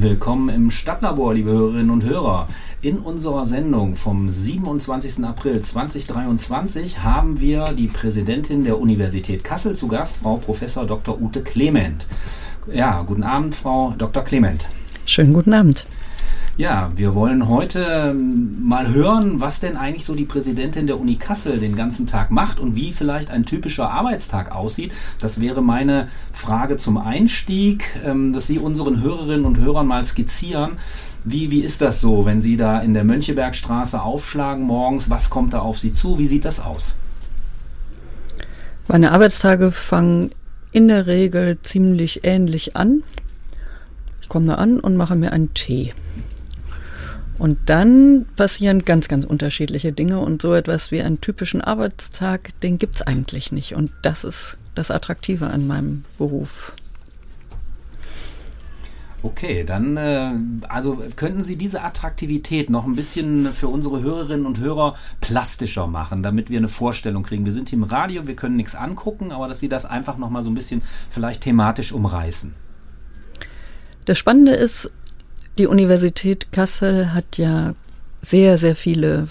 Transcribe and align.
Willkommen 0.00 0.48
im 0.48 0.70
Stadtlabor, 0.70 1.34
liebe 1.34 1.50
Hörerinnen 1.50 1.90
und 1.90 2.04
Hörer. 2.04 2.46
In 2.82 2.98
unserer 2.98 3.44
Sendung 3.44 3.96
vom 3.96 4.30
27. 4.30 5.24
April 5.24 5.60
2023 5.60 7.02
haben 7.02 7.40
wir 7.40 7.72
die 7.76 7.88
Präsidentin 7.88 8.62
der 8.62 8.78
Universität 8.78 9.42
Kassel 9.42 9.74
zu 9.74 9.88
Gast, 9.88 10.18
Frau 10.18 10.36
Prof. 10.36 10.60
Dr. 10.86 11.20
Ute 11.20 11.42
Clement. 11.42 12.06
Ja, 12.72 13.02
guten 13.02 13.24
Abend, 13.24 13.56
Frau 13.56 13.92
Dr. 13.98 14.22
Clement. 14.22 14.68
Schönen 15.04 15.32
guten 15.32 15.52
Abend. 15.52 15.84
Ja, 16.58 16.90
wir 16.96 17.14
wollen 17.14 17.48
heute 17.48 17.86
ähm, 17.88 18.66
mal 18.66 18.92
hören, 18.92 19.40
was 19.40 19.60
denn 19.60 19.76
eigentlich 19.76 20.04
so 20.04 20.16
die 20.16 20.24
Präsidentin 20.24 20.88
der 20.88 20.98
Uni 20.98 21.14
Kassel 21.14 21.60
den 21.60 21.76
ganzen 21.76 22.08
Tag 22.08 22.32
macht 22.32 22.58
und 22.58 22.74
wie 22.74 22.92
vielleicht 22.92 23.30
ein 23.30 23.44
typischer 23.44 23.88
Arbeitstag 23.92 24.50
aussieht. 24.50 24.92
Das 25.20 25.40
wäre 25.40 25.62
meine 25.62 26.08
Frage 26.32 26.76
zum 26.76 26.98
Einstieg, 26.98 27.84
ähm, 28.04 28.32
dass 28.32 28.48
Sie 28.48 28.58
unseren 28.58 29.00
Hörerinnen 29.00 29.46
und 29.46 29.60
Hörern 29.60 29.86
mal 29.86 30.04
skizzieren. 30.04 30.72
Wie, 31.22 31.52
wie 31.52 31.60
ist 31.60 31.80
das 31.80 32.00
so, 32.00 32.26
wenn 32.26 32.40
Sie 32.40 32.56
da 32.56 32.80
in 32.80 32.92
der 32.92 33.04
Mönchebergstraße 33.04 34.02
aufschlagen 34.02 34.64
morgens? 34.64 35.08
Was 35.08 35.30
kommt 35.30 35.52
da 35.52 35.60
auf 35.60 35.78
Sie 35.78 35.92
zu? 35.92 36.18
Wie 36.18 36.26
sieht 36.26 36.44
das 36.44 36.58
aus? 36.58 36.96
Meine 38.88 39.12
Arbeitstage 39.12 39.70
fangen 39.70 40.30
in 40.72 40.88
der 40.88 41.06
Regel 41.06 41.58
ziemlich 41.62 42.24
ähnlich 42.24 42.74
an. 42.74 43.04
Ich 44.22 44.28
komme 44.28 44.48
da 44.48 44.54
an 44.56 44.80
und 44.80 44.96
mache 44.96 45.14
mir 45.14 45.32
einen 45.32 45.54
Tee. 45.54 45.94
Und 47.38 47.58
dann 47.66 48.26
passieren 48.36 48.84
ganz, 48.84 49.08
ganz 49.08 49.24
unterschiedliche 49.24 49.92
Dinge 49.92 50.18
und 50.18 50.42
so 50.42 50.54
etwas 50.54 50.90
wie 50.90 51.00
einen 51.00 51.20
typischen 51.20 51.60
Arbeitstag, 51.60 52.58
den 52.60 52.78
gibt's 52.78 53.02
eigentlich 53.02 53.52
nicht. 53.52 53.74
Und 53.74 53.92
das 54.02 54.24
ist 54.24 54.58
das 54.74 54.90
Attraktive 54.90 55.46
an 55.46 55.66
meinem 55.66 56.04
Beruf. 56.18 56.74
Okay, 59.22 59.64
dann 59.64 59.96
äh, 59.96 60.30
also 60.68 61.02
könnten 61.16 61.42
Sie 61.42 61.56
diese 61.56 61.82
Attraktivität 61.82 62.70
noch 62.70 62.84
ein 62.84 62.94
bisschen 62.94 63.46
für 63.46 63.66
unsere 63.66 64.00
Hörerinnen 64.00 64.46
und 64.46 64.58
Hörer 64.58 64.94
plastischer 65.20 65.88
machen, 65.88 66.22
damit 66.22 66.50
wir 66.50 66.58
eine 66.58 66.68
Vorstellung 66.68 67.24
kriegen. 67.24 67.44
Wir 67.44 67.52
sind 67.52 67.68
hier 67.68 67.78
im 67.78 67.84
Radio, 67.84 68.28
wir 68.28 68.36
können 68.36 68.54
nichts 68.54 68.76
angucken, 68.76 69.32
aber 69.32 69.48
dass 69.48 69.58
Sie 69.58 69.68
das 69.68 69.84
einfach 69.84 70.18
noch 70.18 70.30
mal 70.30 70.44
so 70.44 70.50
ein 70.50 70.54
bisschen 70.54 70.82
vielleicht 71.10 71.42
thematisch 71.42 71.90
umreißen. 71.90 72.54
Das 74.04 74.16
Spannende 74.16 74.52
ist, 74.52 74.90
die 75.58 75.66
Universität 75.66 76.52
Kassel 76.52 77.12
hat 77.12 77.36
ja 77.36 77.74
sehr, 78.22 78.58
sehr 78.58 78.76
viele 78.76 79.28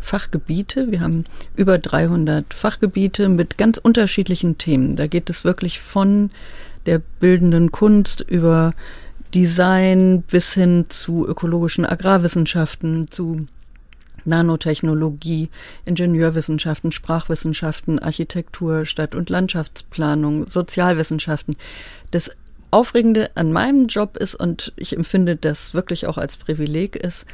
Fachgebiete. 0.00 0.90
Wir 0.90 1.00
haben 1.00 1.24
über 1.54 1.78
300 1.78 2.54
Fachgebiete 2.54 3.28
mit 3.28 3.58
ganz 3.58 3.76
unterschiedlichen 3.78 4.56
Themen. 4.56 4.96
Da 4.96 5.06
geht 5.06 5.28
es 5.28 5.44
wirklich 5.44 5.80
von 5.80 6.30
der 6.86 7.00
bildenden 7.20 7.72
Kunst 7.72 8.20
über 8.20 8.72
Design 9.34 10.22
bis 10.22 10.54
hin 10.54 10.86
zu 10.88 11.26
ökologischen 11.26 11.84
Agrarwissenschaften, 11.84 13.10
zu 13.10 13.46
Nanotechnologie, 14.24 15.50
Ingenieurwissenschaften, 15.84 16.92
Sprachwissenschaften, 16.92 17.98
Architektur, 17.98 18.84
Stadt- 18.84 19.14
und 19.14 19.30
Landschaftsplanung, 19.30 20.48
Sozialwissenschaften. 20.48 21.56
Das 22.10 22.30
Aufregende 22.70 23.30
an 23.36 23.52
meinem 23.52 23.86
Job 23.86 24.16
ist, 24.16 24.34
und 24.34 24.72
ich 24.76 24.96
empfinde 24.96 25.36
das 25.36 25.74
wirklich 25.74 26.06
auch 26.06 26.18
als 26.18 26.36
Privileg 26.36 26.96
ist, 26.96 27.26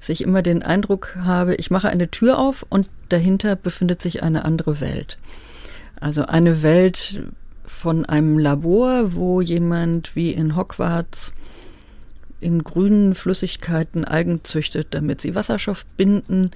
dass 0.00 0.08
ich 0.08 0.22
immer 0.22 0.42
den 0.42 0.62
Eindruck 0.62 1.16
habe, 1.22 1.54
ich 1.54 1.70
mache 1.70 1.88
eine 1.88 2.10
Tür 2.10 2.38
auf 2.38 2.66
und 2.68 2.88
dahinter 3.08 3.56
befindet 3.56 4.02
sich 4.02 4.22
eine 4.22 4.44
andere 4.44 4.80
Welt. 4.80 5.16
Also 5.98 6.26
eine 6.26 6.62
Welt 6.62 7.22
von 7.64 8.04
einem 8.04 8.38
Labor, 8.38 9.14
wo 9.14 9.40
jemand 9.40 10.14
wie 10.14 10.32
in 10.32 10.56
Hogwarts 10.56 11.32
in 12.40 12.62
grünen 12.62 13.14
Flüssigkeiten 13.14 14.04
Algen 14.04 14.44
züchtet, 14.44 14.88
damit 14.90 15.22
sie 15.22 15.34
Wasserstoff 15.34 15.86
binden, 15.96 16.50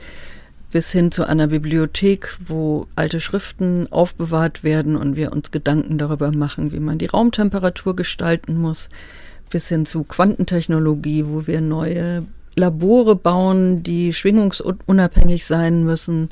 bis 0.71 0.93
hin 0.93 1.11
zu 1.11 1.25
einer 1.27 1.47
Bibliothek, 1.47 2.37
wo 2.47 2.87
alte 2.95 3.21
Schriften 3.21 3.91
aufbewahrt 3.91 4.63
werden 4.65 4.97
und 4.97 5.17
wir 5.17 5.33
uns 5.33 5.51
Gedanken 5.51 5.99
darüber 5.99 6.31
machen, 6.31 6.73
wie 6.73 6.81
man 6.81 6.99
die 6.99 7.07
Raumtemperatur 7.07 7.97
gestalten 7.97 8.59
muss, 8.59 8.89
bis 9.51 9.69
hin 9.69 9.87
zu 9.87 10.05
Quantentechnologie, 10.05 11.25
wo 11.27 11.47
wir 11.47 11.61
neue 11.61 12.25
Labore 12.55 13.17
bauen, 13.17 13.83
die 13.83 14.13
schwingungsunabhängig 14.13 15.47
sein 15.47 15.85
müssen 15.85 16.29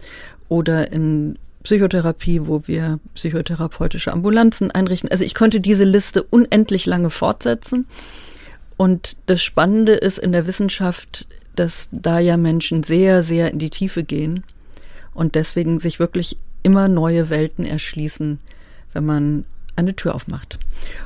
oder 0.48 0.92
in 0.92 1.38
Psychotherapie, 1.62 2.42
wo 2.44 2.62
wir 2.66 3.00
psychotherapeutische 3.14 4.12
Ambulanzen 4.12 4.70
einrichten. 4.70 5.10
Also 5.10 5.24
ich 5.24 5.34
könnte 5.34 5.60
diese 5.60 5.84
Liste 5.84 6.22
unendlich 6.22 6.86
lange 6.86 7.10
fortsetzen. 7.10 7.86
Und 8.76 9.16
das 9.26 9.42
Spannende 9.42 9.94
ist 9.94 10.18
in 10.18 10.32
der 10.32 10.46
Wissenschaft, 10.46 11.26
dass 11.56 11.88
da 11.92 12.18
ja 12.18 12.36
Menschen 12.36 12.82
sehr, 12.82 13.22
sehr 13.22 13.50
in 13.52 13.58
die 13.58 13.70
Tiefe 13.70 14.04
gehen 14.04 14.44
und 15.14 15.34
deswegen 15.34 15.80
sich 15.80 15.98
wirklich 15.98 16.36
immer 16.62 16.88
neue 16.88 17.30
Welten 17.30 17.64
erschließen, 17.64 18.38
wenn 18.92 19.06
man 19.06 19.44
eine 19.76 19.94
Tür 19.94 20.14
aufmacht. 20.14 20.58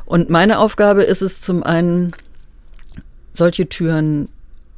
Und 0.05 0.31
meine 0.31 0.59
Aufgabe 0.59 1.03
ist 1.03 1.23
es 1.23 1.41
zum 1.41 1.63
einen, 1.63 2.13
solche 3.35 3.69
Türen 3.69 4.29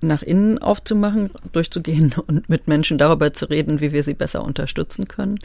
nach 0.03 0.23
innen 0.23 0.59
aufzumachen, 0.59 1.31
durchzugehen 1.53 2.15
und 2.27 2.49
mit 2.49 2.69
Menschen 2.69 2.99
darüber 2.99 3.33
zu 3.33 3.49
reden, 3.49 3.81
wie 3.81 3.93
wir 3.93 4.03
sie 4.03 4.15
besser 4.15 4.45
unterstützen 4.45 5.09
können. 5.09 5.39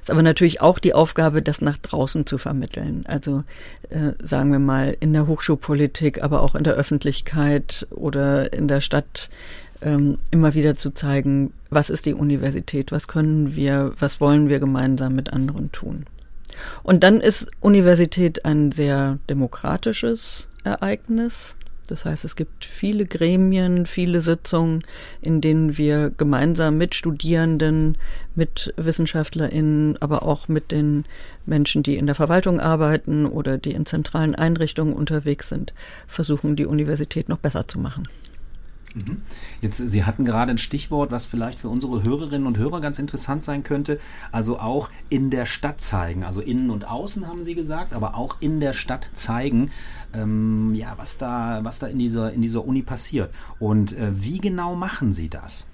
Ist 0.00 0.10
aber 0.10 0.22
natürlich 0.22 0.60
auch 0.60 0.78
die 0.78 0.94
Aufgabe, 0.94 1.42
das 1.42 1.60
nach 1.60 1.78
draußen 1.78 2.26
zu 2.26 2.38
vermitteln. 2.38 3.04
Also 3.06 3.42
äh, 3.90 4.12
sagen 4.22 4.52
wir 4.52 4.60
mal 4.60 4.96
in 5.00 5.12
der 5.12 5.26
Hochschulpolitik, 5.26 6.22
aber 6.22 6.42
auch 6.42 6.54
in 6.54 6.64
der 6.64 6.74
Öffentlichkeit 6.74 7.86
oder 7.90 8.52
in 8.52 8.68
der 8.68 8.80
Stadt 8.80 9.28
ähm, 9.84 10.16
immer 10.30 10.54
wieder 10.54 10.74
zu 10.74 10.90
zeigen, 10.90 11.52
was 11.70 11.90
ist 11.90 12.06
die 12.06 12.14
Universität, 12.14 12.90
was 12.90 13.06
können 13.06 13.54
wir, 13.54 13.92
was 13.98 14.20
wollen 14.20 14.48
wir 14.48 14.58
gemeinsam 14.58 15.14
mit 15.14 15.32
anderen 15.32 15.70
tun. 15.70 16.06
Und 16.82 17.04
dann 17.04 17.20
ist 17.20 17.50
Universität 17.60 18.44
ein 18.44 18.72
sehr 18.72 19.18
demokratisches 19.28 20.48
Ereignis. 20.64 21.56
Das 21.88 22.06
heißt, 22.06 22.24
es 22.24 22.34
gibt 22.34 22.64
viele 22.64 23.04
Gremien, 23.04 23.84
viele 23.84 24.22
Sitzungen, 24.22 24.84
in 25.20 25.42
denen 25.42 25.76
wir 25.76 26.10
gemeinsam 26.16 26.78
mit 26.78 26.94
Studierenden, 26.94 27.98
mit 28.34 28.72
WissenschaftlerInnen, 28.78 30.00
aber 30.00 30.22
auch 30.22 30.48
mit 30.48 30.70
den 30.70 31.04
Menschen, 31.44 31.82
die 31.82 31.96
in 31.96 32.06
der 32.06 32.14
Verwaltung 32.14 32.58
arbeiten 32.58 33.26
oder 33.26 33.58
die 33.58 33.72
in 33.72 33.84
zentralen 33.84 34.34
Einrichtungen 34.34 34.94
unterwegs 34.94 35.50
sind, 35.50 35.74
versuchen, 36.06 36.56
die 36.56 36.64
Universität 36.64 37.28
noch 37.28 37.38
besser 37.38 37.68
zu 37.68 37.78
machen. 37.78 38.08
Mhm. 38.94 39.22
Jetzt, 39.60 39.78
Sie 39.78 40.04
hatten 40.04 40.24
gerade 40.24 40.52
ein 40.52 40.58
Stichwort, 40.58 41.10
was 41.10 41.26
vielleicht 41.26 41.58
für 41.58 41.68
unsere 41.68 42.02
Hörerinnen 42.04 42.46
und 42.46 42.58
Hörer 42.58 42.80
ganz 42.80 42.98
interessant 42.98 43.42
sein 43.42 43.64
könnte. 43.64 43.98
Also 44.30 44.58
auch 44.60 44.88
in 45.08 45.30
der 45.30 45.46
Stadt 45.46 45.80
zeigen. 45.80 46.24
Also 46.24 46.40
innen 46.40 46.70
und 46.70 46.88
außen 46.88 47.26
haben 47.26 47.44
Sie 47.44 47.54
gesagt, 47.54 47.92
aber 47.92 48.16
auch 48.16 48.36
in 48.40 48.60
der 48.60 48.72
Stadt 48.72 49.08
zeigen, 49.14 49.70
ähm, 50.14 50.74
ja, 50.74 50.94
was 50.96 51.18
da, 51.18 51.60
was 51.62 51.80
da 51.80 51.88
in 51.88 51.98
dieser, 51.98 52.32
in 52.32 52.42
dieser 52.42 52.64
Uni 52.64 52.82
passiert. 52.82 53.30
Und 53.58 53.96
äh, 53.96 54.10
wie 54.12 54.38
genau 54.38 54.76
machen 54.76 55.12
Sie 55.12 55.28
das? 55.28 55.66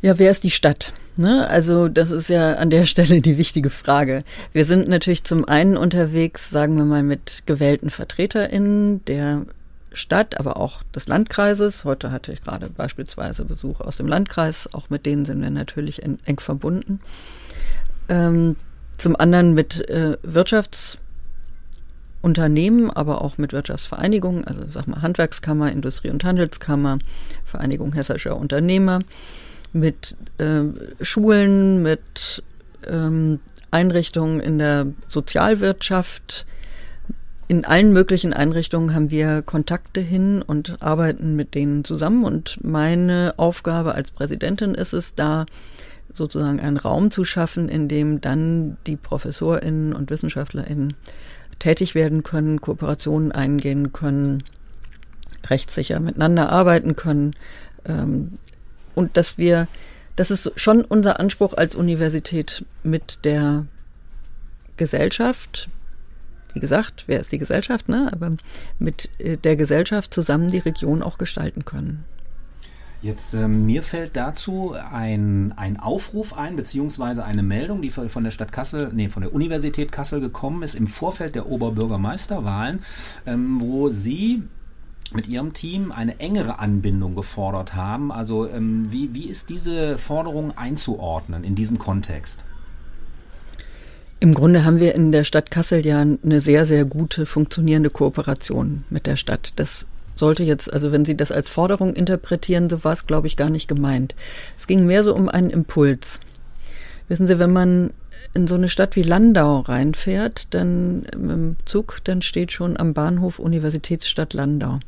Ja, 0.00 0.18
wer 0.18 0.32
ist 0.32 0.42
die 0.42 0.50
Stadt? 0.50 0.94
Ne? 1.16 1.46
Also 1.48 1.88
das 1.88 2.10
ist 2.10 2.28
ja 2.28 2.54
an 2.54 2.70
der 2.70 2.86
Stelle 2.86 3.20
die 3.20 3.38
wichtige 3.38 3.70
Frage. 3.70 4.24
Wir 4.52 4.64
sind 4.64 4.88
natürlich 4.88 5.22
zum 5.22 5.44
einen 5.44 5.76
unterwegs, 5.76 6.50
sagen 6.50 6.76
wir 6.76 6.84
mal, 6.84 7.04
mit 7.04 7.44
gewählten 7.46 7.88
VertreterInnen 7.88 9.04
der 9.04 9.46
Stadt, 9.94 10.38
aber 10.38 10.56
auch 10.56 10.82
des 10.94 11.06
Landkreises. 11.06 11.84
Heute 11.84 12.10
hatte 12.10 12.32
ich 12.32 12.42
gerade 12.42 12.68
beispielsweise 12.68 13.44
Besuch 13.44 13.80
aus 13.80 13.96
dem 13.96 14.06
Landkreis. 14.06 14.72
Auch 14.72 14.90
mit 14.90 15.06
denen 15.06 15.24
sind 15.24 15.42
wir 15.42 15.50
natürlich 15.50 16.02
eng, 16.02 16.18
eng 16.24 16.40
verbunden. 16.40 17.00
Ähm, 18.08 18.56
zum 18.98 19.16
anderen 19.16 19.54
mit 19.54 19.88
äh, 19.88 20.16
Wirtschaftsunternehmen, 20.22 22.90
aber 22.90 23.22
auch 23.22 23.38
mit 23.38 23.52
Wirtschaftsvereinigungen, 23.52 24.46
also 24.46 24.62
sag 24.70 24.86
mal 24.86 25.02
Handwerkskammer, 25.02 25.72
Industrie- 25.72 26.10
und 26.10 26.24
Handelskammer, 26.24 26.98
Vereinigung 27.44 27.92
hessischer 27.94 28.36
Unternehmer, 28.36 29.00
mit 29.72 30.16
äh, 30.38 30.62
Schulen, 31.00 31.82
mit 31.82 32.42
ähm, 32.86 33.40
Einrichtungen 33.70 34.40
in 34.40 34.58
der 34.58 34.86
Sozialwirtschaft, 35.08 36.46
in 37.48 37.64
allen 37.64 37.92
möglichen 37.92 38.32
Einrichtungen 38.32 38.94
haben 38.94 39.10
wir 39.10 39.42
Kontakte 39.42 40.00
hin 40.00 40.42
und 40.42 40.80
arbeiten 40.80 41.36
mit 41.36 41.54
denen 41.54 41.84
zusammen. 41.84 42.24
Und 42.24 42.58
meine 42.62 43.34
Aufgabe 43.36 43.94
als 43.94 44.10
Präsidentin 44.10 44.74
ist 44.74 44.92
es, 44.92 45.14
da 45.14 45.46
sozusagen 46.14 46.60
einen 46.60 46.76
Raum 46.76 47.10
zu 47.10 47.24
schaffen, 47.24 47.68
in 47.68 47.88
dem 47.88 48.20
dann 48.20 48.76
die 48.86 48.96
ProfessorInnen 48.96 49.92
und 49.92 50.10
WissenschaftlerInnen 50.10 50.94
tätig 51.58 51.94
werden 51.94 52.22
können, 52.22 52.60
Kooperationen 52.60 53.32
eingehen 53.32 53.92
können, 53.92 54.42
rechtssicher 55.48 56.00
miteinander 56.00 56.50
arbeiten 56.50 56.96
können. 56.96 57.32
Ähm, 57.84 58.32
und 58.94 59.16
dass 59.16 59.38
wir, 59.38 59.68
das 60.16 60.30
ist 60.30 60.52
schon 60.56 60.84
unser 60.84 61.18
Anspruch 61.18 61.54
als 61.54 61.74
Universität 61.74 62.64
mit 62.82 63.24
der 63.24 63.66
Gesellschaft, 64.76 65.68
wie 66.54 66.60
gesagt, 66.60 67.04
wer 67.06 67.20
ist 67.20 67.32
die 67.32 67.38
Gesellschaft, 67.38 67.88
ne? 67.88 68.08
aber 68.12 68.32
mit 68.78 69.10
äh, 69.18 69.36
der 69.36 69.56
Gesellschaft 69.56 70.12
zusammen 70.12 70.50
die 70.50 70.58
Region 70.58 71.02
auch 71.02 71.18
gestalten 71.18 71.64
können. 71.64 72.04
Jetzt 73.02 73.34
äh, 73.34 73.48
mir 73.48 73.82
fällt 73.82 74.16
dazu 74.16 74.74
ein, 74.92 75.52
ein 75.56 75.78
Aufruf 75.80 76.34
ein, 76.34 76.54
beziehungsweise 76.54 77.24
eine 77.24 77.42
Meldung, 77.42 77.82
die 77.82 77.90
von 77.90 78.22
der 78.22 78.30
Stadt 78.30 78.52
Kassel, 78.52 78.92
nee, 78.94 79.08
von 79.08 79.22
der 79.22 79.34
Universität 79.34 79.90
Kassel 79.90 80.20
gekommen 80.20 80.62
ist 80.62 80.76
im 80.76 80.86
Vorfeld 80.86 81.34
der 81.34 81.46
Oberbürgermeisterwahlen, 81.46 82.80
ähm, 83.26 83.60
wo 83.60 83.88
Sie 83.88 84.44
mit 85.12 85.26
Ihrem 85.26 85.52
Team 85.52 85.90
eine 85.90 86.20
engere 86.20 86.60
Anbindung 86.60 87.16
gefordert 87.16 87.74
haben. 87.74 88.12
Also 88.12 88.48
ähm, 88.48 88.86
wie, 88.90 89.12
wie 89.14 89.28
ist 89.28 89.48
diese 89.48 89.98
Forderung 89.98 90.56
einzuordnen 90.56 91.42
in 91.42 91.56
diesem 91.56 91.78
Kontext? 91.78 92.44
Im 94.22 94.34
Grunde 94.34 94.64
haben 94.64 94.78
wir 94.78 94.94
in 94.94 95.10
der 95.10 95.24
Stadt 95.24 95.50
Kassel 95.50 95.84
ja 95.84 96.00
eine 96.00 96.40
sehr, 96.40 96.64
sehr 96.64 96.84
gute 96.84 97.26
funktionierende 97.26 97.90
Kooperation 97.90 98.84
mit 98.88 99.08
der 99.08 99.16
Stadt. 99.16 99.52
Das 99.56 99.84
sollte 100.14 100.44
jetzt, 100.44 100.72
also 100.72 100.92
wenn 100.92 101.04
Sie 101.04 101.16
das 101.16 101.32
als 101.32 101.50
Forderung 101.50 101.92
interpretieren, 101.92 102.70
so 102.70 102.84
war 102.84 102.92
es, 102.92 103.08
glaube 103.08 103.26
ich, 103.26 103.36
gar 103.36 103.50
nicht 103.50 103.66
gemeint. 103.66 104.14
Es 104.56 104.68
ging 104.68 104.86
mehr 104.86 105.02
so 105.02 105.12
um 105.12 105.28
einen 105.28 105.50
Impuls. 105.50 106.20
Wissen 107.08 107.26
Sie, 107.26 107.40
wenn 107.40 107.52
man 107.52 107.90
in 108.32 108.46
so 108.46 108.54
eine 108.54 108.68
Stadt 108.68 108.94
wie 108.94 109.02
Landau 109.02 109.58
reinfährt, 109.58 110.54
dann 110.54 111.00
mit 111.00 111.30
dem 111.30 111.56
Zug, 111.64 111.98
dann 112.04 112.22
steht 112.22 112.52
schon 112.52 112.76
am 112.76 112.94
Bahnhof 112.94 113.40
Universitätsstadt 113.40 114.34
Landau. 114.34 114.78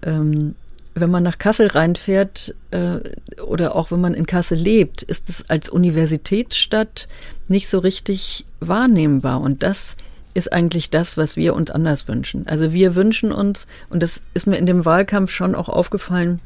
Ähm, 0.00 0.54
wenn 0.94 1.10
man 1.10 1.22
nach 1.22 1.38
Kassel 1.38 1.68
reinfährt 1.68 2.54
äh, 2.70 2.98
oder 3.42 3.76
auch 3.76 3.90
wenn 3.90 4.00
man 4.00 4.14
in 4.14 4.26
Kassel 4.26 4.58
lebt, 4.58 5.02
ist 5.02 5.28
es 5.28 5.48
als 5.48 5.68
Universitätsstadt 5.68 7.08
nicht 7.46 7.70
so 7.70 7.78
richtig 7.78 8.46
wahrnehmbar. 8.60 9.40
Und 9.40 9.62
das 9.62 9.96
ist 10.34 10.52
eigentlich 10.52 10.90
das, 10.90 11.16
was 11.16 11.36
wir 11.36 11.54
uns 11.54 11.70
anders 11.70 12.08
wünschen. 12.08 12.46
Also 12.46 12.72
wir 12.72 12.94
wünschen 12.94 13.32
uns, 13.32 13.66
und 13.90 14.02
das 14.02 14.22
ist 14.34 14.46
mir 14.46 14.56
in 14.56 14.66
dem 14.66 14.84
Wahlkampf 14.84 15.30
schon 15.30 15.54
auch 15.54 15.68
aufgefallen, 15.68 16.40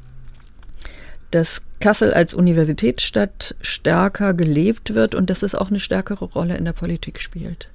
dass 1.30 1.62
Kassel 1.80 2.12
als 2.12 2.34
Universitätsstadt 2.34 3.56
stärker 3.60 4.34
gelebt 4.34 4.94
wird 4.94 5.14
und 5.14 5.30
dass 5.30 5.42
es 5.42 5.54
auch 5.54 5.70
eine 5.70 5.80
stärkere 5.80 6.26
Rolle 6.26 6.56
in 6.56 6.64
der 6.64 6.74
Politik 6.74 7.20
spielt. 7.20 7.68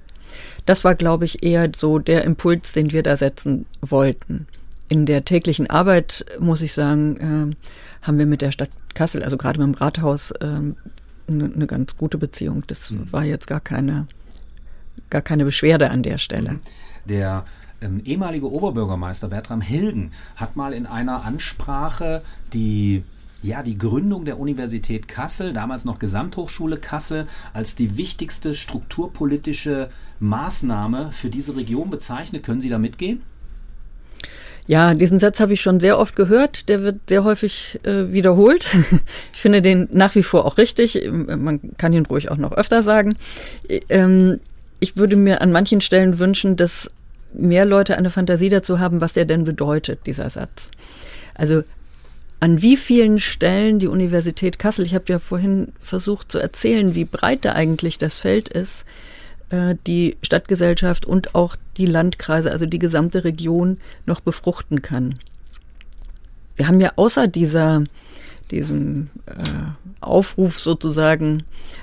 Das 0.64 0.84
war, 0.84 0.94
glaube 0.94 1.24
ich, 1.24 1.42
eher 1.42 1.70
so 1.74 1.98
der 1.98 2.24
Impuls, 2.24 2.72
den 2.72 2.92
wir 2.92 3.02
da 3.02 3.16
setzen 3.16 3.66
wollten. 3.80 4.46
In 4.88 5.06
der 5.06 5.24
täglichen 5.24 5.68
Arbeit, 5.68 6.24
muss 6.38 6.62
ich 6.62 6.72
sagen, 6.72 7.16
äh, 7.52 8.06
haben 8.06 8.18
wir 8.18 8.26
mit 8.26 8.40
der 8.40 8.52
Stadt 8.52 8.70
Kassel, 8.94 9.22
also 9.22 9.36
gerade 9.36 9.60
mit 9.60 9.74
dem 9.76 9.78
Rathaus, 9.78 10.30
äh, 10.30 10.46
eine, 10.46 10.74
eine 11.26 11.66
ganz 11.66 11.96
gute 11.96 12.18
Beziehung. 12.18 12.64
Das 12.66 12.90
mhm. 12.90 13.12
war 13.12 13.24
jetzt 13.24 13.46
gar 13.46 13.60
keine 13.60 14.06
gar 15.10 15.22
keine 15.22 15.44
Beschwerde 15.44 15.90
an 15.90 16.02
der 16.02 16.18
Stelle. 16.18 16.52
Mhm. 16.52 16.60
Der 17.06 17.44
ähm, 17.80 18.00
ehemalige 18.04 18.50
Oberbürgermeister 18.50 19.28
Bertram 19.28 19.60
Hilgen 19.60 20.10
hat 20.36 20.56
mal 20.56 20.72
in 20.72 20.86
einer 20.86 21.24
Ansprache 21.24 22.22
die 22.52 23.04
ja, 23.40 23.62
die 23.62 23.78
Gründung 23.78 24.24
der 24.24 24.40
Universität 24.40 25.06
Kassel, 25.06 25.52
damals 25.52 25.84
noch 25.84 26.00
Gesamthochschule 26.00 26.76
Kassel, 26.76 27.28
als 27.52 27.76
die 27.76 27.96
wichtigste 27.96 28.56
strukturpolitische 28.56 29.90
Maßnahme 30.18 31.12
für 31.12 31.30
diese 31.30 31.54
Region 31.54 31.88
bezeichnet. 31.88 32.42
Können 32.42 32.60
Sie 32.60 32.68
da 32.68 32.80
mitgehen? 32.80 33.22
Ja, 34.68 34.92
diesen 34.92 35.18
Satz 35.18 35.40
habe 35.40 35.54
ich 35.54 35.62
schon 35.62 35.80
sehr 35.80 35.98
oft 35.98 36.14
gehört. 36.14 36.68
Der 36.68 36.82
wird 36.82 37.00
sehr 37.08 37.24
häufig 37.24 37.80
äh, 37.84 38.12
wiederholt. 38.12 38.66
ich 39.34 39.40
finde 39.40 39.62
den 39.62 39.88
nach 39.92 40.14
wie 40.14 40.22
vor 40.22 40.44
auch 40.44 40.58
richtig. 40.58 41.10
Man 41.10 41.76
kann 41.78 41.94
ihn 41.94 42.04
ruhig 42.04 42.30
auch 42.30 42.36
noch 42.36 42.52
öfter 42.52 42.82
sagen. 42.82 43.16
Ähm, 43.88 44.40
ich 44.78 44.98
würde 44.98 45.16
mir 45.16 45.40
an 45.40 45.52
manchen 45.52 45.80
Stellen 45.80 46.18
wünschen, 46.18 46.56
dass 46.56 46.88
mehr 47.32 47.64
Leute 47.64 47.96
eine 47.96 48.10
Fantasie 48.10 48.50
dazu 48.50 48.78
haben, 48.78 49.00
was 49.00 49.14
der 49.14 49.24
denn 49.24 49.44
bedeutet, 49.44 50.00
dieser 50.04 50.28
Satz. 50.28 50.70
Also 51.34 51.62
an 52.38 52.60
wie 52.60 52.76
vielen 52.76 53.18
Stellen 53.18 53.78
die 53.78 53.88
Universität 53.88 54.58
Kassel, 54.58 54.84
ich 54.84 54.94
habe 54.94 55.06
ja 55.08 55.18
vorhin 55.18 55.72
versucht 55.80 56.30
zu 56.30 56.38
erzählen, 56.38 56.94
wie 56.94 57.06
breit 57.06 57.46
da 57.46 57.52
eigentlich 57.52 57.96
das 57.96 58.18
Feld 58.18 58.50
ist, 58.50 58.84
äh, 59.50 59.74
die 59.86 60.16
Stadtgesellschaft 60.22 61.06
und 61.06 61.34
auch 61.34 61.56
die 61.76 61.86
Landkreise, 61.86 62.50
also 62.50 62.66
die 62.66 62.78
gesamte 62.78 63.24
Region 63.24 63.78
noch 64.06 64.20
befruchten 64.20 64.82
kann. 64.82 65.18
Wir 66.56 66.66
haben 66.68 66.80
ja 66.80 66.92
außer 66.96 67.28
dieser 67.28 67.84
diesem 68.50 69.10
äh, 69.26 69.32
Aufruf 70.00 70.58
sozusagen 70.58 71.42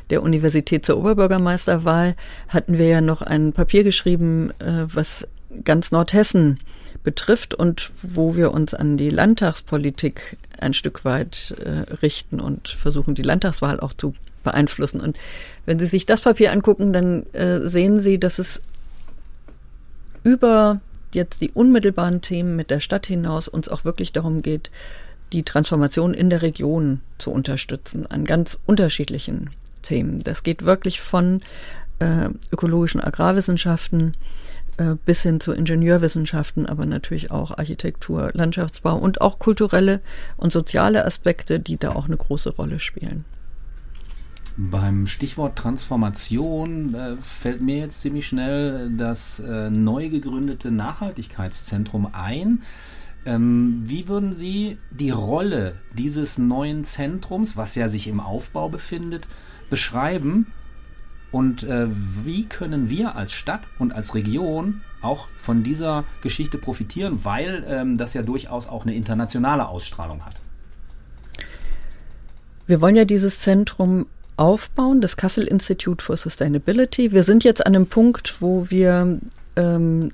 der 0.09 0.23
Universität 0.23 0.85
zur 0.85 0.97
Oberbürgermeisterwahl 0.97 2.15
hatten 2.47 2.77
wir 2.77 2.87
ja 2.87 3.01
noch 3.01 3.21
ein 3.21 3.53
Papier 3.53 3.83
geschrieben, 3.83 4.51
äh, 4.59 4.85
was 4.87 5.27
ganz 5.63 5.91
Nordhessen 5.91 6.59
betrifft 7.03 7.53
und 7.53 7.91
wo 8.01 8.35
wir 8.35 8.51
uns 8.51 8.73
an 8.73 8.97
die 8.97 9.09
Landtagspolitik 9.09 10.37
ein 10.59 10.73
Stück 10.73 11.05
weit 11.05 11.55
äh, 11.63 11.93
richten 12.01 12.39
und 12.39 12.67
versuchen, 12.67 13.15
die 13.15 13.21
Landtagswahl 13.21 13.79
auch 13.79 13.93
zu 13.93 14.15
beeinflussen. 14.45 15.01
Und 15.01 15.17
wenn 15.65 15.77
Sie 15.77 15.85
sich 15.85 16.05
das 16.05 16.21
Papier 16.21 16.53
angucken, 16.53 16.93
dann 16.93 17.25
äh, 17.33 17.59
sehen 17.59 17.99
Sie, 17.99 18.17
dass 18.17 18.39
es 18.39 18.61
über 20.23 20.79
jetzt 21.13 21.41
die 21.41 21.51
unmittelbaren 21.51 22.21
Themen 22.21 22.55
mit 22.55 22.69
der 22.69 22.79
Stadt 22.79 23.05
hinaus 23.05 23.47
uns 23.47 23.67
auch 23.67 23.83
wirklich 23.83 24.13
darum 24.13 24.41
geht, 24.41 24.71
die 25.33 25.43
Transformation 25.43 26.13
in 26.13 26.29
der 26.29 26.41
Region 26.41 27.01
zu 27.17 27.31
unterstützen, 27.31 28.07
an 28.07 28.25
ganz 28.25 28.57
unterschiedlichen 28.65 29.49
Themen. 29.81 30.19
Das 30.19 30.43
geht 30.43 30.65
wirklich 30.65 31.01
von 31.01 31.41
äh, 31.99 32.29
ökologischen 32.51 33.01
Agrarwissenschaften 33.01 34.15
äh, 34.77 34.95
bis 35.05 35.23
hin 35.23 35.39
zu 35.39 35.53
Ingenieurwissenschaften, 35.53 36.65
aber 36.65 36.85
natürlich 36.85 37.31
auch 37.31 37.57
Architektur, 37.57 38.31
Landschaftsbau 38.33 38.97
und 38.97 39.21
auch 39.21 39.39
kulturelle 39.39 40.01
und 40.37 40.51
soziale 40.51 41.05
Aspekte, 41.05 41.59
die 41.59 41.77
da 41.77 41.93
auch 41.93 42.05
eine 42.05 42.17
große 42.17 42.55
Rolle 42.55 42.79
spielen. 42.79 43.25
Beim 44.57 45.05
Stichwort 45.05 45.57
Transformation 45.57 46.93
äh, 46.95 47.17
fällt 47.17 47.61
mir 47.61 47.77
jetzt 47.77 48.01
ziemlich 48.01 48.25
schnell 48.25 48.89
das 48.95 49.41
äh, 49.41 49.69
neu 49.69 50.09
gegründete 50.09 50.71
Nachhaltigkeitszentrum 50.71 52.07
ein. 52.13 52.61
Ähm, 53.25 53.83
wie 53.85 54.07
würden 54.07 54.31
Sie 54.31 54.77
die 54.91 55.09
Rolle 55.09 55.75
dieses 55.93 56.37
neuen 56.37 56.85
Zentrums, 56.85 57.57
was 57.57 57.75
ja 57.75 57.89
sich 57.89 58.07
im 58.07 58.21
Aufbau 58.21 58.69
befindet, 58.69 59.27
beschreiben? 59.69 60.47
Und 61.31 61.63
äh, 61.63 61.87
wie 62.23 62.45
können 62.45 62.89
wir 62.89 63.17
als 63.17 63.33
Stadt 63.33 63.63
und 63.77 63.91
als 63.91 64.15
Region 64.15 64.81
auch 65.01 65.27
von 65.37 65.63
dieser 65.63 66.05
Geschichte 66.21 66.57
profitieren, 66.57 67.25
weil 67.25 67.65
ähm, 67.67 67.97
das 67.97 68.13
ja 68.13 68.21
durchaus 68.21 68.67
auch 68.69 68.83
eine 68.83 68.95
internationale 68.95 69.67
Ausstrahlung 69.67 70.25
hat? 70.25 70.35
Wir 72.67 72.79
wollen 72.79 72.95
ja 72.95 73.03
dieses 73.03 73.39
Zentrum 73.39 74.05
aufbauen, 74.37 75.01
das 75.01 75.17
Kassel 75.17 75.45
Institute 75.45 76.03
for 76.03 76.17
Sustainability. 76.17 77.11
Wir 77.11 77.23
sind 77.23 77.43
jetzt 77.43 77.65
an 77.65 77.75
einem 77.75 77.87
Punkt, 77.87 78.41
wo 78.41 78.69
wir 78.69 79.19
ähm, 79.55 80.11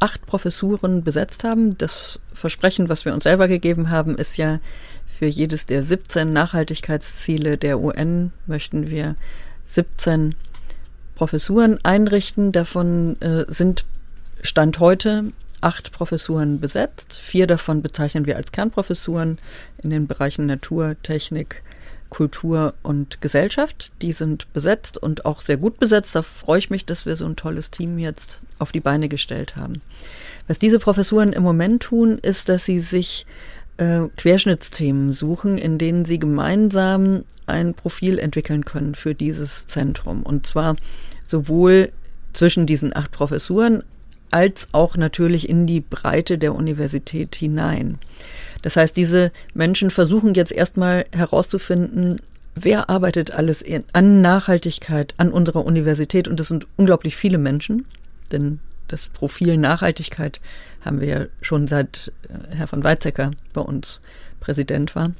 acht 0.00 0.26
Professuren 0.26 1.02
besetzt 1.02 1.44
haben. 1.44 1.76
Das 1.78 2.20
Versprechen, 2.32 2.88
was 2.88 3.04
wir 3.04 3.14
uns 3.14 3.24
selber 3.24 3.48
gegeben 3.48 3.90
haben, 3.90 4.16
ist 4.16 4.36
ja, 4.36 4.60
für 5.06 5.26
jedes 5.26 5.66
der 5.66 5.82
17 5.82 6.32
Nachhaltigkeitsziele 6.32 7.56
der 7.56 7.80
UN 7.80 8.32
möchten 8.46 8.90
wir 8.90 9.16
17 9.66 10.34
Professuren 11.14 11.78
einrichten. 11.84 12.52
Davon 12.52 13.20
äh, 13.20 13.44
sind 13.48 13.84
Stand 14.42 14.80
heute 14.80 15.32
acht 15.60 15.92
Professuren 15.92 16.60
besetzt. 16.60 17.18
Vier 17.18 17.46
davon 17.46 17.80
bezeichnen 17.80 18.26
wir 18.26 18.36
als 18.36 18.52
Kernprofessuren 18.52 19.38
in 19.82 19.90
den 19.90 20.06
Bereichen 20.06 20.46
Natur, 20.46 20.96
Technik, 21.02 21.62
Kultur 22.14 22.74
und 22.84 23.20
Gesellschaft. 23.20 23.90
Die 24.00 24.12
sind 24.12 24.52
besetzt 24.52 24.96
und 24.96 25.26
auch 25.26 25.40
sehr 25.40 25.56
gut 25.56 25.80
besetzt. 25.80 26.14
Da 26.14 26.22
freue 26.22 26.60
ich 26.60 26.70
mich, 26.70 26.86
dass 26.86 27.06
wir 27.06 27.16
so 27.16 27.26
ein 27.26 27.34
tolles 27.34 27.72
Team 27.72 27.98
jetzt 27.98 28.40
auf 28.60 28.70
die 28.70 28.78
Beine 28.78 29.08
gestellt 29.08 29.56
haben. 29.56 29.82
Was 30.46 30.60
diese 30.60 30.78
Professuren 30.78 31.32
im 31.32 31.42
Moment 31.42 31.82
tun, 31.82 32.18
ist, 32.18 32.48
dass 32.48 32.64
sie 32.64 32.78
sich 32.78 33.26
äh, 33.78 34.02
Querschnittsthemen 34.16 35.10
suchen, 35.10 35.58
in 35.58 35.76
denen 35.76 36.04
sie 36.04 36.20
gemeinsam 36.20 37.24
ein 37.46 37.74
Profil 37.74 38.20
entwickeln 38.20 38.64
können 38.64 38.94
für 38.94 39.16
dieses 39.16 39.66
Zentrum. 39.66 40.22
Und 40.22 40.46
zwar 40.46 40.76
sowohl 41.26 41.90
zwischen 42.32 42.64
diesen 42.64 42.94
acht 42.94 43.10
Professuren 43.10 43.82
als 44.34 44.66
auch 44.72 44.96
natürlich 44.96 45.48
in 45.48 45.68
die 45.68 45.80
Breite 45.80 46.38
der 46.38 46.56
Universität 46.56 47.36
hinein. 47.36 48.00
Das 48.62 48.74
heißt, 48.74 48.96
diese 48.96 49.30
Menschen 49.54 49.92
versuchen 49.92 50.34
jetzt 50.34 50.50
erstmal 50.50 51.04
herauszufinden, 51.12 52.20
wer 52.56 52.90
arbeitet 52.90 53.30
alles 53.30 53.62
in, 53.62 53.84
an 53.92 54.22
Nachhaltigkeit 54.22 55.14
an 55.18 55.30
unserer 55.30 55.64
Universität. 55.64 56.26
Und 56.26 56.40
das 56.40 56.48
sind 56.48 56.66
unglaublich 56.74 57.14
viele 57.14 57.38
Menschen, 57.38 57.86
denn 58.32 58.58
das 58.88 59.08
Profil 59.08 59.56
Nachhaltigkeit 59.56 60.40
haben 60.84 61.00
wir 61.00 61.08
ja 61.08 61.26
schon 61.40 61.68
seit 61.68 62.10
äh, 62.28 62.56
Herr 62.56 62.66
von 62.66 62.82
Weizsäcker 62.82 63.30
bei 63.52 63.60
uns 63.60 64.00
Präsident 64.40 64.96
war, 64.96 65.12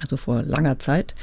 also 0.00 0.16
vor 0.16 0.42
langer 0.44 0.78
Zeit. 0.78 1.14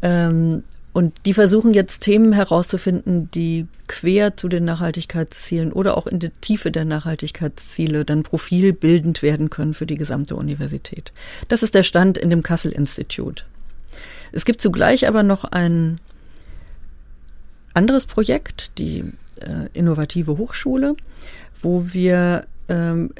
Ähm, 0.00 0.62
Und 0.94 1.12
die 1.26 1.34
versuchen 1.34 1.74
jetzt 1.74 2.02
Themen 2.02 2.32
herauszufinden, 2.32 3.28
die 3.32 3.66
quer 3.88 4.36
zu 4.36 4.48
den 4.48 4.64
Nachhaltigkeitszielen 4.64 5.72
oder 5.72 5.98
auch 5.98 6.06
in 6.06 6.20
der 6.20 6.30
Tiefe 6.40 6.70
der 6.70 6.84
Nachhaltigkeitsziele 6.84 8.04
dann 8.04 8.22
profilbildend 8.22 9.20
werden 9.20 9.50
können 9.50 9.74
für 9.74 9.86
die 9.86 9.96
gesamte 9.96 10.36
Universität. 10.36 11.12
Das 11.48 11.64
ist 11.64 11.74
der 11.74 11.82
Stand 11.82 12.16
in 12.16 12.30
dem 12.30 12.44
Kassel-Institut. 12.44 13.44
Es 14.30 14.44
gibt 14.44 14.60
zugleich 14.60 15.08
aber 15.08 15.24
noch 15.24 15.44
ein 15.44 15.98
anderes 17.74 18.06
Projekt, 18.06 18.78
die 18.78 19.00
äh, 19.40 19.68
innovative 19.72 20.38
Hochschule, 20.38 20.94
wo 21.60 21.86
wir 21.88 22.46
ähm, 22.68 23.10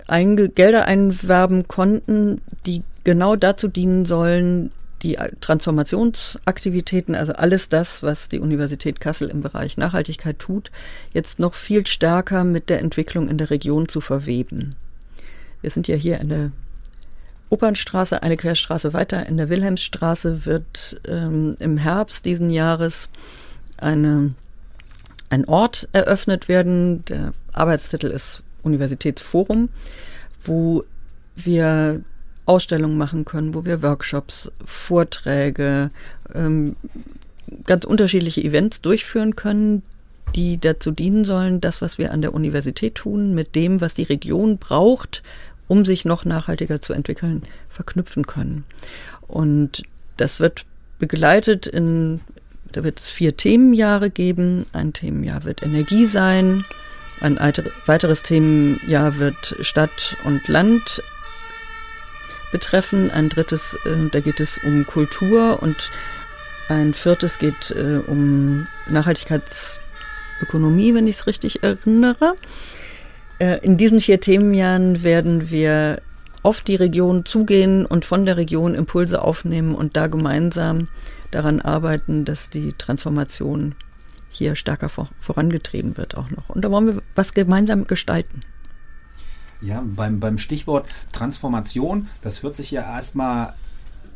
Gelder 0.55 0.85
einwerben 0.85 1.67
konnten, 1.67 2.41
die 2.67 2.85
genau 3.03 3.35
dazu 3.35 3.67
dienen 3.67 4.05
sollen, 4.05 4.71
die 5.05 5.19
Transformationsaktivitäten, 5.41 7.15
also 7.15 7.35
alles 7.35 7.69
das, 7.69 8.03
was 8.03 8.29
die 8.29 8.41
Universität 8.41 9.01
Kassel 9.01 9.29
im 9.29 9.43
Bereich 9.43 9.77
Nachhaltigkeit 9.77 10.39
tut, 10.39 10.71
jetzt 11.13 11.39
noch 11.39 11.55
viel 11.55 11.87
stärker 11.87 12.43
mit 12.43 12.71
der 12.71 12.81
Entwicklung 12.81 13.29
in 13.29 13.37
der 13.37 13.51
Region 13.51 13.87
zu 13.87 14.01
verweben. 14.01 14.75
Wir 15.61 15.71
sind 15.71 15.87
ja 15.89 15.95
hier 15.95 16.21
in 16.21 16.31
der 16.31 16.51
Opernstraße, 17.51 18.23
eine 18.23 18.39
Querstraße 18.39 18.95
weiter 18.95 19.27
in 19.27 19.37
der 19.37 19.51
Wilhelmsstraße 19.51 20.47
wird 20.47 21.01
ähm, 21.07 21.55
im 21.61 21.77
Herbst 21.77 22.25
diesen 22.25 22.49
Jahres 22.49 23.11
eine, 23.77 24.35
ein 25.29 25.45
Ort 25.45 25.87
eröffnet 25.93 26.49
werden. 26.49 27.05
Der 27.05 27.35
Arbeitstitel 27.53 28.07
ist 28.07 28.43
Universitätsforum, 28.63 29.69
wo 30.43 30.85
wir 31.37 32.01
Ausstellungen 32.47 32.99
machen 32.99 33.25
können, 33.25 33.55
wo 33.55 33.65
wir 33.65 33.83
Workshops, 33.83 34.51
Vorträge, 34.65 35.91
ähm, 36.35 36.77
ganz 37.67 37.85
unterschiedliche 37.85 38.43
Events 38.43 38.81
durchführen 38.81 39.37
können, 39.37 39.83
die 40.35 40.59
dazu 40.59 40.91
dienen 40.91 41.25
sollen, 41.25 41.61
das, 41.61 41.81
was 41.81 41.99
wir 41.99 42.13
an 42.13 42.23
der 42.23 42.35
Universität 42.35 42.97
tun, 42.97 43.35
mit 43.35 43.55
dem, 43.55 43.81
was 43.81 43.95
die 43.95 44.03
Region 44.03 44.59
braucht, 44.59 45.23
um 45.69 45.85
sich 45.85 46.05
noch 46.05 46.25
nachhaltiger 46.25 46.81
zu 46.81 46.93
entwickeln, 46.93 47.43
verknüpfen 47.71 48.27
können. 48.27 48.65
Und 49.29 49.83
das 50.17 50.41
wird 50.41 50.65
begleitet 50.99 51.67
in, 51.67 52.21
da 52.73 52.85
wird 52.85 52.99
es 53.01 53.11
vier 53.11 53.37
Themenjahre 53.37 54.11
geben. 54.11 54.65
Ein 54.73 54.93
Themenjahr 54.93 55.45
wird 55.45 55.63
Energie 55.63 56.07
sein. 56.07 56.65
Ein 57.21 57.39
weiteres 57.87 58.23
Themenjahr 58.23 59.19
wird 59.19 59.57
Stadt 59.61 60.17
und 60.25 60.47
Land 60.49 61.03
betreffen. 62.55 63.11
Ein 63.11 63.29
drittes, 63.29 63.77
äh, 63.85 64.09
da 64.13 64.21
geht 64.21 64.39
es 64.39 64.59
um 64.59 64.87
Kultur 64.87 65.61
und 65.61 65.91
ein 66.69 66.95
viertes 66.95 67.41
geht 67.41 67.73
äh, 67.73 67.99
um 68.07 68.69
Nachhaltigkeitsökonomie, 68.89 70.95
wenn 70.95 71.09
ich 71.09 71.17
es 71.17 71.27
richtig 71.27 71.65
erinnere. 71.65 72.37
Äh, 73.41 73.59
in 73.67 73.77
diesen 73.77 74.01
vier 74.01 74.21
Themenjahren 74.21 75.03
werden 75.03 75.51
wir 75.51 76.01
auf 76.45 76.61
die 76.61 76.77
Region 76.77 77.25
zugehen 77.25 77.87
und 77.87 78.05
von 78.05 78.25
der 78.25 78.37
Region 78.37 78.77
Impulse 78.77 79.21
aufnehmen 79.21 79.75
und 79.75 79.97
da 79.97 80.07
gemeinsam 80.07 80.87
daran 81.33 81.61
arbeiten, 81.61 82.25
dass 82.25 82.51
die 82.51 82.73
Transformation 82.75 83.75
hier 84.31 84.55
stärker 84.55 84.89
vor, 84.89 85.09
vorangetrieben 85.21 85.97
wird 85.97 86.17
auch 86.17 86.31
noch. 86.31 86.51
Und 86.51 86.65
da 86.65 86.71
wollen 86.71 86.87
wir 86.87 87.03
was 87.17 87.35
gemeinsam 87.35 87.89
gestalten. 87.89 88.43
Ja, 89.65 89.83
beim, 89.85 90.21
beim 90.21 90.39
Stichwort 90.39 90.87
Transformation, 91.13 92.09
das 92.23 92.43
hört 92.43 92.55
sich 92.55 92.71
ja 92.71 92.83
erstmal 92.83 93.55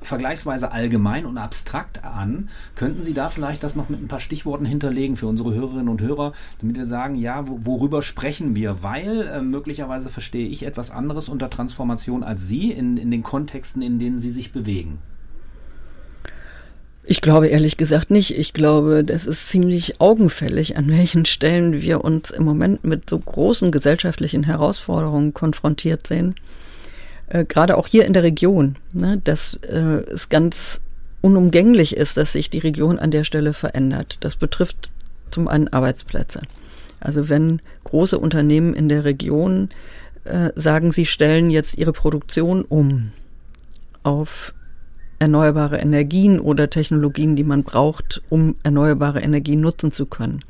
vergleichsweise 0.01 0.73
allgemein 0.73 1.27
und 1.27 1.39
abstrakt 1.39 2.05
an. 2.05 2.49
Könnten 2.75 3.03
Sie 3.03 3.15
da 3.15 3.31
vielleicht 3.31 3.63
das 3.63 3.75
noch 3.75 3.89
mit 3.89 4.01
ein 4.01 4.09
paar 4.09 4.21
Stichworten 4.21 4.65
hinterlegen 4.65 5.17
für 5.17 5.27
unsere 5.27 5.55
Hörerinnen 5.55 5.89
und 5.89 6.01
Hörer, 6.01 6.33
damit 6.61 6.77
wir 6.77 6.85
sagen, 6.85 7.15
ja, 7.17 7.45
worüber 7.47 8.03
sprechen 8.03 8.55
wir? 8.55 8.83
Weil 8.83 9.23
äh, 9.23 9.41
möglicherweise 9.41 10.09
verstehe 10.11 10.49
ich 10.49 10.65
etwas 10.65 10.91
anderes 10.91 11.29
unter 11.29 11.51
Transformation 11.51 12.23
als 12.23 12.47
Sie 12.47 12.71
in, 12.71 12.97
in 12.97 13.11
den 13.11 13.23
Kontexten, 13.23 13.83
in 13.83 13.99
denen 13.99 14.21
Sie 14.21 14.31
sich 14.31 14.53
bewegen. 14.53 14.99
Ich 17.11 17.23
glaube 17.23 17.47
ehrlich 17.47 17.79
gesagt 17.79 18.11
nicht. 18.11 18.37
Ich 18.37 18.53
glaube, 18.53 19.03
das 19.03 19.25
ist 19.25 19.49
ziemlich 19.49 19.99
augenfällig, 19.99 20.77
an 20.77 20.91
welchen 20.91 21.25
Stellen 21.25 21.81
wir 21.81 22.05
uns 22.05 22.31
im 22.31 22.45
Moment 22.45 22.85
mit 22.85 23.09
so 23.09 23.19
großen 23.19 23.73
gesellschaftlichen 23.73 24.45
Herausforderungen 24.45 25.33
konfrontiert 25.33 26.07
sehen. 26.07 26.35
Äh, 27.29 27.47
Gerade 27.47 27.79
auch 27.79 27.87
hier 27.87 28.05
in 28.05 28.13
der 28.13 28.25
Region, 28.25 28.77
ne, 28.93 29.23
dass 29.25 29.55
äh, 29.63 30.03
es 30.13 30.29
ganz 30.29 30.83
unumgänglich 31.23 31.97
ist, 31.97 32.19
dass 32.19 32.33
sich 32.33 32.51
die 32.51 32.59
Region 32.59 32.99
an 32.99 33.11
der 33.11 33.25
Stelle 33.25 33.55
verändert. 33.55 34.19
Das 34.21 34.37
betrifft 34.37 34.91
zum 35.31 35.49
einen 35.49 35.69
Arbeitsplätze. 35.69 36.43
Also 37.01 37.31
wenn 37.31 37.63
große 37.85 38.19
Unternehmen 38.19 38.75
in 38.75 38.91
der 38.91 39.05
Region 39.05 39.71
äh, 40.25 40.51
sagen, 40.57 40.93
sie 40.93 41.07
stellen 41.07 41.49
jetzt 41.49 41.79
ihre 41.79 41.95
Produktion 41.95 42.67
um 42.67 43.13
auf 44.03 44.53
erneuerbare 45.19 45.79
Energien 45.79 46.39
oder 46.39 46.71
Technologien, 46.71 47.37
die 47.37 47.45
man 47.45 47.65
braucht, 47.65 48.23
um 48.29 48.55
erneuerbare 48.63 49.21
Energien 49.21 49.61
nutzen 49.61 49.91
zu 49.91 50.07
können, 50.07 50.41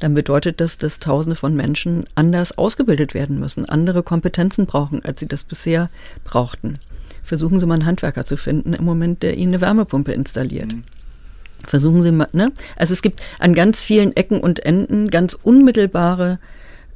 dann 0.00 0.14
bedeutet 0.14 0.60
das, 0.60 0.78
dass 0.78 0.98
Tausende 0.98 1.36
von 1.36 1.54
Menschen 1.54 2.04
anders 2.14 2.56
ausgebildet 2.56 3.14
werden 3.14 3.38
müssen, 3.40 3.66
andere 3.66 4.02
Kompetenzen 4.02 4.66
brauchen, 4.66 5.04
als 5.04 5.20
sie 5.20 5.26
das 5.26 5.44
bisher 5.44 5.90
brauchten. 6.24 6.78
Versuchen 7.22 7.60
Sie 7.60 7.66
mal 7.66 7.74
einen 7.74 7.86
Handwerker 7.86 8.24
zu 8.24 8.36
finden 8.36 8.74
im 8.74 8.84
Moment, 8.84 9.22
der 9.22 9.36
Ihnen 9.36 9.52
eine 9.52 9.60
Wärmepumpe 9.60 10.12
installiert. 10.12 10.72
Mhm. 10.72 10.82
Versuchen 11.64 12.02
Sie 12.02 12.10
mal, 12.10 12.28
ne? 12.32 12.52
Also 12.76 12.92
es 12.92 13.02
gibt 13.02 13.22
an 13.38 13.54
ganz 13.54 13.82
vielen 13.82 14.16
Ecken 14.16 14.40
und 14.40 14.64
Enden 14.64 15.10
ganz 15.10 15.38
unmittelbare 15.40 16.38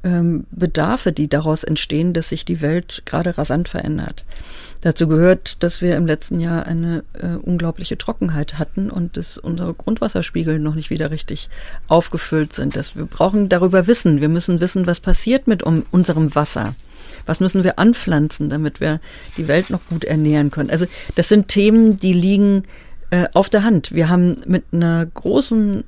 ähm, 0.06 0.46
Bedarfe, 0.52 1.12
die 1.12 1.28
daraus 1.28 1.64
entstehen, 1.64 2.12
dass 2.12 2.28
sich 2.28 2.44
die 2.44 2.60
Welt 2.60 3.02
gerade 3.04 3.36
rasant 3.36 3.68
verändert. 3.68 4.24
Dazu 4.80 5.08
gehört, 5.08 5.62
dass 5.64 5.82
wir 5.82 5.96
im 5.96 6.06
letzten 6.06 6.38
Jahr 6.38 6.64
eine 6.64 7.02
äh, 7.14 7.36
unglaubliche 7.42 7.98
Trockenheit 7.98 8.58
hatten 8.58 8.88
und 8.88 9.16
dass 9.16 9.36
unsere 9.36 9.74
Grundwasserspiegel 9.74 10.60
noch 10.60 10.76
nicht 10.76 10.90
wieder 10.90 11.10
richtig 11.10 11.48
aufgefüllt 11.88 12.52
sind. 12.52 12.76
Dass 12.76 12.94
wir 12.94 13.06
brauchen 13.06 13.48
darüber 13.48 13.88
Wissen. 13.88 14.20
Wir 14.20 14.28
müssen 14.28 14.60
wissen, 14.60 14.86
was 14.86 15.00
passiert 15.00 15.48
mit 15.48 15.64
um, 15.64 15.84
unserem 15.90 16.34
Wasser. 16.36 16.74
Was 17.24 17.40
müssen 17.40 17.64
wir 17.64 17.80
anpflanzen, 17.80 18.48
damit 18.48 18.80
wir 18.80 19.00
die 19.36 19.48
Welt 19.48 19.70
noch 19.70 19.80
gut 19.90 20.04
ernähren 20.04 20.52
können? 20.52 20.70
Also 20.70 20.86
das 21.16 21.28
sind 21.28 21.48
Themen, 21.48 21.98
die 21.98 22.12
liegen 22.12 22.62
äh, 23.10 23.26
auf 23.32 23.48
der 23.48 23.64
Hand. 23.64 23.92
Wir 23.92 24.08
haben 24.08 24.36
mit 24.46 24.62
einer 24.70 25.04
großen 25.06 25.82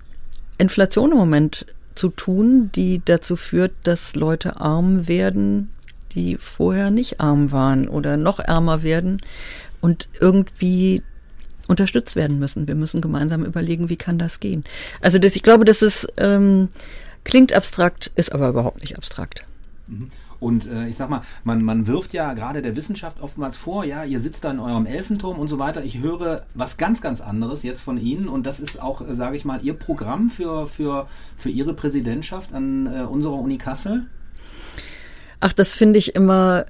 Inflation 0.58 1.12
im 1.12 1.18
Moment 1.18 1.66
zu 1.98 2.08
tun, 2.08 2.70
die 2.74 3.02
dazu 3.04 3.36
führt, 3.36 3.72
dass 3.82 4.14
Leute 4.14 4.60
arm 4.60 5.08
werden, 5.08 5.70
die 6.12 6.36
vorher 6.36 6.90
nicht 6.90 7.20
arm 7.20 7.52
waren 7.52 7.88
oder 7.88 8.16
noch 8.16 8.38
ärmer 8.38 8.82
werden 8.82 9.20
und 9.80 10.08
irgendwie 10.20 11.02
unterstützt 11.66 12.16
werden 12.16 12.38
müssen. 12.38 12.66
Wir 12.66 12.74
müssen 12.74 13.00
gemeinsam 13.00 13.44
überlegen, 13.44 13.88
wie 13.88 13.96
kann 13.96 14.18
das 14.18 14.40
gehen. 14.40 14.64
Also 15.00 15.18
das, 15.18 15.36
ich 15.36 15.42
glaube, 15.42 15.64
das 15.64 15.82
ist 15.82 16.08
ähm, 16.16 16.68
klingt 17.24 17.52
abstrakt, 17.52 18.10
ist 18.14 18.32
aber 18.32 18.48
überhaupt 18.48 18.80
nicht 18.80 18.96
abstrakt. 18.96 19.44
Mhm. 19.86 20.08
Und 20.40 20.66
äh, 20.66 20.86
ich 20.88 20.96
sag 20.96 21.10
mal, 21.10 21.22
man, 21.44 21.62
man 21.62 21.86
wirft 21.86 22.12
ja 22.12 22.32
gerade 22.34 22.62
der 22.62 22.76
Wissenschaft 22.76 23.20
oftmals 23.20 23.56
vor, 23.56 23.84
ja, 23.84 24.04
ihr 24.04 24.20
sitzt 24.20 24.44
da 24.44 24.50
in 24.50 24.60
eurem 24.60 24.86
Elfenturm 24.86 25.38
und 25.38 25.48
so 25.48 25.58
weiter. 25.58 25.84
Ich 25.84 25.98
höre 25.98 26.44
was 26.54 26.76
ganz, 26.76 27.00
ganz 27.02 27.20
anderes 27.20 27.62
jetzt 27.62 27.80
von 27.80 27.98
Ihnen 27.98 28.28
und 28.28 28.46
das 28.46 28.60
ist 28.60 28.80
auch, 28.80 29.00
äh, 29.00 29.14
sage 29.14 29.36
ich 29.36 29.44
mal, 29.44 29.60
Ihr 29.62 29.74
Programm 29.74 30.30
für, 30.30 30.66
für, 30.66 31.08
für 31.36 31.50
Ihre 31.50 31.74
Präsidentschaft 31.74 32.54
an 32.54 32.86
äh, 32.86 33.02
unserer 33.02 33.34
Uni 33.34 33.58
Kassel. 33.58 34.06
Ach, 35.40 35.52
das 35.52 35.76
finde 35.76 35.98
ich 35.98 36.14
immer 36.14 36.66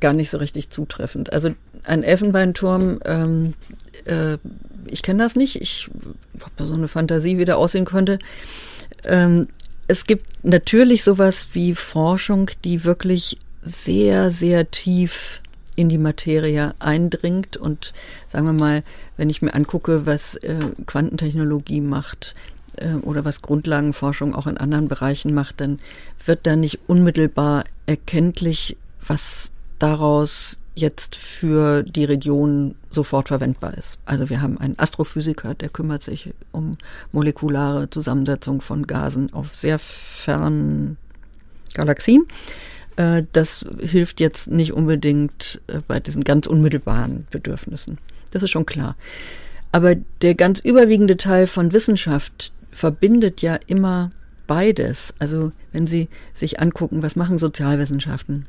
gar 0.00 0.12
nicht 0.12 0.30
so 0.30 0.38
richtig 0.38 0.70
zutreffend. 0.70 1.32
Also 1.32 1.50
ein 1.84 2.02
Elfenbeinturm, 2.02 3.00
ähm, 3.04 3.54
äh, 4.04 4.38
ich 4.86 5.02
kenne 5.02 5.22
das 5.22 5.36
nicht. 5.36 5.60
Ich 5.60 5.90
habe 6.40 6.66
so 6.66 6.74
eine 6.74 6.88
Fantasie, 6.88 7.38
wie 7.38 7.44
der 7.44 7.58
aussehen 7.58 7.84
könnte. 7.84 8.18
Ähm, 9.04 9.48
es 9.88 10.04
gibt 10.04 10.44
natürlich 10.44 11.02
sowas 11.02 11.48
wie 11.52 11.74
Forschung, 11.74 12.50
die 12.64 12.84
wirklich 12.84 13.38
sehr, 13.62 14.30
sehr 14.30 14.70
tief 14.70 15.40
in 15.76 15.88
die 15.88 15.98
Materie 15.98 16.74
eindringt. 16.78 17.56
Und 17.56 17.92
sagen 18.26 18.46
wir 18.46 18.52
mal, 18.52 18.82
wenn 19.16 19.30
ich 19.30 19.42
mir 19.42 19.54
angucke, 19.54 20.06
was 20.06 20.36
äh, 20.36 20.58
Quantentechnologie 20.86 21.80
macht, 21.80 22.34
äh, 22.76 22.94
oder 23.02 23.24
was 23.24 23.42
Grundlagenforschung 23.42 24.34
auch 24.34 24.46
in 24.46 24.58
anderen 24.58 24.88
Bereichen 24.88 25.34
macht, 25.34 25.60
dann 25.60 25.78
wird 26.24 26.46
da 26.46 26.56
nicht 26.56 26.80
unmittelbar 26.86 27.64
erkenntlich, 27.86 28.76
was 29.06 29.50
daraus 29.78 30.57
jetzt 30.80 31.16
für 31.16 31.82
die 31.82 32.04
Region 32.04 32.74
sofort 32.90 33.28
verwendbar 33.28 33.76
ist. 33.76 33.98
Also 34.04 34.30
wir 34.30 34.40
haben 34.40 34.58
einen 34.58 34.78
Astrophysiker, 34.78 35.54
der 35.54 35.68
kümmert 35.68 36.02
sich 36.02 36.32
um 36.52 36.76
molekulare 37.12 37.90
Zusammensetzung 37.90 38.60
von 38.60 38.86
Gasen 38.86 39.32
auf 39.32 39.54
sehr 39.54 39.78
fernen 39.78 40.96
Galaxien. 41.74 42.26
Äh, 42.96 43.24
das 43.32 43.64
hilft 43.80 44.20
jetzt 44.20 44.50
nicht 44.50 44.72
unbedingt 44.72 45.60
äh, 45.66 45.80
bei 45.86 46.00
diesen 46.00 46.24
ganz 46.24 46.46
unmittelbaren 46.46 47.26
Bedürfnissen. 47.30 47.98
Das 48.30 48.42
ist 48.42 48.50
schon 48.50 48.66
klar. 48.66 48.96
Aber 49.72 49.94
der 49.94 50.34
ganz 50.34 50.58
überwiegende 50.60 51.16
Teil 51.16 51.46
von 51.46 51.72
Wissenschaft 51.72 52.52
verbindet 52.72 53.42
ja 53.42 53.58
immer 53.66 54.10
beides. 54.46 55.14
Also 55.18 55.52
wenn 55.72 55.86
Sie 55.86 56.08
sich 56.32 56.60
angucken, 56.60 57.02
was 57.02 57.16
machen 57.16 57.38
Sozialwissenschaften? 57.38 58.46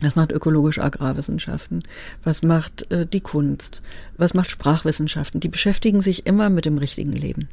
Was 0.00 0.14
macht 0.14 0.32
ökologisch-agrarwissenschaften? 0.32 1.82
Was 2.22 2.42
macht 2.42 2.90
äh, 2.92 3.06
die 3.06 3.20
Kunst? 3.20 3.82
Was 4.16 4.34
macht 4.34 4.50
Sprachwissenschaften? 4.50 5.40
Die 5.40 5.48
beschäftigen 5.48 6.00
sich 6.00 6.26
immer 6.26 6.50
mit 6.50 6.64
dem 6.64 6.78
richtigen 6.78 7.12
Leben. 7.12 7.48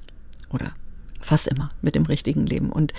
Oder 0.52 0.72
fast 1.20 1.48
immer 1.48 1.72
mit 1.82 1.96
dem 1.96 2.06
richtigen 2.06 2.46
Leben. 2.46 2.72
Und 2.72 2.94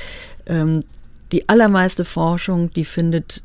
ähm, 0.46 0.84
die 1.32 1.48
allermeiste 1.48 2.04
Forschung, 2.04 2.72
die 2.72 2.84
findet 2.84 3.42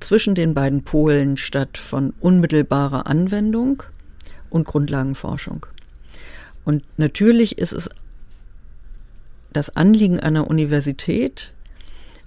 zwischen 0.00 0.34
den 0.34 0.54
beiden 0.54 0.84
Polen 0.84 1.36
statt 1.36 1.78
von 1.78 2.12
unmittelbarer 2.20 3.06
Anwendung 3.06 3.82
und 4.50 4.66
Grundlagenforschung. 4.66 5.66
Und 6.64 6.84
natürlich 6.98 7.58
ist 7.58 7.72
es 7.72 7.90
das 9.52 9.74
Anliegen 9.76 10.20
einer 10.20 10.48
Universität, 10.48 11.52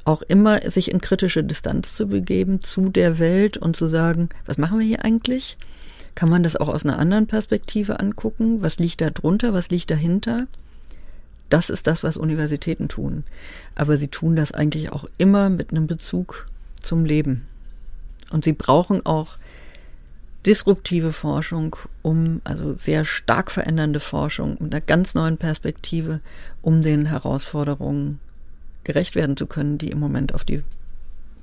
auch 0.06 0.22
immer 0.22 0.60
sich 0.70 0.92
in 0.92 1.02
kritische 1.02 1.44
Distanz 1.44 1.96
zu 1.96 2.08
begeben 2.08 2.60
zu 2.60 2.90
der 2.90 3.20
Welt 3.20 3.58
und 3.58 3.76
zu 3.76 3.88
sagen, 3.88 4.30
was 4.46 4.58
machen 4.58 4.80
wir 4.80 4.86
hier 4.86 5.06
eigentlich? 5.06 5.58
Kann 6.16 6.30
man 6.30 6.44
das 6.44 6.56
auch 6.56 6.68
aus 6.68 6.86
einer 6.86 7.00
anderen 7.00 7.28
Perspektive 7.28 8.00
angucken? 8.00 8.62
Was 8.62 8.78
liegt 8.78 9.02
da 9.02 9.10
drunter? 9.10 9.54
Was 9.54 9.70
liegt 9.70 9.92
dahinter? 9.92 10.48
Das 11.50 11.70
ist 11.70 11.88
das, 11.88 12.04
was 12.04 12.18
Universitäten 12.18 12.88
tun. 12.88 13.24
Aber 13.76 13.98
sie 13.98 14.08
tun 14.08 14.36
das 14.36 14.52
eigentlich 14.52 14.92
auch 14.92 15.06
immer 15.18 15.50
mit 15.50 15.72
einem 15.72 15.88
Bezug 15.88 16.48
zum 16.82 17.06
Leben. 17.06 17.46
Und 18.30 18.44
sie 18.44 18.54
brauchen 18.54 19.06
auch 19.06 19.38
disruptive 20.46 21.12
Forschung, 21.12 21.76
um, 22.02 22.42
also 22.44 22.74
sehr 22.74 23.06
stark 23.06 23.52
verändernde 23.52 24.00
Forschung 24.00 24.58
mit 24.60 24.74
einer 24.74 24.82
ganz 24.82 25.14
neuen 25.14 25.38
Perspektive, 25.38 26.20
um 26.62 26.82
den 26.82 27.06
Herausforderungen 27.06 28.20
gerecht 28.84 29.16
werden 29.16 29.38
zu 29.38 29.46
können, 29.46 29.78
die 29.78 29.90
im 29.90 30.00
Moment 30.00 30.34
auf 30.34 30.44
die 30.44 30.64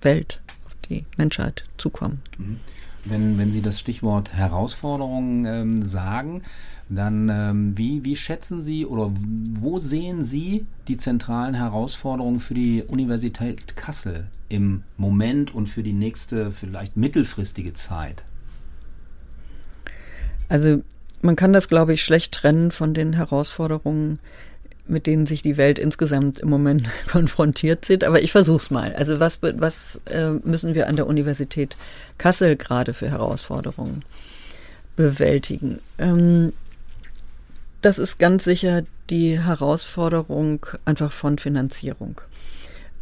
Welt, 0.03 0.41
auf 0.67 0.75
die 0.89 1.05
Menschheit 1.17 1.65
zukommen. 1.77 2.23
Mhm. 2.39 2.61
Wenn, 3.05 3.39
wenn 3.39 3.53
Sie 3.53 3.63
das 3.63 3.81
Stichwort 3.81 4.35
Herausforderungen 4.35 5.45
ähm, 5.47 5.85
sagen, 5.85 6.43
dann 6.89 7.29
ähm, 7.29 7.79
wie, 7.79 8.05
wie 8.05 8.17
schätzen 8.17 8.61
Sie 8.61 8.87
oder 8.87 9.11
wo 9.55 9.79
sehen 9.79 10.25
Sie 10.25 10.67
die 10.89 10.97
zentralen 10.97 11.55
Herausforderungen 11.55 12.41
für 12.41 12.55
die 12.55 12.83
Universität 12.83 13.77
Kassel 13.77 14.27
im 14.49 14.83
Moment 14.97 15.55
und 15.55 15.69
für 15.69 15.83
die 15.83 15.93
nächste, 15.93 16.51
vielleicht 16.51 16.97
mittelfristige 16.97 17.73
Zeit? 17.75 18.25
Also 20.49 20.83
man 21.21 21.37
kann 21.37 21.53
das, 21.53 21.69
glaube 21.69 21.95
ich, 21.95 22.05
schlecht 22.05 22.33
trennen 22.33 22.71
von 22.71 22.95
den 22.95 23.13
Herausforderungen, 23.13 24.19
mit 24.89 25.07
denen 25.07 25.27
sich 25.27 25.43
die 25.43 25.57
Welt 25.57 25.79
insgesamt 25.79 26.41
im 26.41 26.51
Moment 26.51 26.89
konfrontiert 27.09 27.85
sieht. 27.85 28.05
Aber 28.05 28.23
ich 28.23 28.33
versuche 28.33 28.63
es 28.63 28.71
mal. 28.71 28.95
Also 28.95 29.21
was, 29.21 29.41
was 29.43 30.01
äh, 30.07 30.31
müssen 30.31 30.75
wir 30.75 30.89
an 30.89 30.97
der 30.97 31.07
Universität 31.07 31.77
Kassel 32.17 32.57
gerade 32.57 32.95
für 32.95 33.11
Herausforderungen 33.11 34.05
bewältigen? 34.97 35.81
Ähm, 35.99 36.53
das 37.83 37.99
ist 37.99 38.19
ganz 38.19 38.45
sicher 38.45 38.83
die 39.11 39.41
Herausforderung 39.41 40.67
einfach 40.85 41.13
von 41.13 41.39
Finanzierung. 41.39 42.21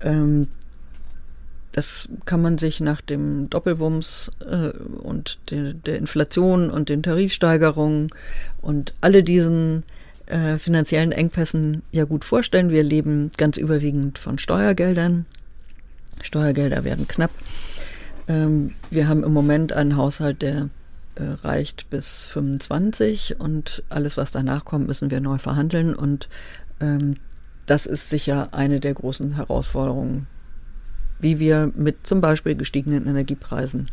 Ähm, 0.00 0.49
das 1.73 2.09
kann 2.25 2.40
man 2.40 2.57
sich 2.57 2.81
nach 2.81 3.02
dem 3.02 3.50
Doppelwumms 3.50 4.31
äh, 4.40 4.71
und 4.78 5.38
de, 5.50 5.75
der 5.75 5.99
Inflation 5.99 6.71
und 6.71 6.88
den 6.88 7.02
Tarifsteigerungen 7.02 8.09
und 8.62 8.95
alle 9.02 9.23
diesen 9.23 9.83
äh, 10.26 10.59
finanziellen 10.59 11.12
Engpässen 11.12 11.83
ja 11.92 12.04
gut 12.04 12.25
vorstellen. 12.25 12.71
Wir 12.71 12.83
leben 12.83 13.30
ganz 13.37 13.56
überwiegend 13.56 14.18
von 14.18 14.38
Steuergeldern. 14.38 15.26
Steuergelder 16.23 16.85
werden 16.85 17.09
knapp. 17.09 17.30
Ähm, 18.28 18.73
wir 18.90 19.09
haben 19.09 19.25
im 19.25 19.33
Moment 19.33 19.73
einen 19.73 19.97
Haushalt, 19.97 20.42
der 20.42 20.68
äh, 21.14 21.25
reicht 21.42 21.88
bis 21.90 22.25
25 22.25 23.40
und 23.40 23.83
alles, 23.88 24.16
was 24.16 24.31
danach 24.31 24.64
kommt, 24.64 24.87
müssen 24.87 25.11
wir 25.11 25.20
neu 25.20 25.38
verhandeln 25.38 25.94
und 25.94 26.29
ähm, 26.81 27.16
das 27.66 27.87
ist 27.87 28.11
sicher 28.11 28.48
eine 28.53 28.81
der 28.81 28.94
großen 28.94 29.35
Herausforderungen 29.35 30.27
wie 31.18 31.38
wir 31.38 31.72
mit 31.74 32.07
zum 32.07 32.20
Beispiel 32.20 32.55
gestiegenen 32.55 33.07
Energiepreisen, 33.07 33.90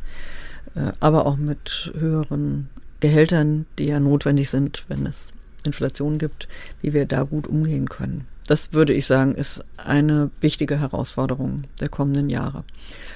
äh, 0.76 0.92
aber 1.00 1.26
auch 1.26 1.38
mit 1.38 1.94
höheren 1.98 2.70
Gehältern, 3.00 3.66
die 3.78 3.86
ja 3.86 4.00
notwendig 4.00 4.50
sind, 4.50 4.86
wenn 4.88 5.06
es 5.06 5.34
Inflation 5.66 6.18
gibt, 6.18 6.48
wie 6.82 6.94
wir 6.94 7.06
da 7.06 7.24
gut 7.24 7.48
umgehen 7.48 7.90
können. 7.90 8.28
Das 8.48 8.74
würde 8.74 8.94
ich 8.94 9.06
sagen, 9.06 9.36
ist 9.36 9.64
eine 9.78 10.30
wichtige 10.42 10.80
Herausforderung 10.80 11.64
der 11.80 11.88
kommenden 11.88 12.30
Jahre. 12.30 12.64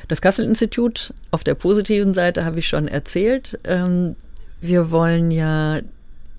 Das 0.08 0.22
Kassel-Institut 0.22 1.14
auf 1.32 1.44
der 1.44 1.56
positiven 1.56 2.14
Seite 2.14 2.46
habe 2.46 2.60
ich 2.60 2.68
schon 2.68 2.88
erzählt. 2.88 3.60
Ähm, 3.66 4.16
wir 4.62 4.92
wollen 4.92 5.32
ja 5.32 5.80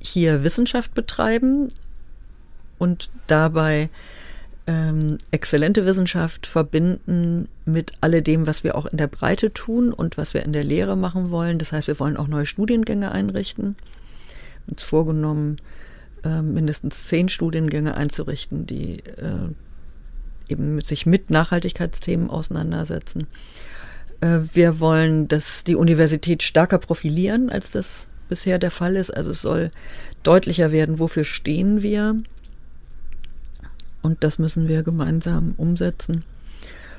hier 0.01 0.43
Wissenschaft 0.43 0.95
betreiben 0.95 1.69
und 2.79 3.11
dabei 3.27 3.91
ähm, 4.67 5.19
exzellente 5.31 5.87
Wissenschaft 5.87 6.47
verbinden 6.47 7.49
mit 7.65 7.93
alledem, 8.01 8.47
was 8.47 8.65
wir 8.65 8.75
auch 8.75 8.87
in 8.87 8.99
der 8.99 9.07
Breite 9.07 9.53
tun 9.53 9.93
und 9.93 10.17
was 10.17 10.35
wir 10.35 10.45
in 10.45 10.53
der 10.53 10.65
Lehre 10.65 10.97
machen 10.97 11.31
wollen. 11.31 11.59
Das 11.59 11.73
heißt, 11.73 11.89
wir 11.89 11.99
wollen 11.99 12.17
auch 12.17 12.29
neue 12.29 12.47
Studiengänge 12.47 13.11
einrichten. 13.11 13.77
Uns 14.67 14.83
vorgenommen, 14.83 15.57
äh, 16.25 16.43
mindestens 16.43 17.05
zehn 17.09 17.29
Studiengänge 17.29 17.97
einzurichten, 17.97 18.67
die 18.67 18.99
äh, 19.01 19.49
eben 20.49 20.75
mit, 20.75 20.87
sich 20.87 21.07
mit 21.07 21.31
Nachhaltigkeitsthemen 21.31 22.31
auseinandersetzen. 22.31 23.27
Äh, 24.21 24.41
wir 24.53 24.81
wollen, 24.81 25.29
dass 25.29 25.65
die 25.65 25.77
Universität 25.77 26.43
stärker 26.43 26.79
profilieren, 26.79 27.51
als 27.51 27.73
das 27.73 28.09
bisher 28.29 28.59
der 28.59 28.71
Fall 28.71 28.97
ist. 28.97 29.11
Also 29.11 29.31
es 29.31 29.43
soll 29.43 29.71
deutlicher 30.23 30.73
werden, 30.73 30.99
wofür 30.99 31.25
stehen 31.25 31.83
wir 31.83 32.17
und 34.03 34.23
das 34.25 34.39
müssen 34.39 34.69
wir 34.69 34.83
gemeinsam 34.83 35.55
umsetzen. 35.57 36.25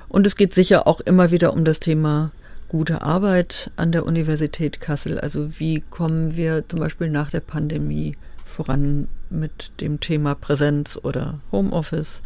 Und 0.07 0.25
es 0.25 0.35
geht 0.35 0.53
sicher 0.53 0.87
auch 0.87 0.99
immer 1.01 1.31
wieder 1.31 1.53
um 1.53 1.65
das 1.65 1.79
Thema 1.79 2.31
gute 2.67 3.01
Arbeit 3.01 3.71
an 3.75 3.91
der 3.91 4.05
Universität 4.05 4.81
Kassel. 4.81 5.19
Also 5.19 5.59
wie 5.59 5.81
kommen 5.89 6.35
wir 6.35 6.67
zum 6.67 6.79
Beispiel 6.79 7.09
nach 7.09 7.29
der 7.31 7.39
Pandemie 7.39 8.15
voran 8.49 9.07
mit 9.29 9.71
dem 9.79 9.99
Thema 9.99 10.35
Präsenz 10.35 10.99
oder 11.01 11.39
Homeoffice? 11.51 12.21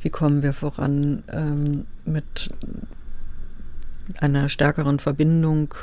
Wie 0.00 0.10
kommen 0.10 0.42
wir 0.42 0.52
voran 0.52 1.22
ähm, 1.30 1.86
mit 2.04 2.50
einer 4.20 4.48
stärkeren 4.48 4.98
Verbindung 4.98 5.74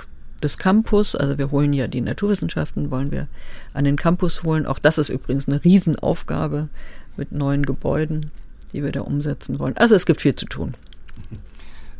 des 0.41 0.57
Campus? 0.57 1.15
Also 1.15 1.37
wir 1.37 1.51
holen 1.51 1.73
ja 1.73 1.87
die 1.87 2.01
Naturwissenschaften, 2.01 2.91
wollen 2.91 3.11
wir 3.11 3.27
an 3.73 3.85
den 3.85 3.95
Campus 3.95 4.43
holen. 4.43 4.65
Auch 4.65 4.79
das 4.79 4.97
ist 4.97 5.09
übrigens 5.09 5.47
eine 5.47 5.63
Riesenaufgabe 5.63 6.69
mit 7.17 7.31
neuen 7.31 7.65
Gebäuden, 7.65 8.31
die 8.73 8.83
wir 8.83 8.91
da 8.91 9.01
umsetzen 9.01 9.59
wollen. 9.59 9.77
Also 9.77 9.95
es 9.95 10.05
gibt 10.05 10.21
viel 10.21 10.35
zu 10.35 10.45
tun. 10.45 10.73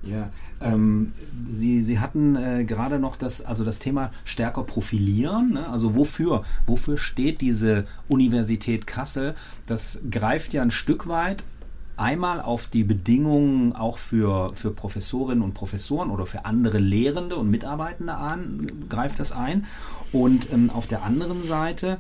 Ja, 0.06 0.30
ähm, 0.60 1.14
Sie, 1.48 1.84
Sie 1.84 2.00
hatten 2.00 2.36
äh, 2.36 2.66
gerade 2.66 3.00
noch 3.00 3.16
das, 3.16 3.42
also 3.42 3.64
das 3.64 3.80
Thema 3.80 4.12
stärker 4.26 4.64
profilieren. 4.64 5.54
Ne? 5.54 5.70
Also 5.70 5.96
wofür, 5.96 6.44
wofür 6.66 6.98
steht 6.98 7.40
diese 7.40 7.86
Universität 8.10 8.86
Kassel? 8.86 9.36
Das 9.66 10.02
greift 10.12 10.54
ja 10.54 10.62
ein 10.62 10.72
Stück 10.72 11.08
weit 11.08 11.44
einmal 11.96 12.42
auf 12.42 12.68
die 12.68 12.84
Bedingungen 12.84 13.74
auch 13.74 13.98
für, 13.98 14.54
für 14.56 14.72
Professorinnen 14.72 15.44
und 15.44 15.54
Professoren 15.54 16.10
oder 16.10 16.26
für 16.26 16.46
andere 16.46 16.80
Lehrende 16.80 17.36
und 17.36 17.50
Mitarbeitende 17.50 18.16
an, 18.16 18.72
greift 18.90 19.20
das 19.20 19.32
ein. 19.32 19.66
Und 20.12 20.52
ähm, 20.52 20.70
auf 20.70 20.88
der 20.88 21.04
anderen 21.04 21.44
Seite 21.44 22.00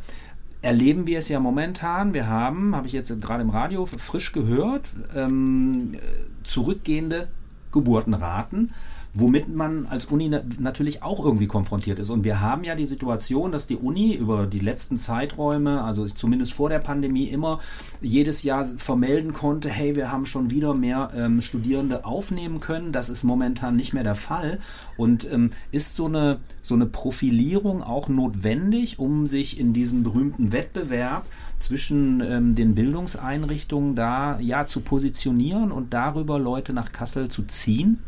erleben 0.61 1.05
wir 1.05 1.19
es 1.19 1.29
ja 1.29 1.39
momentan. 1.39 2.13
Wir 2.13 2.27
haben, 2.27 2.75
habe 2.75 2.87
ich 2.87 2.93
jetzt 2.93 3.21
gerade 3.21 3.43
im 3.43 3.49
Radio 3.49 3.85
frisch 3.85 4.31
gehört, 4.31 4.87
ähm, 5.15 5.95
zurückgehende 6.43 7.27
Geburtenraten 7.73 8.71
womit 9.13 9.53
man 9.53 9.85
als 9.85 10.05
Uni 10.05 10.31
natürlich 10.59 11.03
auch 11.03 11.23
irgendwie 11.23 11.45
konfrontiert 11.47 11.99
ist. 11.99 12.09
Und 12.09 12.23
wir 12.23 12.41
haben 12.41 12.63
ja 12.63 12.75
die 12.75 12.85
Situation, 12.85 13.51
dass 13.51 13.67
die 13.67 13.75
Uni 13.75 14.15
über 14.15 14.47
die 14.47 14.59
letzten 14.59 14.97
Zeiträume, 14.97 15.83
also 15.83 16.05
zumindest 16.05 16.53
vor 16.53 16.69
der 16.69 16.79
Pandemie, 16.79 17.25
immer 17.25 17.59
jedes 18.01 18.41
Jahr 18.43 18.65
vermelden 18.65 19.33
konnte, 19.33 19.69
hey, 19.69 19.95
wir 19.95 20.11
haben 20.11 20.25
schon 20.25 20.49
wieder 20.49 20.73
mehr 20.73 21.11
ähm, 21.15 21.41
Studierende 21.41 22.05
aufnehmen 22.05 22.59
können. 22.59 22.91
Das 22.91 23.09
ist 23.09 23.23
momentan 23.23 23.75
nicht 23.75 23.93
mehr 23.93 24.03
der 24.03 24.15
Fall. 24.15 24.59
Und 24.97 25.31
ähm, 25.31 25.51
ist 25.71 25.95
so 25.95 26.05
eine, 26.05 26.39
so 26.63 26.73
eine 26.73 26.87
Profilierung 26.87 27.83
auch 27.83 28.09
notwendig, 28.09 28.97
um 28.97 29.27
sich 29.27 29.59
in 29.59 29.73
diesem 29.73 30.01
berühmten 30.01 30.51
Wettbewerb 30.51 31.27
zwischen 31.63 32.21
ähm, 32.21 32.55
den 32.55 32.75
Bildungseinrichtungen 32.75 33.95
da 33.95 34.39
ja 34.39 34.67
zu 34.67 34.81
positionieren 34.81 35.71
und 35.71 35.93
darüber 35.93 36.37
Leute 36.37 36.73
nach 36.73 36.91
Kassel 36.91 37.29
zu 37.29 37.43
ziehen? 37.43 37.99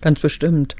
Ganz 0.00 0.20
bestimmt. 0.20 0.76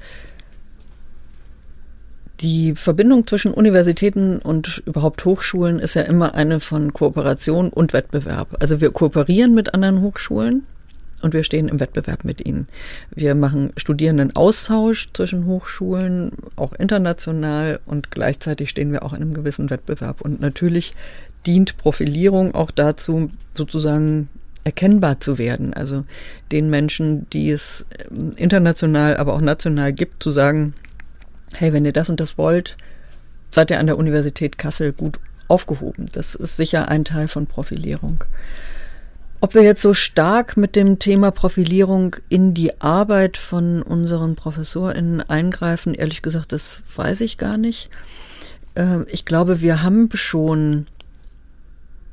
Die 2.39 2.73
Verbindung 2.75 3.27
zwischen 3.27 3.53
Universitäten 3.53 4.39
und 4.39 4.81
überhaupt 4.87 5.23
Hochschulen 5.25 5.77
ist 5.77 5.93
ja 5.93 6.01
immer 6.01 6.33
eine 6.33 6.59
von 6.59 6.91
Kooperation 6.91 7.69
und 7.69 7.93
Wettbewerb. 7.93 8.57
Also 8.59 8.81
wir 8.81 8.91
kooperieren 8.91 9.53
mit 9.53 9.75
anderen 9.75 10.01
Hochschulen 10.01 10.65
und 11.21 11.33
wir 11.33 11.43
stehen 11.43 11.67
im 11.67 11.79
Wettbewerb 11.79 12.23
mit 12.23 12.45
ihnen. 12.45 12.67
Wir 13.13 13.35
machen 13.35 13.73
Studierendenaustausch 13.77 15.09
zwischen 15.13 15.45
Hochschulen, 15.45 16.31
auch 16.55 16.73
international 16.73 17.79
und 17.85 18.11
gleichzeitig 18.11 18.69
stehen 18.69 18.91
wir 18.91 19.03
auch 19.03 19.13
in 19.13 19.21
einem 19.21 19.33
gewissen 19.33 19.69
Wettbewerb. 19.69 20.21
Und 20.21 20.41
natürlich 20.41 20.93
dient 21.45 21.77
Profilierung 21.77 22.53
auch 22.53 22.71
dazu, 22.71 23.31
sozusagen 23.53 24.29
erkennbar 24.63 25.19
zu 25.19 25.37
werden. 25.37 25.73
Also 25.73 26.05
den 26.51 26.69
Menschen, 26.69 27.29
die 27.31 27.49
es 27.49 27.85
ähm, 28.09 28.31
international, 28.37 29.17
aber 29.17 29.33
auch 29.33 29.41
national 29.41 29.93
gibt, 29.93 30.21
zu 30.21 30.31
sagen, 30.31 30.73
hey, 31.53 31.73
wenn 31.73 31.85
ihr 31.85 31.93
das 31.93 32.09
und 32.09 32.19
das 32.19 32.37
wollt, 32.37 32.77
seid 33.49 33.71
ihr 33.71 33.79
an 33.79 33.87
der 33.87 33.97
Universität 33.97 34.57
Kassel 34.57 34.93
gut 34.93 35.19
aufgehoben. 35.47 36.07
Das 36.13 36.35
ist 36.35 36.57
sicher 36.57 36.87
ein 36.87 37.03
Teil 37.03 37.27
von 37.27 37.47
Profilierung. 37.47 38.23
Ob 39.43 39.55
wir 39.55 39.63
jetzt 39.63 39.81
so 39.81 39.95
stark 39.95 40.55
mit 40.55 40.75
dem 40.75 40.99
Thema 40.99 41.31
Profilierung 41.31 42.15
in 42.29 42.53
die 42.53 42.79
Arbeit 42.79 43.37
von 43.37 43.81
unseren 43.81 44.35
ProfessorInnen 44.35 45.21
eingreifen, 45.21 45.95
ehrlich 45.95 46.21
gesagt, 46.21 46.51
das 46.51 46.83
weiß 46.95 47.21
ich 47.21 47.39
gar 47.39 47.57
nicht. 47.57 47.89
Äh, 48.75 49.03
ich 49.07 49.25
glaube, 49.25 49.59
wir 49.59 49.81
haben 49.81 50.09
schon 50.13 50.85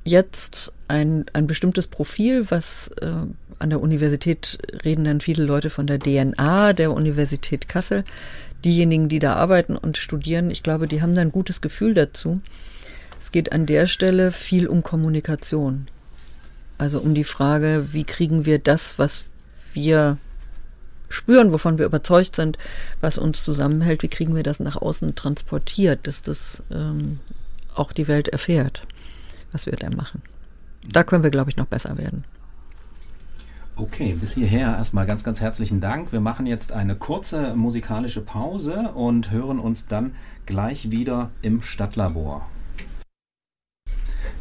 jetzt 0.04 0.72
ein, 0.88 1.26
ein 1.34 1.46
bestimmtes 1.46 1.86
Profil, 1.86 2.50
was 2.50 2.88
äh, 3.02 3.10
an 3.58 3.70
der 3.70 3.82
Universität 3.82 4.58
reden 4.82 5.04
dann 5.04 5.20
viele 5.20 5.44
Leute 5.44 5.68
von 5.68 5.86
der 5.86 5.98
DNA 5.98 6.72
der 6.72 6.92
Universität 6.92 7.68
Kassel 7.68 8.04
diejenigen, 8.64 9.10
die 9.10 9.18
da 9.18 9.34
arbeiten 9.34 9.76
und 9.76 9.98
studieren, 9.98 10.50
ich 10.50 10.62
glaube, 10.62 10.88
die 10.88 11.02
haben 11.02 11.14
da 11.14 11.20
ein 11.20 11.30
gutes 11.30 11.60
Gefühl 11.60 11.92
dazu. 11.92 12.40
Es 13.20 13.32
geht 13.32 13.52
an 13.52 13.66
der 13.66 13.86
Stelle 13.86 14.32
viel 14.32 14.66
um 14.66 14.82
Kommunikation. 14.82 15.88
Also 16.78 17.00
um 17.00 17.14
die 17.14 17.24
Frage, 17.24 17.88
wie 17.92 18.04
kriegen 18.04 18.46
wir 18.46 18.58
das, 18.58 18.98
was 18.98 19.24
wir 19.72 20.18
spüren, 21.08 21.52
wovon 21.52 21.78
wir 21.78 21.86
überzeugt 21.86 22.36
sind, 22.36 22.58
was 23.00 23.18
uns 23.18 23.44
zusammenhält, 23.44 24.02
wie 24.02 24.08
kriegen 24.08 24.36
wir 24.36 24.42
das 24.42 24.60
nach 24.60 24.76
außen 24.76 25.14
transportiert, 25.14 26.06
dass 26.06 26.22
das 26.22 26.62
ähm, 26.70 27.18
auch 27.74 27.92
die 27.92 28.08
Welt 28.08 28.28
erfährt, 28.28 28.86
was 29.52 29.66
wir 29.66 29.72
da 29.72 29.90
machen. 29.90 30.22
Da 30.86 31.02
können 31.02 31.22
wir, 31.24 31.30
glaube 31.30 31.50
ich, 31.50 31.56
noch 31.56 31.66
besser 31.66 31.98
werden. 31.98 32.24
Okay, 33.76 34.16
bis 34.18 34.32
hierher 34.32 34.76
erstmal 34.76 35.06
ganz, 35.06 35.22
ganz 35.22 35.40
herzlichen 35.40 35.80
Dank. 35.80 36.12
Wir 36.12 36.20
machen 36.20 36.46
jetzt 36.46 36.72
eine 36.72 36.96
kurze 36.96 37.54
musikalische 37.54 38.20
Pause 38.20 38.90
und 38.94 39.30
hören 39.30 39.60
uns 39.60 39.86
dann 39.86 40.16
gleich 40.46 40.90
wieder 40.90 41.30
im 41.42 41.62
Stadtlabor. 41.62 42.48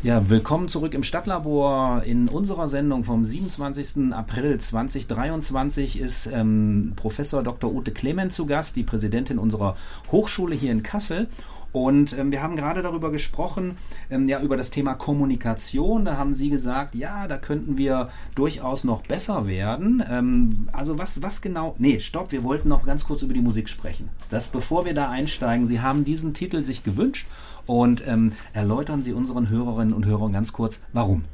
Ja, 0.03 0.29
willkommen 0.29 0.67
zurück 0.67 0.93
im 0.93 1.03
Stadtlabor. 1.03 2.03
In 2.03 2.29
unserer 2.29 2.67
Sendung 2.67 3.03
vom 3.03 3.25
27. 3.25 4.13
April 4.13 4.59
2023 4.59 5.99
ist 5.99 6.27
ähm, 6.27 6.93
Professor 6.95 7.43
Dr. 7.43 7.73
Ute 7.73 7.91
Clement 7.91 8.31
zu 8.31 8.45
Gast, 8.45 8.75
die 8.75 8.83
Präsidentin 8.83 9.39
unserer 9.39 9.75
Hochschule 10.11 10.55
hier 10.55 10.71
in 10.71 10.83
Kassel. 10.83 11.27
Und 11.71 12.17
ähm, 12.17 12.31
wir 12.31 12.41
haben 12.41 12.55
gerade 12.55 12.81
darüber 12.81 13.11
gesprochen, 13.11 13.77
ähm, 14.09 14.27
ja, 14.27 14.41
über 14.41 14.57
das 14.57 14.69
Thema 14.69 14.93
Kommunikation. 14.93 16.05
Da 16.05 16.17
haben 16.17 16.33
Sie 16.33 16.49
gesagt, 16.49 16.95
ja, 16.95 17.27
da 17.27 17.37
könnten 17.37 17.77
wir 17.77 18.09
durchaus 18.35 18.83
noch 18.83 19.03
besser 19.03 19.47
werden. 19.47 20.03
Ähm, 20.09 20.69
also 20.71 20.97
was, 20.97 21.21
was 21.21 21.41
genau? 21.41 21.75
Nee, 21.77 21.99
stopp, 21.99 22.31
wir 22.31 22.43
wollten 22.43 22.69
noch 22.69 22.83
ganz 22.83 23.03
kurz 23.03 23.21
über 23.21 23.33
die 23.33 23.41
Musik 23.41 23.69
sprechen. 23.69 24.09
Das, 24.29 24.47
bevor 24.47 24.85
wir 24.85 24.93
da 24.93 25.09
einsteigen, 25.09 25.67
Sie 25.67 25.81
haben 25.81 26.05
diesen 26.05 26.33
Titel 26.33 26.63
sich 26.63 26.83
gewünscht 26.83 27.27
und 27.67 28.03
ähm, 28.07 28.31
erläutern 28.53 29.03
Sie 29.03 29.13
unseren 29.13 29.49
Hörerinnen 29.49 29.93
und 29.93 30.05
Hörern 30.05 30.33
ganz 30.33 30.53
kurz, 30.53 30.81
warum. 30.93 31.25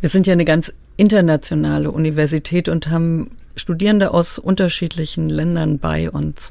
Wir 0.00 0.08
sind 0.08 0.26
ja 0.26 0.32
eine 0.32 0.44
ganz 0.44 0.72
internationale 0.96 1.90
Universität 1.90 2.68
und 2.68 2.88
haben 2.88 3.32
Studierende 3.56 4.12
aus 4.12 4.38
unterschiedlichen 4.38 5.28
Ländern 5.28 5.78
bei 5.78 6.10
uns. 6.10 6.50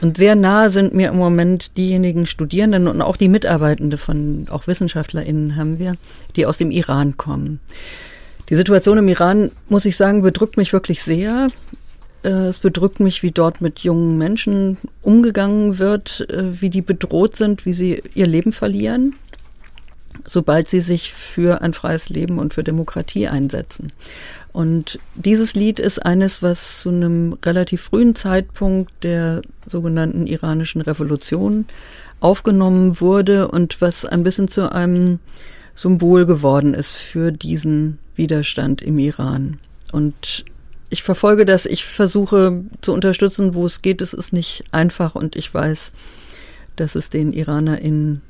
Und 0.00 0.16
sehr 0.16 0.34
nah 0.34 0.70
sind 0.70 0.94
mir 0.94 1.08
im 1.08 1.16
Moment 1.16 1.76
diejenigen 1.76 2.26
Studierenden 2.26 2.88
und 2.88 3.00
auch 3.00 3.16
die 3.16 3.28
Mitarbeitende 3.28 3.96
von, 3.96 4.46
auch 4.50 4.66
WissenschaftlerInnen 4.66 5.56
haben 5.56 5.78
wir, 5.78 5.96
die 6.34 6.46
aus 6.46 6.58
dem 6.58 6.70
Iran 6.70 7.16
kommen. 7.16 7.60
Die 8.50 8.56
Situation 8.56 8.98
im 8.98 9.08
Iran, 9.08 9.52
muss 9.68 9.84
ich 9.84 9.96
sagen, 9.96 10.22
bedrückt 10.22 10.56
mich 10.56 10.72
wirklich 10.72 11.02
sehr. 11.02 11.48
Äh, 12.24 12.46
es 12.48 12.58
bedrückt 12.58 12.98
mich, 12.98 13.22
wie 13.22 13.30
dort 13.30 13.60
mit 13.60 13.80
jungen 13.80 14.18
Menschen 14.18 14.78
umgegangen 15.02 15.78
wird, 15.78 16.28
äh, 16.30 16.60
wie 16.60 16.70
die 16.70 16.82
bedroht 16.82 17.36
sind, 17.36 17.66
wie 17.66 17.74
sie 17.74 18.02
ihr 18.14 18.26
Leben 18.26 18.52
verlieren, 18.52 19.14
sobald 20.26 20.68
sie 20.68 20.80
sich 20.80 21.12
für 21.12 21.60
ein 21.60 21.74
freies 21.74 22.08
Leben 22.08 22.38
und 22.38 22.54
für 22.54 22.64
Demokratie 22.64 23.28
einsetzen. 23.28 23.92
Und 24.52 24.98
dieses 25.14 25.54
Lied 25.54 25.80
ist 25.80 26.04
eines, 26.04 26.42
was 26.42 26.80
zu 26.80 26.88
einem 26.88 27.36
relativ 27.44 27.82
frühen 27.82 28.14
Zeitpunkt 28.14 28.92
der 29.02 29.42
sogenannten 29.66 30.26
iranischen 30.26 30.80
Revolution 30.80 31.66
aufgenommen 32.20 33.00
wurde 33.00 33.48
und 33.48 33.80
was 33.80 34.04
ein 34.04 34.22
bisschen 34.22 34.48
zu 34.48 34.72
einem 34.72 35.18
Symbol 35.74 36.24
geworden 36.24 36.72
ist 36.72 36.92
für 36.92 37.32
diesen 37.32 37.98
Widerstand 38.14 38.80
im 38.80 38.98
Iran. 39.00 39.58
Und 39.90 40.44
ich 40.90 41.02
verfolge 41.02 41.44
das, 41.44 41.66
ich 41.66 41.84
versuche 41.84 42.64
zu 42.80 42.92
unterstützen, 42.92 43.54
wo 43.54 43.66
es 43.66 43.82
geht. 43.82 44.00
Es 44.00 44.12
ist 44.12 44.32
nicht 44.32 44.64
einfach 44.72 45.14
und 45.14 45.36
ich 45.36 45.52
weiß, 45.52 45.92
dass 46.76 46.94
es 46.94 47.10
den 47.10 47.32
IranerInnen 47.32 48.22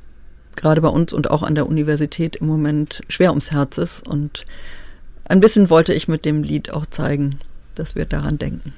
gerade 0.56 0.80
bei 0.80 0.88
uns 0.88 1.12
und 1.12 1.30
auch 1.30 1.42
an 1.42 1.54
der 1.54 1.66
Universität 1.66 2.36
im 2.36 2.46
Moment 2.46 3.02
schwer 3.08 3.30
ums 3.30 3.50
Herz 3.50 3.78
ist 3.78 4.06
und 4.06 4.44
ein 5.24 5.40
bisschen 5.40 5.70
wollte 5.70 5.94
ich 5.94 6.06
mit 6.06 6.24
dem 6.24 6.42
Lied 6.42 6.70
auch 6.70 6.86
zeigen, 6.86 7.38
dass 7.74 7.94
wir 7.96 8.04
daran 8.04 8.38
denken. 8.38 8.72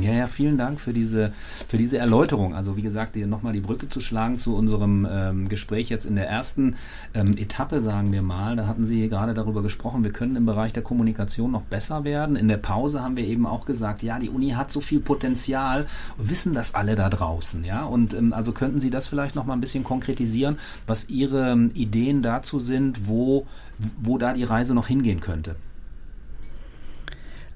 Ja, 0.00 0.12
ja, 0.12 0.26
vielen 0.26 0.58
Dank 0.58 0.80
für 0.80 0.92
diese, 0.92 1.32
für 1.68 1.78
diese 1.78 1.98
Erläuterung. 1.98 2.54
Also 2.54 2.76
wie 2.76 2.82
gesagt, 2.82 3.14
nochmal 3.14 3.52
die 3.52 3.60
Brücke 3.60 3.88
zu 3.88 4.00
schlagen 4.00 4.38
zu 4.38 4.56
unserem 4.56 5.06
ähm, 5.08 5.48
Gespräch 5.48 5.88
jetzt 5.88 6.04
in 6.04 6.16
der 6.16 6.28
ersten 6.28 6.74
ähm, 7.14 7.36
Etappe, 7.36 7.80
sagen 7.80 8.10
wir 8.10 8.22
mal. 8.22 8.56
Da 8.56 8.66
hatten 8.66 8.84
Sie 8.84 9.08
gerade 9.08 9.34
darüber 9.34 9.62
gesprochen, 9.62 10.02
wir 10.02 10.10
können 10.10 10.34
im 10.34 10.46
Bereich 10.46 10.72
der 10.72 10.82
Kommunikation 10.82 11.52
noch 11.52 11.62
besser 11.62 12.02
werden. 12.02 12.34
In 12.34 12.48
der 12.48 12.56
Pause 12.56 13.04
haben 13.04 13.16
wir 13.16 13.24
eben 13.24 13.46
auch 13.46 13.66
gesagt, 13.66 14.02
ja, 14.02 14.18
die 14.18 14.30
Uni 14.30 14.50
hat 14.50 14.72
so 14.72 14.80
viel 14.80 14.98
Potenzial, 14.98 15.86
wissen 16.18 16.54
das 16.54 16.74
alle 16.74 16.96
da 16.96 17.08
draußen, 17.08 17.62
ja. 17.62 17.84
Und 17.84 18.14
ähm, 18.14 18.32
also 18.32 18.50
könnten 18.50 18.80
Sie 18.80 18.90
das 18.90 19.06
vielleicht 19.06 19.36
noch 19.36 19.46
mal 19.46 19.54
ein 19.54 19.60
bisschen 19.60 19.84
konkretisieren, 19.84 20.58
was 20.88 21.08
Ihre 21.08 21.52
ähm, 21.52 21.70
Ideen 21.74 22.22
dazu 22.22 22.58
sind, 22.58 23.06
wo, 23.06 23.46
wo 24.02 24.18
da 24.18 24.32
die 24.32 24.44
Reise 24.44 24.74
noch 24.74 24.88
hingehen 24.88 25.20
könnte? 25.20 25.54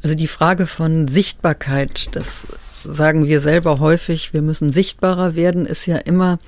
Also 0.03 0.15
die 0.15 0.29
Frage 0.29 0.67
von 0.67 1.09
Sichtbarkeit, 1.09 2.09
das 2.13 2.47
sagen 2.85 3.27
wir 3.27 3.41
selber 3.41 3.81
häufig, 3.81 4.33
wir 4.33 4.43
müssen 4.43 4.71
sichtbarer 4.73 5.35
werden, 5.35 5.67
ist 5.67 5.87
ja 5.87 5.97
immer 5.97 6.39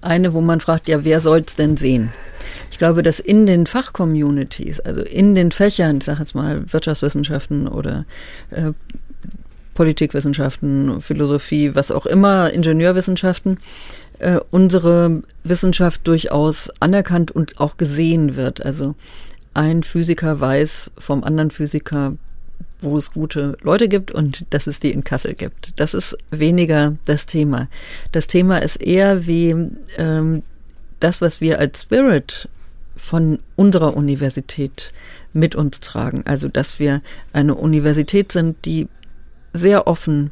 eine, 0.00 0.32
wo 0.32 0.40
man 0.40 0.60
fragt, 0.60 0.88
ja, 0.88 1.04
wer 1.04 1.20
soll 1.20 1.44
es 1.46 1.56
denn 1.56 1.76
sehen? 1.76 2.12
Ich 2.70 2.78
glaube, 2.78 3.02
dass 3.02 3.20
in 3.20 3.46
den 3.46 3.66
Fachcommunities, 3.66 4.80
also 4.80 5.02
in 5.02 5.34
den 5.34 5.50
Fächern, 5.50 5.98
ich 5.98 6.04
sage 6.04 6.20
jetzt 6.20 6.34
mal 6.34 6.72
Wirtschaftswissenschaften 6.72 7.68
oder 7.68 8.04
äh, 8.50 8.72
Politikwissenschaften, 9.74 11.00
Philosophie, 11.00 11.74
was 11.74 11.90
auch 11.90 12.06
immer, 12.06 12.52
Ingenieurwissenschaften, 12.52 13.58
äh, 14.18 14.40
unsere 14.50 15.22
Wissenschaft 15.44 16.06
durchaus 16.06 16.70
anerkannt 16.80 17.30
und 17.30 17.60
auch 17.60 17.76
gesehen 17.76 18.36
wird. 18.36 18.64
Also 18.64 18.94
ein 19.54 19.82
Physiker 19.82 20.40
weiß 20.40 20.90
vom 20.98 21.24
anderen 21.24 21.50
Physiker, 21.50 22.14
wo 22.80 22.98
es 22.98 23.12
gute 23.12 23.56
Leute 23.62 23.88
gibt 23.88 24.10
und 24.10 24.44
dass 24.50 24.66
es 24.66 24.80
die 24.80 24.92
in 24.92 25.04
Kassel 25.04 25.34
gibt. 25.34 25.78
Das 25.80 25.94
ist 25.94 26.16
weniger 26.30 26.96
das 27.06 27.26
Thema. 27.26 27.68
Das 28.12 28.26
Thema 28.26 28.58
ist 28.58 28.76
eher 28.76 29.26
wie 29.26 29.54
ähm, 29.96 30.42
das, 31.00 31.20
was 31.20 31.40
wir 31.40 31.58
als 31.58 31.82
Spirit 31.82 32.48
von 32.96 33.38
unserer 33.56 33.96
Universität 33.96 34.92
mit 35.32 35.54
uns 35.54 35.80
tragen. 35.80 36.22
Also, 36.26 36.48
dass 36.48 36.78
wir 36.78 37.02
eine 37.32 37.54
Universität 37.54 38.32
sind, 38.32 38.64
die 38.64 38.88
sehr 39.52 39.86
offen 39.86 40.30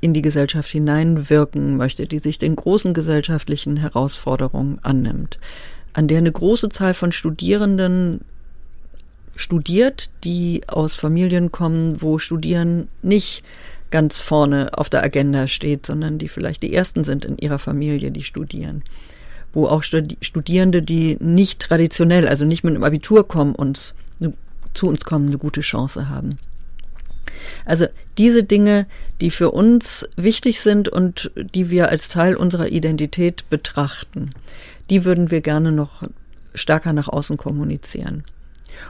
in 0.00 0.12
die 0.12 0.22
Gesellschaft 0.22 0.70
hineinwirken 0.70 1.76
möchte, 1.76 2.06
die 2.06 2.18
sich 2.18 2.38
den 2.38 2.54
großen 2.54 2.94
gesellschaftlichen 2.94 3.78
Herausforderungen 3.78 4.78
annimmt, 4.82 5.38
an 5.94 6.06
der 6.06 6.18
eine 6.18 6.32
große 6.32 6.68
Zahl 6.68 6.94
von 6.94 7.12
Studierenden 7.12 8.20
studiert, 9.36 10.10
die 10.24 10.62
aus 10.66 10.96
Familien 10.96 11.52
kommen, 11.52 12.02
wo 12.02 12.18
Studieren 12.18 12.88
nicht 13.02 13.44
ganz 13.90 14.18
vorne 14.18 14.70
auf 14.72 14.90
der 14.90 15.04
Agenda 15.04 15.46
steht, 15.46 15.86
sondern 15.86 16.18
die 16.18 16.28
vielleicht 16.28 16.62
die 16.62 16.74
ersten 16.74 17.04
sind 17.04 17.24
in 17.24 17.38
ihrer 17.38 17.58
Familie, 17.58 18.10
die 18.10 18.24
studieren. 18.24 18.82
Wo 19.52 19.66
auch 19.68 19.82
Studierende, 19.82 20.82
die 20.82 21.16
nicht 21.20 21.60
traditionell, 21.60 22.26
also 22.26 22.44
nicht 22.44 22.64
mit 22.64 22.74
einem 22.74 22.84
Abitur 22.84 23.26
kommen, 23.26 23.54
uns 23.54 23.94
zu 24.74 24.88
uns 24.88 25.04
kommen, 25.04 25.28
eine 25.28 25.38
gute 25.38 25.62
Chance 25.62 26.08
haben. 26.08 26.38
Also 27.64 27.86
diese 28.18 28.44
Dinge, 28.44 28.86
die 29.20 29.30
für 29.30 29.50
uns 29.50 30.08
wichtig 30.16 30.60
sind 30.60 30.88
und 30.88 31.30
die 31.36 31.70
wir 31.70 31.88
als 31.88 32.08
Teil 32.08 32.36
unserer 32.36 32.68
Identität 32.68 33.48
betrachten, 33.50 34.32
die 34.90 35.04
würden 35.04 35.30
wir 35.30 35.40
gerne 35.40 35.72
noch 35.72 36.02
stärker 36.54 36.92
nach 36.92 37.08
außen 37.08 37.36
kommunizieren. 37.36 38.24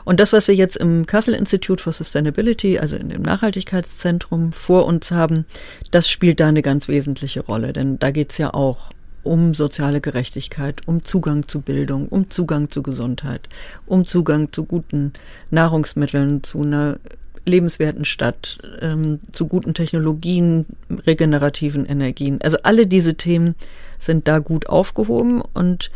Und 0.04 0.20
das, 0.20 0.32
was 0.32 0.48
wir 0.48 0.54
jetzt 0.54 0.76
im 0.76 1.06
Kassel 1.06 1.34
Institute 1.34 1.82
for 1.82 1.92
Sustainability, 1.92 2.78
also 2.78 2.96
in 2.96 3.08
dem 3.08 3.22
Nachhaltigkeitszentrum 3.22 4.52
vor 4.52 4.86
uns 4.86 5.10
haben, 5.10 5.46
das 5.90 6.10
spielt 6.10 6.40
da 6.40 6.48
eine 6.48 6.62
ganz 6.62 6.88
wesentliche 6.88 7.40
Rolle. 7.40 7.72
Denn 7.72 7.98
da 7.98 8.10
geht's 8.10 8.38
ja 8.38 8.54
auch 8.54 8.90
um 9.22 9.54
soziale 9.54 10.00
Gerechtigkeit, 10.00 10.82
um 10.86 11.04
Zugang 11.04 11.48
zu 11.48 11.60
Bildung, 11.60 12.08
um 12.08 12.30
Zugang 12.30 12.70
zu 12.70 12.82
Gesundheit, 12.82 13.48
um 13.84 14.04
Zugang 14.04 14.52
zu 14.52 14.64
guten 14.64 15.12
Nahrungsmitteln, 15.50 16.44
zu 16.44 16.62
einer 16.62 16.98
lebenswerten 17.44 18.04
Stadt, 18.04 18.58
ähm, 18.80 19.20
zu 19.30 19.46
guten 19.46 19.74
Technologien, 19.74 20.66
regenerativen 21.06 21.86
Energien. 21.86 22.38
Also 22.42 22.58
alle 22.62 22.86
diese 22.86 23.14
Themen 23.14 23.54
sind 23.98 24.28
da 24.28 24.38
gut 24.38 24.68
aufgehoben 24.68 25.40
und 25.54 25.90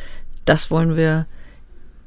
das 0.45 0.71
wollen 0.71 0.97
wir 0.97 1.27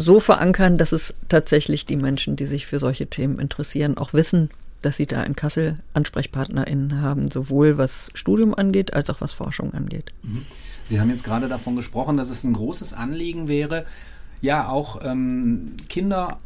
so 0.03 0.19
verankern, 0.19 0.77
dass 0.77 0.91
es 0.91 1.13
tatsächlich 1.29 1.85
die 1.85 1.95
Menschen, 1.95 2.35
die 2.35 2.45
sich 2.45 2.67
für 2.67 2.79
solche 2.79 3.07
Themen 3.07 3.39
interessieren, 3.39 3.97
auch 3.97 4.13
wissen, 4.13 4.49
dass 4.81 4.97
sie 4.97 5.07
da 5.07 5.23
in 5.23 5.35
Kassel 5.35 5.79
AnsprechpartnerInnen 5.93 7.01
haben, 7.01 7.29
sowohl 7.29 7.77
was 7.77 8.09
Studium 8.13 8.53
angeht, 8.53 8.93
als 8.93 9.09
auch 9.09 9.21
was 9.21 9.31
Forschung 9.31 9.73
angeht. 9.73 10.13
Mhm. 10.23 10.45
Sie 10.85 10.99
haben 10.99 11.09
jetzt 11.09 11.23
gerade 11.23 11.47
davon 11.47 11.75
gesprochen, 11.77 12.17
dass 12.17 12.29
es 12.29 12.43
ein 12.43 12.53
großes 12.53 12.93
Anliegen 12.93 13.47
wäre, 13.47 13.85
ja 14.41 14.67
auch 14.67 14.99
ähm, 15.05 15.77
Kinder 15.87 16.37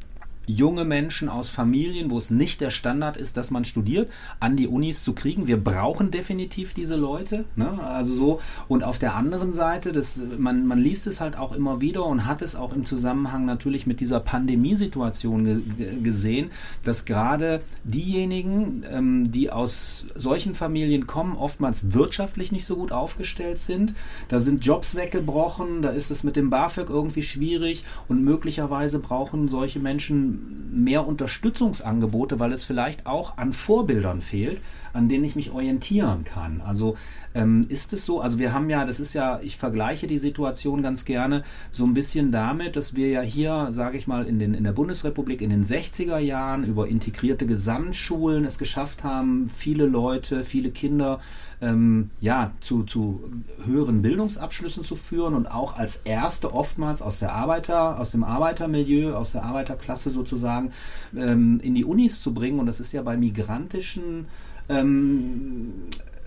junge 0.47 0.85
Menschen 0.85 1.27
aus 1.27 1.49
Familien, 1.49 2.09
wo 2.09 2.17
es 2.17 2.31
nicht 2.31 2.61
der 2.61 2.69
Standard 2.69 3.17
ist, 3.17 3.35
dass 3.35 3.51
man 3.51 3.65
studiert, 3.65 4.09
an 4.39 4.55
die 4.55 4.67
Unis 4.67 5.03
zu 5.03 5.13
kriegen. 5.13 5.45
Wir 5.45 5.61
brauchen 5.61 6.09
definitiv 6.09 6.73
diese 6.73 6.95
Leute. 6.95 7.43
Ne? 7.57 7.83
Also 7.83 8.15
so. 8.15 8.41
Und 8.69 8.85
auf 8.85 8.97
der 8.97 9.15
anderen 9.15 9.51
Seite, 9.51 9.91
das, 9.91 10.17
man, 10.37 10.65
man 10.65 10.79
liest 10.79 11.05
es 11.05 11.19
halt 11.19 11.37
auch 11.37 11.51
immer 11.51 11.81
wieder 11.81 12.05
und 12.05 12.25
hat 12.25 12.41
es 12.41 12.55
auch 12.55 12.73
im 12.73 12.85
Zusammenhang 12.85 13.45
natürlich 13.45 13.85
mit 13.85 13.99
dieser 13.99 14.21
Pandemiesituation 14.21 15.43
ge 15.43 15.57
gesehen, 16.01 16.51
dass 16.83 17.05
gerade 17.05 17.61
diejenigen, 17.83 18.83
ähm, 18.89 19.31
die 19.31 19.51
aus 19.51 20.05
solchen 20.15 20.55
Familien 20.55 21.07
kommen, 21.07 21.35
oftmals 21.35 21.91
wirtschaftlich 21.91 22.51
nicht 22.51 22.65
so 22.65 22.77
gut 22.77 22.91
aufgestellt 22.91 23.59
sind. 23.59 23.93
Da 24.29 24.39
sind 24.39 24.65
Jobs 24.65 24.95
weggebrochen, 24.95 25.81
da 25.81 25.89
ist 25.89 26.09
es 26.09 26.23
mit 26.23 26.37
dem 26.37 26.49
BAföG 26.49 26.89
irgendwie 26.89 27.23
schwierig 27.23 27.83
und 28.07 28.23
möglicherweise 28.23 28.99
brauchen 28.99 29.49
solche 29.49 29.79
Menschen 29.79 30.36
mehr 30.71 31.07
Unterstützungsangebote, 31.07 32.39
weil 32.39 32.53
es 32.53 32.63
vielleicht 32.63 33.05
auch 33.05 33.37
an 33.37 33.53
Vorbildern 33.53 34.21
fehlt, 34.21 34.59
an 34.93 35.09
denen 35.09 35.23
ich 35.23 35.35
mich 35.35 35.51
orientieren 35.51 36.23
kann. 36.23 36.61
Also 36.61 36.97
ähm, 37.37 37.65
ist 37.69 37.93
es 37.93 38.03
so, 38.03 38.19
also 38.19 38.39
wir 38.39 38.51
haben 38.51 38.69
ja, 38.69 38.83
das 38.83 38.99
ist 38.99 39.13
ja, 39.13 39.39
ich 39.43 39.57
vergleiche 39.57 40.07
die 40.07 40.17
Situation 40.17 40.81
ganz 40.81 41.05
gerne 41.05 41.43
so 41.71 41.85
ein 41.85 41.93
bisschen 41.93 42.31
damit, 42.31 42.75
dass 42.75 42.95
wir 42.95 43.09
ja 43.09 43.21
hier, 43.21 43.67
sage 43.69 43.97
ich 43.97 44.07
mal, 44.07 44.25
in, 44.25 44.39
den, 44.39 44.55
in 44.55 44.63
der 44.63 44.71
Bundesrepublik 44.71 45.41
in 45.41 45.51
den 45.51 45.63
60er 45.63 46.17
Jahren 46.17 46.63
über 46.63 46.87
integrierte 46.87 47.45
Gesamtschulen 47.45 48.43
es 48.43 48.57
geschafft 48.57 49.03
haben, 49.03 49.51
viele 49.55 49.85
Leute, 49.85 50.43
viele 50.43 50.71
Kinder 50.71 51.19
ähm, 51.61 52.09
ja, 52.21 52.51
zu, 52.59 52.83
zu 52.83 53.23
höheren 53.63 54.01
Bildungsabschlüssen 54.01 54.83
zu 54.83 54.95
führen 54.95 55.35
und 55.35 55.45
auch 55.47 55.77
als 55.77 55.97
erste 55.97 56.53
oftmals 56.53 57.01
aus 57.03 57.19
der 57.19 57.33
Arbeiter, 57.33 57.99
aus 57.99 58.11
dem 58.11 58.23
Arbeitermilieu, 58.23 59.13
aus 59.15 59.33
der 59.33 59.43
Arbeiterklasse 59.43 60.09
sozusagen 60.09 60.71
ähm, 61.15 61.59
in 61.61 61.75
die 61.75 61.85
Unis 61.85 62.21
zu 62.21 62.33
bringen. 62.33 62.59
Und 62.59 62.65
das 62.65 62.79
ist 62.79 62.93
ja 62.93 63.03
bei 63.03 63.15
migrantischen 63.15 64.25
ähm, 64.69 65.73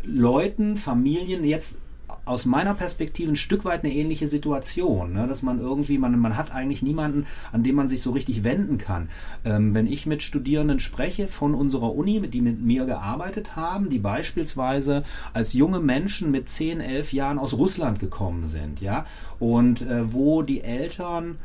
Leuten, 0.04 0.76
Familien 0.76 1.44
jetzt 1.44 1.78
aus 2.24 2.46
meiner 2.46 2.74
Perspektive 2.74 3.32
ein 3.32 3.36
Stück 3.36 3.64
weit 3.64 3.84
eine 3.84 3.92
ähnliche 3.92 4.28
Situation, 4.28 5.12
ne? 5.12 5.26
dass 5.26 5.42
man 5.42 5.60
irgendwie, 5.60 5.98
man, 5.98 6.18
man 6.18 6.36
hat 6.36 6.52
eigentlich 6.52 6.82
niemanden, 6.82 7.26
an 7.52 7.62
dem 7.62 7.76
man 7.76 7.88
sich 7.88 8.02
so 8.02 8.10
richtig 8.10 8.44
wenden 8.44 8.78
kann. 8.78 9.08
Ähm, 9.44 9.74
wenn 9.74 9.86
ich 9.86 10.06
mit 10.06 10.22
Studierenden 10.22 10.80
spreche 10.80 11.28
von 11.28 11.54
unserer 11.54 11.94
Uni, 11.94 12.20
die 12.28 12.40
mit 12.40 12.60
mir 12.60 12.86
gearbeitet 12.86 13.56
haben, 13.56 13.90
die 13.90 13.98
beispielsweise 13.98 15.04
als 15.32 15.52
junge 15.52 15.80
Menschen 15.80 16.30
mit 16.30 16.48
10, 16.48 16.80
11 16.80 17.12
Jahren 17.12 17.38
aus 17.38 17.54
Russland 17.54 17.98
gekommen 17.98 18.46
sind, 18.46 18.80
ja, 18.80 19.06
und 19.38 19.82
äh, 19.82 20.12
wo 20.12 20.42
die 20.42 20.62
Eltern 20.62 21.38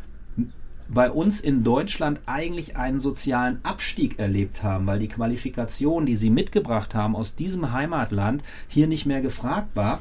bei 0.88 1.10
uns 1.10 1.40
in 1.40 1.64
Deutschland 1.64 2.20
eigentlich 2.26 2.78
einen 2.78 3.00
sozialen 3.00 3.60
Abstieg 3.64 4.20
erlebt 4.20 4.64
haben, 4.64 4.86
weil 4.86 5.00
die 5.00 5.08
Qualifikation, 5.08 6.06
die 6.06 6.16
sie 6.16 6.30
mitgebracht 6.30 6.94
haben 6.94 7.16
aus 7.16 7.36
diesem 7.36 7.72
Heimatland, 7.72 8.44
hier 8.68 8.88
nicht 8.88 9.06
mehr 9.06 9.22
gefragt 9.22 9.70
war 9.76 10.00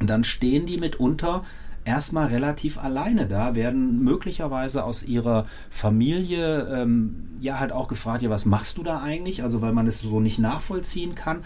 dann 0.00 0.24
stehen 0.24 0.66
die 0.66 0.78
mitunter 0.78 1.44
erstmal 1.84 2.26
relativ 2.26 2.78
alleine 2.78 3.26
da, 3.26 3.54
werden 3.54 4.04
möglicherweise 4.04 4.84
aus 4.84 5.02
ihrer 5.02 5.46
Familie 5.70 6.68
ähm, 6.68 7.28
ja 7.40 7.58
halt 7.58 7.72
auch 7.72 7.88
gefragt, 7.88 8.22
ja, 8.22 8.30
was 8.30 8.44
machst 8.44 8.76
du 8.78 8.82
da 8.82 9.00
eigentlich? 9.00 9.42
Also 9.42 9.62
weil 9.62 9.72
man 9.72 9.86
es 9.86 10.00
so 10.00 10.20
nicht 10.20 10.38
nachvollziehen 10.38 11.14
kann. 11.14 11.38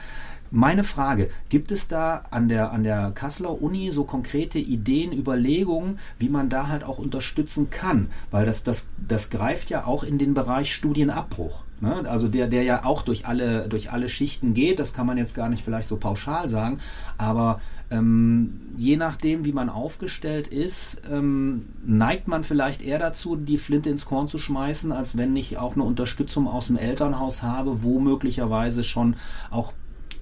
Meine 0.55 0.85
Frage, 0.85 1.31
gibt 1.49 1.73
es 1.73 1.89
da 1.89 2.25
an 2.31 2.51
der, 2.51 2.73
an 2.73 2.83
der 2.83 3.11
Kasseler 3.13 3.63
Uni 3.63 3.91
so 3.91 4.05
konkrete 4.05 4.59
Ideen, 4.59 5.11
Überlegungen, 5.11 5.99
wie 6.19 6.29
man 6.29 6.51
da 6.51 6.69
halt 6.69 6.85
auch 6.85 6.99
unterstützen 6.99 7.71
kann? 7.71 8.09
Weil 8.31 8.45
das, 8.45 8.63
das, 8.63 8.91
das 9.09 9.31
greift 9.31 9.71
ja 9.71 9.87
auch 9.87 10.05
in 10.05 10.19
den 10.19 10.35
Bereich 10.35 10.75
Studienabbruch. 10.75 11.65
Ne? 11.81 12.05
Also 12.07 12.29
der, 12.29 12.49
der 12.49 12.65
ja 12.65 12.85
auch 12.85 13.01
durch 13.01 13.27
alle, 13.27 13.67
durch 13.71 13.91
alle 13.93 14.11
Schichten 14.11 14.53
geht, 14.53 14.79
das 14.79 14.93
kann 14.93 15.07
man 15.07 15.17
jetzt 15.17 15.35
gar 15.35 15.49
nicht 15.49 15.65
vielleicht 15.65 15.89
so 15.89 15.97
pauschal 15.97 16.51
sagen, 16.51 16.81
aber 17.17 17.63
ähm, 17.91 18.61
je 18.77 18.99
nachdem, 18.99 19.47
wie 19.47 19.53
man 19.53 19.71
aufgestellt 19.71 20.49
ist, 20.49 21.01
ähm, 21.11 21.67
neigt 21.83 22.29
man 22.29 22.45
vielleicht 22.45 22.83
eher 22.83 22.99
dazu, 22.99 23.37
die 23.37 23.57
Flinte 23.57 23.89
ins 23.89 24.05
Korn 24.05 24.29
zu 24.29 24.39
schmeißen, 24.39 24.93
als 24.93 25.17
wenn 25.17 25.35
ich 25.35 25.57
auch 25.57 25.77
eine 25.77 25.85
Unterstützung 25.85 26.47
aus 26.47 26.67
dem 26.67 26.77
Elternhaus 26.77 27.43
habe, 27.43 27.83
wo 27.83 28.01
möglicherweise 28.01 28.85
schon 28.85 29.17
auch 29.51 29.73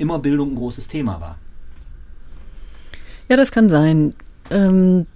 immer 0.00 0.18
Bildung 0.18 0.52
ein 0.52 0.56
großes 0.56 0.88
Thema 0.88 1.20
war. 1.20 1.38
Ja, 3.28 3.36
das 3.36 3.52
kann 3.52 3.68
sein. 3.68 4.12
Ähm, 4.50 5.06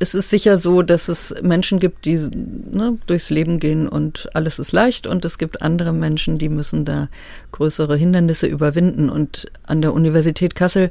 es 0.00 0.14
ist 0.14 0.30
sicher 0.30 0.58
so, 0.58 0.82
dass 0.82 1.08
es 1.08 1.34
Menschen 1.42 1.78
gibt, 1.78 2.04
die 2.04 2.16
ne, 2.16 2.98
durchs 3.06 3.30
Leben 3.30 3.60
gehen 3.60 3.88
und 3.88 4.28
alles 4.34 4.58
ist 4.58 4.72
leicht 4.72 5.06
und 5.06 5.24
es 5.24 5.38
gibt 5.38 5.62
andere 5.62 5.92
Menschen, 5.92 6.36
die 6.36 6.48
müssen 6.48 6.84
da 6.84 7.08
größere 7.52 7.96
Hindernisse 7.96 8.46
überwinden. 8.46 9.08
Und 9.08 9.50
an 9.64 9.82
der 9.82 9.92
Universität 9.92 10.54
Kassel 10.54 10.90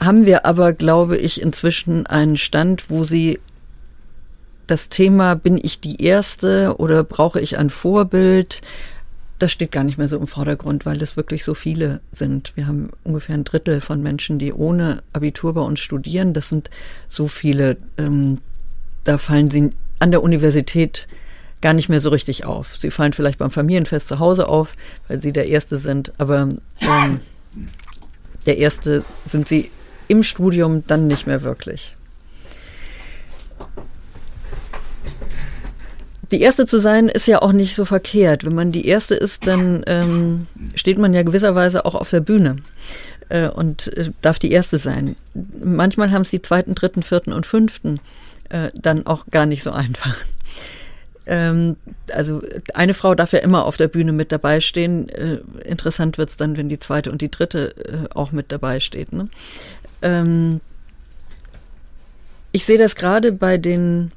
haben 0.00 0.26
wir 0.26 0.44
aber, 0.44 0.72
glaube 0.72 1.16
ich, 1.16 1.40
inzwischen 1.40 2.06
einen 2.06 2.36
Stand, 2.36 2.90
wo 2.90 3.04
sie 3.04 3.40
das 4.66 4.90
Thema, 4.90 5.34
bin 5.34 5.58
ich 5.60 5.80
die 5.80 6.04
Erste 6.04 6.76
oder 6.78 7.02
brauche 7.04 7.40
ich 7.40 7.58
ein 7.58 7.70
Vorbild, 7.70 8.60
das 9.38 9.52
steht 9.52 9.72
gar 9.72 9.84
nicht 9.84 9.98
mehr 9.98 10.08
so 10.08 10.16
im 10.18 10.26
Vordergrund, 10.26 10.84
weil 10.84 11.00
es 11.00 11.16
wirklich 11.16 11.44
so 11.44 11.54
viele 11.54 12.00
sind. 12.12 12.52
Wir 12.56 12.66
haben 12.66 12.90
ungefähr 13.04 13.34
ein 13.34 13.44
Drittel 13.44 13.80
von 13.80 14.02
Menschen, 14.02 14.38
die 14.38 14.52
ohne 14.52 15.02
Abitur 15.12 15.54
bei 15.54 15.60
uns 15.60 15.80
studieren. 15.80 16.32
Das 16.32 16.48
sind 16.48 16.70
so 17.08 17.28
viele, 17.28 17.76
ähm, 17.96 18.38
da 19.04 19.18
fallen 19.18 19.50
sie 19.50 19.70
an 20.00 20.10
der 20.10 20.22
Universität 20.22 21.06
gar 21.60 21.72
nicht 21.72 21.88
mehr 21.88 22.00
so 22.00 22.10
richtig 22.10 22.44
auf. 22.44 22.76
Sie 22.76 22.90
fallen 22.90 23.12
vielleicht 23.12 23.38
beim 23.38 23.50
Familienfest 23.50 24.08
zu 24.08 24.18
Hause 24.18 24.48
auf, 24.48 24.74
weil 25.06 25.20
sie 25.20 25.32
der 25.32 25.46
Erste 25.46 25.76
sind, 25.76 26.12
aber 26.18 26.48
ähm, 26.80 27.20
der 28.46 28.58
Erste 28.58 29.04
sind 29.26 29.48
sie 29.48 29.70
im 30.08 30.22
Studium 30.22 30.84
dann 30.86 31.06
nicht 31.06 31.26
mehr 31.26 31.42
wirklich. 31.42 31.96
Die 36.30 36.42
erste 36.42 36.66
zu 36.66 36.80
sein 36.80 37.08
ist 37.08 37.26
ja 37.26 37.40
auch 37.40 37.52
nicht 37.52 37.74
so 37.74 37.84
verkehrt. 37.84 38.44
Wenn 38.44 38.54
man 38.54 38.72
die 38.72 38.86
erste 38.86 39.14
ist, 39.14 39.46
dann 39.46 39.82
ähm, 39.86 40.46
steht 40.74 40.98
man 40.98 41.14
ja 41.14 41.22
gewisserweise 41.22 41.86
auch 41.86 41.94
auf 41.94 42.10
der 42.10 42.20
Bühne 42.20 42.56
äh, 43.30 43.48
und 43.48 43.96
äh, 43.96 44.10
darf 44.20 44.38
die 44.38 44.52
erste 44.52 44.78
sein. 44.78 45.16
Manchmal 45.62 46.10
haben 46.10 46.22
es 46.22 46.30
die 46.30 46.42
zweiten, 46.42 46.74
dritten, 46.74 47.02
vierten 47.02 47.32
und 47.32 47.46
fünften 47.46 48.00
äh, 48.50 48.68
dann 48.74 49.06
auch 49.06 49.26
gar 49.30 49.46
nicht 49.46 49.62
so 49.62 49.70
einfach. 49.70 50.16
Ähm, 51.26 51.76
also 52.12 52.42
eine 52.74 52.94
Frau 52.94 53.14
darf 53.14 53.32
ja 53.32 53.40
immer 53.40 53.66
auf 53.66 53.76
der 53.76 53.88
Bühne 53.88 54.12
mit 54.12 54.32
dabei 54.32 54.60
stehen. 54.60 55.08
Äh, 55.10 55.38
interessant 55.64 56.18
wird's 56.18 56.36
dann, 56.36 56.56
wenn 56.56 56.68
die 56.68 56.78
zweite 56.78 57.12
und 57.12 57.20
die 57.20 57.30
dritte 57.30 57.74
äh, 57.76 58.14
auch 58.14 58.32
mit 58.32 58.50
dabei 58.50 58.80
steht. 58.80 59.12
Ne? 59.12 59.28
Ähm, 60.00 60.60
ich 62.52 62.64
sehe 62.64 62.78
das 62.78 62.96
gerade 62.96 63.32
bei 63.32 63.58
den 63.58 64.10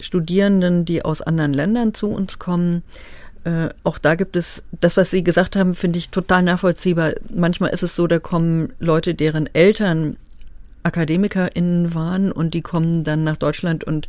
Studierenden, 0.00 0.84
die 0.84 1.04
aus 1.04 1.22
anderen 1.22 1.52
Ländern 1.52 1.94
zu 1.94 2.08
uns 2.08 2.38
kommen. 2.38 2.82
Äh, 3.44 3.68
auch 3.84 3.98
da 3.98 4.14
gibt 4.14 4.36
es, 4.36 4.62
das, 4.80 4.96
was 4.96 5.10
Sie 5.10 5.24
gesagt 5.24 5.56
haben, 5.56 5.74
finde 5.74 5.98
ich 5.98 6.10
total 6.10 6.42
nachvollziehbar. 6.42 7.12
Manchmal 7.34 7.70
ist 7.70 7.82
es 7.82 7.94
so, 7.94 8.06
da 8.06 8.18
kommen 8.18 8.72
Leute, 8.78 9.14
deren 9.14 9.48
Eltern 9.54 10.16
AkademikerInnen 10.82 11.94
waren 11.94 12.30
und 12.30 12.54
die 12.54 12.62
kommen 12.62 13.04
dann 13.04 13.24
nach 13.24 13.36
Deutschland 13.36 13.84
und 13.84 14.08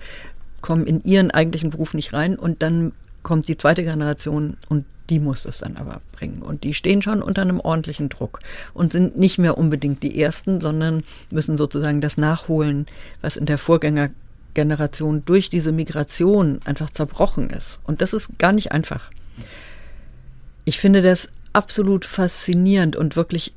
kommen 0.62 0.86
in 0.86 1.04
ihren 1.04 1.32
eigentlichen 1.32 1.70
Beruf 1.70 1.94
nicht 1.94 2.14
rein 2.14 2.38
und 2.38 2.62
dann 2.62 2.94
kommt 3.24 3.48
die 3.48 3.58
zweite 3.58 3.84
Generation 3.84 4.58
und 4.70 4.86
die 5.10 5.20
muss 5.20 5.46
es 5.46 5.60
dann 5.60 5.78
aber 5.78 6.02
bringen. 6.12 6.42
Und 6.42 6.64
die 6.64 6.74
stehen 6.74 7.02
schon 7.02 7.22
unter 7.22 7.42
einem 7.42 7.60
ordentlichen 7.60 8.10
Druck 8.10 8.40
und 8.74 8.92
sind 8.92 9.18
nicht 9.18 9.38
mehr 9.38 9.58
unbedingt 9.58 10.04
die 10.04 10.22
Ersten, 10.22 10.62
sondern 10.62 11.04
müssen 11.32 11.58
sozusagen 11.58 12.02
das 12.02 12.18
nachholen, 12.18 12.86
was 13.22 13.38
in 13.38 13.46
der 13.46 13.58
Vorgängergeneration 14.58 15.24
durch 15.26 15.50
diese 15.50 15.72
Migration 15.72 16.60
einfach 16.66 16.90
zerbrochen 16.90 17.50
ist. 17.50 17.80
Und 17.84 18.02
das 18.02 18.14
ist 18.14 18.40
gar 18.40 18.52
nicht 18.52 18.72
einfach. 18.72 19.12
Ich 20.66 20.80
finde 20.80 21.02
das 21.02 21.30
absolut 21.54 22.06
faszinierend 22.06 22.96
und 22.96 23.16
wirklich 23.16 23.54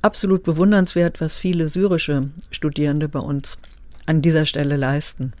absolut 0.00 0.44
bewundernswert, 0.44 1.20
was 1.20 1.34
viele 1.36 1.68
syrische 1.68 2.28
Studierende 2.50 3.08
bei 3.08 3.18
uns 3.18 3.58
an 4.06 4.22
dieser 4.22 4.44
Stelle 4.44 4.76
leisten. 4.76 5.32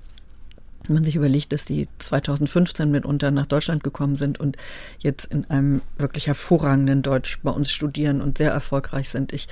Wenn 0.86 0.94
man 0.94 1.04
sich 1.04 1.16
überlegt, 1.16 1.52
dass 1.52 1.64
die 1.64 1.86
2015 1.98 2.90
mitunter 2.90 3.30
nach 3.30 3.46
Deutschland 3.46 3.84
gekommen 3.84 4.16
sind 4.16 4.40
und 4.40 4.56
jetzt 4.98 5.26
in 5.26 5.48
einem 5.48 5.80
wirklich 5.96 6.26
hervorragenden 6.26 7.02
Deutsch 7.02 7.38
bei 7.42 7.50
uns 7.50 7.70
studieren 7.70 8.20
und 8.20 8.38
sehr 8.38 8.50
erfolgreich 8.50 9.10
sind. 9.10 9.32
Ich 9.32 9.48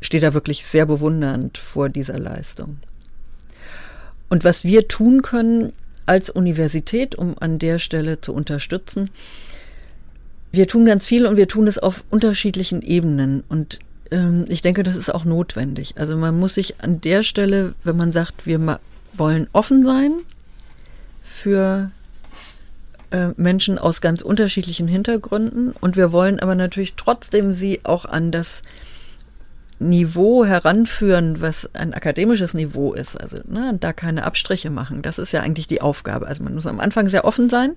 stehe 0.00 0.20
da 0.20 0.34
wirklich 0.34 0.66
sehr 0.66 0.86
bewundernd 0.86 1.58
vor 1.58 1.88
dieser 1.88 2.18
Leistung. 2.18 2.78
Und 4.30 4.44
was 4.44 4.64
wir 4.64 4.88
tun 4.88 5.20
können 5.20 5.72
als 6.06 6.30
Universität, 6.30 7.14
um 7.14 7.36
an 7.38 7.58
der 7.58 7.78
Stelle 7.78 8.20
zu 8.22 8.32
unterstützen, 8.32 9.10
wir 10.52 10.66
tun 10.66 10.86
ganz 10.86 11.06
viel 11.06 11.26
und 11.26 11.36
wir 11.36 11.46
tun 11.46 11.66
es 11.66 11.78
auf 11.78 12.04
unterschiedlichen 12.10 12.80
Ebenen. 12.80 13.44
Und 13.48 13.78
ähm, 14.10 14.46
ich 14.48 14.62
denke, 14.62 14.82
das 14.82 14.96
ist 14.96 15.14
auch 15.14 15.24
notwendig. 15.24 15.94
Also 15.96 16.16
man 16.16 16.38
muss 16.38 16.54
sich 16.54 16.80
an 16.80 17.00
der 17.00 17.22
Stelle, 17.22 17.74
wenn 17.84 17.96
man 17.96 18.12
sagt, 18.12 18.46
wir 18.46 18.80
wollen 19.12 19.48
offen 19.52 19.84
sein, 19.84 20.12
für 21.22 21.90
äh, 23.10 23.28
Menschen 23.36 23.78
aus 23.78 24.00
ganz 24.00 24.22
unterschiedlichen 24.22 24.86
Hintergründen 24.86 25.72
und 25.80 25.96
wir 25.96 26.12
wollen 26.12 26.38
aber 26.38 26.54
natürlich 26.54 26.94
trotzdem 26.96 27.52
sie 27.52 27.80
auch 27.84 28.04
an 28.04 28.30
das 28.30 28.62
Niveau 29.80 30.44
heranführen, 30.44 31.40
was 31.40 31.68
ein 31.74 31.94
akademisches 31.94 32.54
Niveau 32.54 32.92
ist. 32.92 33.20
Also 33.20 33.38
ne, 33.48 33.76
da 33.80 33.92
keine 33.92 34.24
Abstriche 34.24 34.70
machen. 34.70 35.02
Das 35.02 35.18
ist 35.18 35.32
ja 35.32 35.40
eigentlich 35.40 35.66
die 35.66 35.80
Aufgabe. 35.80 36.26
Also 36.26 36.44
man 36.44 36.54
muss 36.54 36.66
am 36.66 36.80
Anfang 36.80 37.08
sehr 37.08 37.24
offen 37.24 37.48
sein 37.48 37.74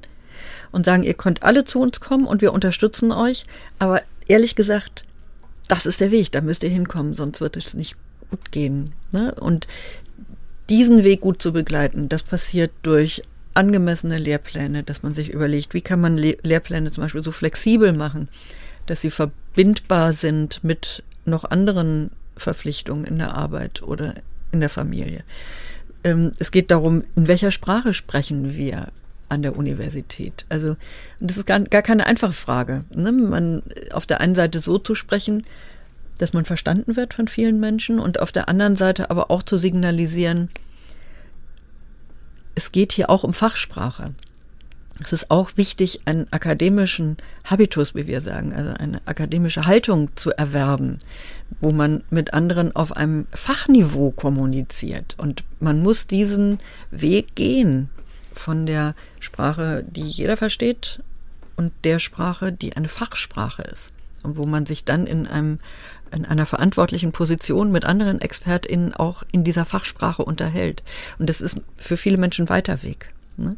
und 0.72 0.86
sagen, 0.86 1.04
ihr 1.04 1.14
könnt 1.14 1.44
alle 1.44 1.64
zu 1.64 1.80
uns 1.80 2.02
kommen 2.02 2.28
und 2.28 2.42
wir 2.42 2.52
unterstützen 2.52 3.14
euch. 3.14 3.46
Aber 3.80 4.02
ehrlich 4.28 4.56
gesagt, 4.56 5.06
das 5.70 5.86
ist 5.86 6.02
der 6.02 6.12
Weg, 6.12 6.32
da 6.34 6.42
müsst 6.42 6.64
ihr 6.64 6.70
hinkommen, 6.70 7.14
sonst 7.14 7.40
wird 7.40 7.56
es 7.56 7.74
nicht 7.74 7.96
gut 8.30 8.52
gehen. 8.52 8.92
Ne? 9.12 9.34
Und 9.36 9.68
diesen 10.70 11.06
Weg 11.06 11.22
gut 11.22 11.42
zu 11.42 11.54
begleiten, 11.54 12.10
das 12.10 12.24
passiert 12.24 12.72
durch 12.82 13.24
angemessene 13.54 14.18
Lehrpläne, 14.18 14.84
dass 14.84 15.04
man 15.04 15.14
sich 15.14 15.30
überlegt, 15.30 15.74
wie 15.74 15.82
kann 15.82 16.02
man 16.02 16.18
Le 16.18 16.38
Lehrpläne 16.44 16.92
zum 16.92 17.04
Beispiel 17.04 17.24
so 17.24 17.32
flexibel 17.32 17.94
machen, 17.94 18.28
dass 18.88 19.02
sie 19.02 19.12
verbindbar 19.12 20.12
sind 20.12 20.64
mit 20.64 21.04
noch 21.26 21.44
anderen 21.46 22.12
Verpflichtungen 22.36 23.06
in 23.06 23.18
der 23.18 23.36
Arbeit 23.36 23.84
oder 23.84 24.16
in 24.52 24.60
der 24.60 24.70
Familie. 24.70 25.24
Ähm, 26.04 26.32
es 26.40 26.52
geht 26.52 26.72
darum, 26.72 27.04
in 27.16 27.28
welcher 27.28 27.52
Sprache 27.52 27.94
sprechen 27.94 28.56
wir 28.56 28.90
an 29.30 29.42
der 29.42 29.58
Universität. 29.58 30.46
Also 30.50 30.76
das 31.20 31.38
ist 31.38 31.46
gar, 31.46 31.60
gar 31.60 31.82
keine 31.82 32.06
einfache 32.06 32.34
Frage. 32.34 32.86
Ne? 32.94 33.12
Man 33.12 33.64
auf 33.92 34.06
der 34.06 34.22
einen 34.22 34.36
Seite 34.36 34.60
so 34.60 34.78
zu 34.78 34.96
sprechen, 34.96 35.44
dass 36.20 36.34
man 36.34 36.46
verstanden 36.46 36.96
wird 36.96 37.14
von 37.14 37.28
vielen 37.28 37.60
Menschen 37.60 38.00
und 38.00 38.20
auf 38.20 38.32
der 38.32 38.48
anderen 38.48 38.76
Seite 38.76 39.10
aber 39.10 39.32
auch 39.32 39.44
zu 39.44 39.58
signalisieren, 39.58 40.50
es 42.56 42.72
geht 42.72 42.94
hier 42.94 43.10
auch 43.10 43.24
um 43.24 43.34
Fachsprache. 43.34 44.14
Es 45.02 45.12
ist 45.12 45.32
auch 45.32 45.52
wichtig, 45.56 46.02
einen 46.06 46.32
akademischen 46.32 47.18
Habitus, 47.44 47.96
wie 47.96 48.06
wir 48.06 48.22
sagen, 48.22 48.54
also 48.54 48.74
eine 48.74 49.02
akademische 49.06 49.66
Haltung 49.66 50.16
zu 50.16 50.32
erwerben, 50.32 51.00
wo 51.60 51.72
man 51.72 52.04
mit 52.12 52.34
anderen 52.34 52.76
auf 52.76 52.96
einem 52.96 53.26
Fachniveau 53.32 54.12
kommuniziert. 54.12 55.16
Und 55.18 55.44
man 55.60 55.82
muss 55.82 56.06
diesen 56.06 56.60
Weg 56.92 57.36
gehen 57.36 57.90
von 58.34 58.66
der 58.66 58.94
Sprache, 59.20 59.84
die 59.90 60.08
jeder 60.08 60.38
versteht, 60.38 61.02
und 61.56 61.72
der 61.84 62.00
Sprache, 62.00 62.52
die 62.52 62.76
eine 62.76 62.88
Fachsprache 62.88 63.64
ist. 63.64 63.92
Und 64.24 64.38
wo 64.38 64.46
man 64.46 64.66
sich 64.66 64.86
dann 64.86 65.06
in 65.06 65.28
einem 65.28 65.60
in 66.12 66.26
einer 66.26 66.46
verantwortlichen 66.46 67.12
Position 67.12 67.72
mit 67.72 67.86
anderen 67.86 68.22
ExpertInnen 68.22 68.94
auch 68.94 69.24
in 69.32 69.44
dieser 69.44 69.66
Fachsprache 69.66 70.24
unterhält. 70.24 70.84
Und 71.18 71.28
das 71.28 71.42
ist 71.42 71.60
für 71.76 71.98
viele 71.98 72.18
Menschen 72.18 72.50
weiter 72.50 72.84
Weg. 72.84 73.10
Ne? 73.36 73.58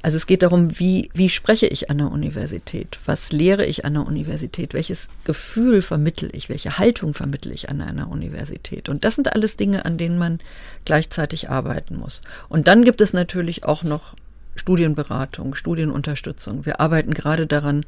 Also 0.00 0.16
es 0.16 0.26
geht 0.26 0.42
darum, 0.42 0.78
wie, 0.78 1.10
wie 1.12 1.28
spreche 1.28 1.66
ich 1.66 1.90
an 1.90 1.98
der 1.98 2.10
Universität? 2.10 2.98
Was 3.04 3.32
lehre 3.32 3.64
ich 3.64 3.84
an 3.84 3.94
der 3.94 4.06
Universität? 4.06 4.72
Welches 4.72 5.08
Gefühl 5.24 5.82
vermittel 5.82 6.30
ich? 6.32 6.48
Welche 6.48 6.78
Haltung 6.78 7.14
vermittel 7.14 7.52
ich 7.52 7.68
an 7.68 7.80
einer 7.80 8.08
Universität? 8.08 8.88
Und 8.88 9.04
das 9.04 9.16
sind 9.16 9.32
alles 9.32 9.56
Dinge, 9.56 9.84
an 9.84 9.98
denen 9.98 10.18
man 10.18 10.38
gleichzeitig 10.84 11.50
arbeiten 11.50 11.96
muss. 11.96 12.20
Und 12.48 12.68
dann 12.68 12.84
gibt 12.84 13.00
es 13.00 13.12
natürlich 13.12 13.64
auch 13.64 13.82
noch 13.82 14.14
Studienberatung, 14.54 15.54
Studienunterstützung. 15.54 16.64
Wir 16.64 16.80
arbeiten 16.80 17.12
gerade 17.12 17.46
daran, 17.46 17.84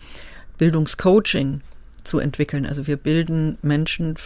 Bildungscoaching 0.58 1.60
zu 2.04 2.18
entwickeln. 2.18 2.66
Also 2.66 2.86
wir 2.86 2.96
bilden 2.96 3.56
Menschen, 3.62 4.16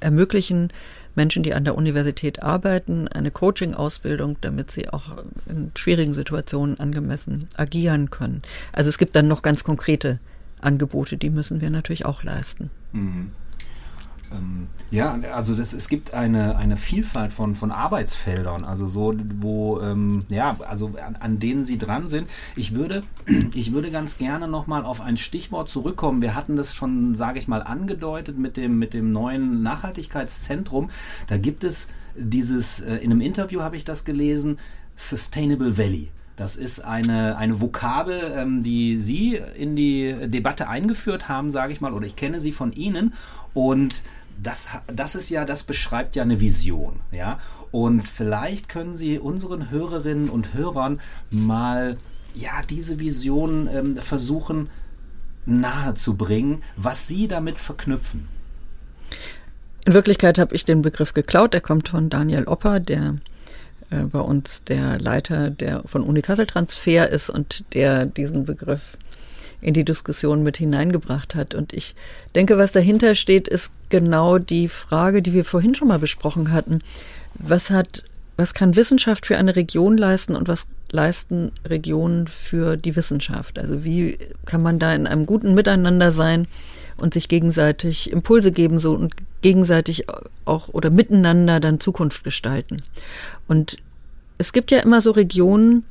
ermöglichen 0.00 0.72
Menschen, 1.14 1.42
die 1.42 1.54
an 1.54 1.64
der 1.64 1.74
Universität 1.74 2.42
arbeiten, 2.42 3.08
eine 3.08 3.30
Coaching-Ausbildung, 3.30 4.36
damit 4.40 4.70
sie 4.70 4.88
auch 4.88 5.16
in 5.48 5.72
schwierigen 5.76 6.14
Situationen 6.14 6.78
angemessen 6.78 7.48
agieren 7.56 8.10
können. 8.10 8.42
Also 8.72 8.88
es 8.88 8.98
gibt 8.98 9.16
dann 9.16 9.28
noch 9.28 9.42
ganz 9.42 9.64
konkrete 9.64 10.20
Angebote, 10.60 11.16
die 11.16 11.30
müssen 11.30 11.60
wir 11.60 11.70
natürlich 11.70 12.06
auch 12.06 12.22
leisten. 12.22 12.70
Mhm. 12.92 13.32
Ja, 14.90 15.16
also 15.32 15.54
das, 15.54 15.72
es 15.72 15.88
gibt 15.88 16.14
eine, 16.14 16.56
eine 16.56 16.76
Vielfalt 16.76 17.32
von, 17.32 17.54
von 17.54 17.70
Arbeitsfeldern, 17.70 18.64
also 18.64 18.88
so, 18.88 19.14
wo, 19.38 19.80
ähm, 19.80 20.24
ja, 20.28 20.56
also 20.68 20.92
an, 21.06 21.14
an, 21.14 21.38
denen 21.38 21.62
Sie 21.62 21.78
dran 21.78 22.08
sind. 22.08 22.28
Ich 22.56 22.74
würde, 22.74 23.02
ich 23.54 23.72
würde 23.72 23.92
ganz 23.92 24.18
gerne 24.18 24.48
nochmal 24.48 24.84
auf 24.84 25.00
ein 25.00 25.16
Stichwort 25.16 25.68
zurückkommen. 25.68 26.22
Wir 26.22 26.34
hatten 26.34 26.56
das 26.56 26.74
schon, 26.74 27.14
sage 27.14 27.38
ich 27.38 27.46
mal, 27.46 27.62
angedeutet 27.62 28.36
mit 28.36 28.56
dem, 28.56 28.80
mit 28.80 28.92
dem 28.92 29.12
neuen 29.12 29.62
Nachhaltigkeitszentrum. 29.62 30.90
Da 31.28 31.36
gibt 31.36 31.62
es 31.62 31.88
dieses, 32.16 32.80
äh, 32.80 32.96
in 32.96 33.12
einem 33.12 33.20
Interview 33.20 33.60
habe 33.60 33.76
ich 33.76 33.84
das 33.84 34.04
gelesen, 34.04 34.58
Sustainable 34.96 35.78
Valley. 35.78 36.10
Das 36.40 36.56
ist 36.56 36.80
eine, 36.80 37.36
eine 37.36 37.60
Vokabel, 37.60 38.32
ähm, 38.34 38.62
die 38.62 38.96
Sie 38.96 39.38
in 39.56 39.76
die 39.76 40.14
Debatte 40.24 40.68
eingeführt 40.68 41.28
haben, 41.28 41.50
sage 41.50 41.72
ich 41.72 41.80
mal, 41.80 41.92
oder 41.92 42.06
ich 42.06 42.16
kenne 42.16 42.40
sie 42.40 42.52
von 42.52 42.72
Ihnen. 42.72 43.12
Und 43.52 44.02
das, 44.42 44.68
das 44.86 45.14
ist 45.14 45.30
ja, 45.30 45.44
das 45.44 45.64
beschreibt 45.64 46.16
ja 46.16 46.22
eine 46.22 46.40
Vision, 46.40 47.00
ja. 47.12 47.38
Und 47.70 48.08
vielleicht 48.08 48.68
können 48.68 48.96
Sie 48.96 49.18
unseren 49.18 49.70
Hörerinnen 49.70 50.28
und 50.28 50.54
Hörern 50.54 51.00
mal 51.30 51.96
ja 52.34 52.62
diese 52.68 52.98
Vision 52.98 53.68
ähm, 53.72 53.96
versuchen 53.96 54.70
nahe 55.46 55.94
zu 55.94 56.16
bringen, 56.16 56.62
was 56.76 57.06
Sie 57.06 57.28
damit 57.28 57.58
verknüpfen. 57.58 58.28
In 59.84 59.94
Wirklichkeit 59.94 60.38
habe 60.38 60.54
ich 60.54 60.64
den 60.64 60.82
Begriff 60.82 61.14
geklaut. 61.14 61.54
Der 61.54 61.60
kommt 61.60 61.88
von 61.88 62.10
Daniel 62.10 62.44
Opper, 62.44 62.80
der 62.80 63.16
äh, 63.90 64.04
bei 64.04 64.20
uns 64.20 64.64
der 64.64 64.98
Leiter 64.98 65.50
der 65.50 65.82
von 65.86 66.02
Uni 66.02 66.22
Kassel 66.22 66.46
Transfer 66.46 67.08
ist 67.08 67.30
und 67.30 67.64
der 67.74 68.06
diesen 68.06 68.44
Begriff 68.44 68.96
in 69.60 69.74
die 69.74 69.84
Diskussion 69.84 70.42
mit 70.42 70.56
hineingebracht 70.56 71.34
hat. 71.34 71.54
Und 71.54 71.72
ich 71.72 71.94
denke, 72.34 72.58
was 72.58 72.72
dahinter 72.72 73.14
steht, 73.14 73.48
ist 73.48 73.70
genau 73.88 74.38
die 74.38 74.68
Frage, 74.68 75.22
die 75.22 75.32
wir 75.32 75.44
vorhin 75.44 75.74
schon 75.74 75.88
mal 75.88 75.98
besprochen 75.98 76.52
hatten. 76.52 76.82
Was 77.34 77.70
hat, 77.70 78.04
was 78.36 78.54
kann 78.54 78.76
Wissenschaft 78.76 79.26
für 79.26 79.36
eine 79.36 79.56
Region 79.56 79.98
leisten 79.98 80.34
und 80.34 80.48
was 80.48 80.66
leisten 80.90 81.52
Regionen 81.66 82.26
für 82.26 82.76
die 82.76 82.96
Wissenschaft? 82.96 83.58
Also 83.58 83.84
wie 83.84 84.18
kann 84.46 84.62
man 84.62 84.78
da 84.78 84.94
in 84.94 85.06
einem 85.06 85.26
guten 85.26 85.54
Miteinander 85.54 86.12
sein 86.12 86.46
und 86.96 87.14
sich 87.14 87.28
gegenseitig 87.28 88.10
Impulse 88.10 88.52
geben 88.52 88.78
so 88.78 88.94
und 88.94 89.14
gegenseitig 89.42 90.06
auch 90.44 90.68
oder 90.68 90.90
miteinander 90.90 91.60
dann 91.60 91.80
Zukunft 91.80 92.24
gestalten? 92.24 92.82
Und 93.46 93.76
es 94.38 94.52
gibt 94.52 94.70
ja 94.70 94.78
immer 94.78 95.02
so 95.02 95.10
Regionen, 95.10 95.84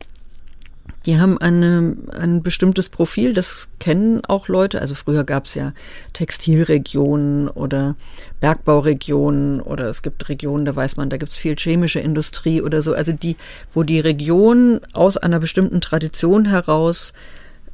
die 1.06 1.20
haben 1.20 1.38
eine, 1.38 1.96
ein 2.12 2.44
bestimmtes 2.44 2.90
Profil, 2.90 3.34
das 3.34 3.70
kennen 3.80 4.24
auch 4.26 4.48
Leute. 4.48 4.82
Also 4.82 4.96
früher 4.96 5.24
gab 5.24 5.46
es 5.46 5.56
ja 5.56 5.74
Textilregionen 6.14 7.48
oder 7.48 7.96
Bergbauregionen 8.40 9.62
oder 9.62 9.86
es 9.86 10.02
gibt 10.02 10.30
Regionen, 10.30 10.66
da 10.66 10.76
weiß 10.76 10.98
man, 10.98 11.10
da 11.10 11.18
gibt 11.18 11.32
es 11.32 11.38
viel 11.38 11.56
chemische 11.56 12.00
Industrie 12.00 12.62
oder 12.62 12.82
so. 12.82 12.94
Also 12.94 13.12
die, 13.12 13.38
wo 13.74 13.84
die 13.84 14.00
Region 14.00 14.82
aus 14.94 15.18
einer 15.18 15.40
bestimmten 15.40 15.82
Tradition 15.82 16.46
heraus 16.46 17.14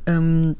ähm, 0.05 0.55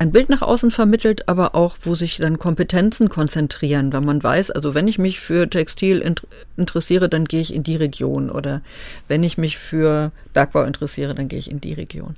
ein 0.00 0.12
Bild 0.12 0.30
nach 0.30 0.40
außen 0.40 0.70
vermittelt, 0.70 1.28
aber 1.28 1.54
auch, 1.54 1.76
wo 1.82 1.94
sich 1.94 2.16
dann 2.16 2.38
Kompetenzen 2.38 3.10
konzentrieren, 3.10 3.92
weil 3.92 4.00
man 4.00 4.22
weiß, 4.22 4.50
also 4.50 4.74
wenn 4.74 4.88
ich 4.88 4.98
mich 4.98 5.20
für 5.20 5.48
Textil 5.48 5.98
int 5.98 6.26
interessiere, 6.56 7.10
dann 7.10 7.26
gehe 7.26 7.42
ich 7.42 7.52
in 7.52 7.62
die 7.62 7.76
Region 7.76 8.30
oder 8.30 8.62
wenn 9.08 9.22
ich 9.22 9.36
mich 9.36 9.58
für 9.58 10.10
Bergbau 10.32 10.62
interessiere, 10.62 11.14
dann 11.14 11.28
gehe 11.28 11.38
ich 11.38 11.50
in 11.50 11.60
die 11.60 11.74
Region. 11.74 12.14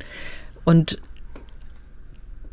Und 0.62 1.00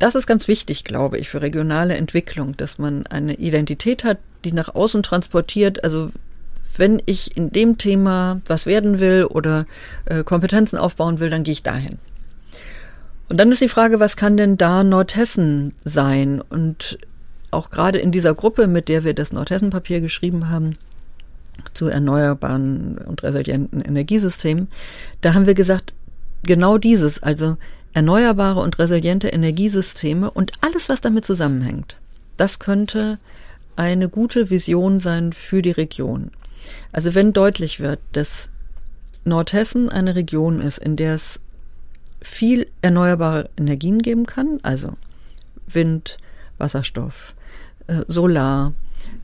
das 0.00 0.16
ist 0.16 0.26
ganz 0.26 0.48
wichtig, 0.48 0.82
glaube 0.82 1.16
ich, 1.18 1.28
für 1.28 1.40
regionale 1.40 1.94
Entwicklung, 1.94 2.56
dass 2.56 2.78
man 2.78 3.06
eine 3.06 3.34
Identität 3.34 4.02
hat, 4.02 4.18
die 4.44 4.52
nach 4.52 4.74
außen 4.74 5.04
transportiert. 5.04 5.84
Also 5.84 6.10
wenn 6.76 7.00
ich 7.06 7.36
in 7.36 7.52
dem 7.52 7.78
Thema 7.78 8.40
was 8.46 8.66
werden 8.66 8.98
will 8.98 9.26
oder 9.26 9.66
äh, 10.06 10.24
Kompetenzen 10.24 10.76
aufbauen 10.76 11.20
will, 11.20 11.30
dann 11.30 11.44
gehe 11.44 11.52
ich 11.52 11.62
dahin. 11.62 11.98
Und 13.30 13.38
dann 13.38 13.52
ist 13.52 13.62
die 13.62 13.68
Frage, 13.68 14.00
was 14.00 14.16
kann 14.16 14.36
denn 14.36 14.58
da 14.58 14.82
Nordhessen 14.82 15.72
sein? 15.84 16.40
Und 16.40 16.98
auch 17.52 17.70
gerade 17.70 17.98
in 17.98 18.10
dieser 18.10 18.34
Gruppe, 18.34 18.66
mit 18.66 18.88
der 18.88 19.04
wir 19.04 19.14
das 19.14 19.32
Nordhessen-Papier 19.32 20.00
geschrieben 20.00 20.48
haben, 20.48 20.74
zu 21.72 21.86
erneuerbaren 21.86 22.98
und 22.98 23.22
resilienten 23.22 23.82
Energiesystemen, 23.82 24.66
da 25.20 25.34
haben 25.34 25.46
wir 25.46 25.54
gesagt, 25.54 25.94
genau 26.42 26.76
dieses, 26.76 27.22
also 27.22 27.56
erneuerbare 27.92 28.58
und 28.60 28.80
resiliente 28.80 29.28
Energiesysteme 29.28 30.28
und 30.28 30.52
alles, 30.60 30.88
was 30.88 31.00
damit 31.00 31.24
zusammenhängt, 31.24 31.98
das 32.36 32.58
könnte 32.58 33.18
eine 33.76 34.08
gute 34.08 34.50
Vision 34.50 34.98
sein 34.98 35.32
für 35.32 35.62
die 35.62 35.70
Region. 35.70 36.32
Also 36.90 37.14
wenn 37.14 37.32
deutlich 37.32 37.78
wird, 37.78 38.00
dass 38.10 38.50
Nordhessen 39.24 39.88
eine 39.88 40.16
Region 40.16 40.60
ist, 40.60 40.78
in 40.78 40.96
der 40.96 41.14
es 41.14 41.38
viel 42.22 42.66
erneuerbare 42.82 43.48
Energien 43.56 44.00
geben 44.00 44.26
kann, 44.26 44.60
also 44.62 44.96
Wind, 45.66 46.18
Wasserstoff, 46.58 47.34
äh, 47.86 48.02
Solar, 48.08 48.72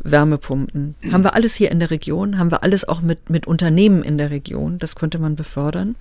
Wärmepumpen. 0.00 0.94
Haben 1.12 1.24
wir 1.24 1.34
alles 1.34 1.54
hier 1.54 1.70
in 1.70 1.80
der 1.80 1.90
Region, 1.90 2.38
haben 2.38 2.50
wir 2.50 2.62
alles 2.62 2.88
auch 2.88 3.00
mit, 3.00 3.28
mit 3.30 3.46
Unternehmen 3.46 4.02
in 4.02 4.18
der 4.18 4.30
Region, 4.30 4.78
das 4.78 4.96
könnte 4.96 5.18
man 5.18 5.36
befördern. 5.36 5.96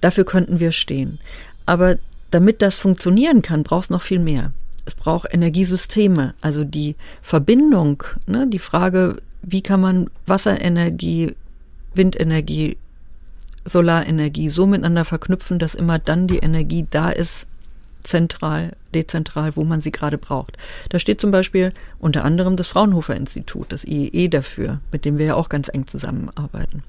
Dafür 0.00 0.24
könnten 0.24 0.58
wir 0.58 0.72
stehen. 0.72 1.18
Aber 1.66 1.96
damit 2.30 2.62
das 2.62 2.78
funktionieren 2.78 3.42
kann, 3.42 3.62
braucht 3.62 3.84
es 3.84 3.90
noch 3.90 4.02
viel 4.02 4.18
mehr. 4.18 4.52
Es 4.84 4.94
braucht 4.94 5.32
Energiesysteme, 5.32 6.34
also 6.40 6.64
die 6.64 6.96
Verbindung, 7.22 8.02
ne, 8.26 8.48
die 8.48 8.58
Frage, 8.58 9.16
wie 9.42 9.62
kann 9.62 9.80
man 9.80 10.10
Wasserenergie, 10.26 11.34
Windenergie, 11.94 12.78
Solarenergie 13.64 14.50
so 14.50 14.66
miteinander 14.66 15.04
verknüpfen, 15.04 15.58
dass 15.58 15.74
immer 15.74 15.98
dann 15.98 16.26
die 16.26 16.38
Energie 16.38 16.86
da 16.90 17.10
ist, 17.10 17.46
zentral, 18.02 18.72
dezentral, 18.94 19.56
wo 19.56 19.64
man 19.64 19.80
sie 19.80 19.92
gerade 19.92 20.18
braucht. 20.18 20.56
Da 20.88 20.98
steht 20.98 21.20
zum 21.20 21.30
Beispiel 21.30 21.72
unter 21.98 22.24
anderem 22.24 22.56
das 22.56 22.68
Fraunhofer 22.68 23.16
Institut, 23.16 23.70
das 23.70 23.84
IEE 23.84 24.28
dafür, 24.28 24.80
mit 24.90 25.04
dem 25.04 25.18
wir 25.18 25.26
ja 25.26 25.34
auch 25.34 25.48
ganz 25.48 25.68
eng 25.68 25.86
zusammenarbeiten. 25.86 26.82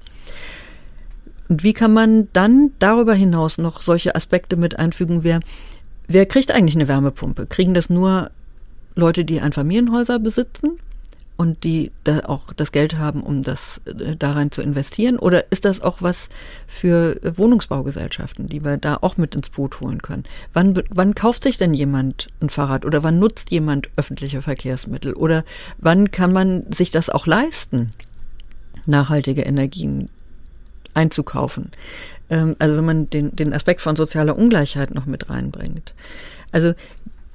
Und 1.48 1.62
wie 1.62 1.72
kann 1.72 1.92
man 1.92 2.28
dann 2.32 2.72
darüber 2.78 3.14
hinaus 3.14 3.58
noch 3.58 3.82
solche 3.82 4.14
Aspekte 4.14 4.56
mit 4.56 4.78
einfügen? 4.78 5.24
Wer, 5.24 5.40
wer 6.08 6.26
kriegt 6.26 6.50
eigentlich 6.50 6.74
eine 6.74 6.88
Wärmepumpe? 6.88 7.46
Kriegen 7.46 7.74
das 7.74 7.90
nur 7.90 8.30
Leute, 8.94 9.24
die 9.24 9.40
Einfamilienhäuser 9.40 10.18
besitzen? 10.18 10.78
Und 11.36 11.64
die 11.64 11.90
da 12.04 12.20
auch 12.20 12.52
das 12.52 12.70
Geld 12.70 12.96
haben, 12.96 13.22
um 13.22 13.42
das 13.42 13.80
äh, 13.86 14.16
da 14.16 14.32
rein 14.32 14.50
zu 14.50 14.62
investieren? 14.62 15.18
Oder 15.18 15.50
ist 15.50 15.64
das 15.64 15.80
auch 15.80 16.00
was 16.00 16.28
für 16.66 17.18
Wohnungsbaugesellschaften, 17.36 18.48
die 18.48 18.64
wir 18.64 18.76
da 18.76 18.98
auch 19.00 19.16
mit 19.16 19.34
ins 19.34 19.50
Boot 19.50 19.80
holen 19.80 20.00
können? 20.00 20.24
Wann, 20.52 20.80
wann 20.90 21.14
kauft 21.14 21.42
sich 21.42 21.58
denn 21.58 21.74
jemand 21.74 22.28
ein 22.40 22.50
Fahrrad 22.50 22.84
oder 22.84 23.02
wann 23.02 23.18
nutzt 23.18 23.50
jemand 23.50 23.88
öffentliche 23.96 24.42
Verkehrsmittel? 24.42 25.14
Oder 25.14 25.44
wann 25.78 26.10
kann 26.10 26.32
man 26.32 26.70
sich 26.72 26.90
das 26.90 27.10
auch 27.10 27.26
leisten, 27.26 27.92
nachhaltige 28.86 29.42
Energien 29.42 30.08
einzukaufen? 30.94 31.72
Ähm, 32.30 32.54
also 32.60 32.76
wenn 32.76 32.84
man 32.84 33.10
den, 33.10 33.34
den 33.34 33.52
Aspekt 33.52 33.80
von 33.80 33.96
sozialer 33.96 34.38
Ungleichheit 34.38 34.94
noch 34.94 35.06
mit 35.06 35.28
reinbringt. 35.30 35.94
Also 36.52 36.74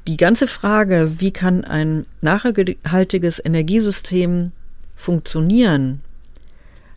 die 0.10 0.18
ganze 0.18 0.48
Frage, 0.48 1.20
wie 1.20 1.30
kann 1.30 1.64
ein 1.64 2.08
nachhaltiges 2.22 3.40
Energiesystem 3.46 4.52
funktionieren, 4.96 6.02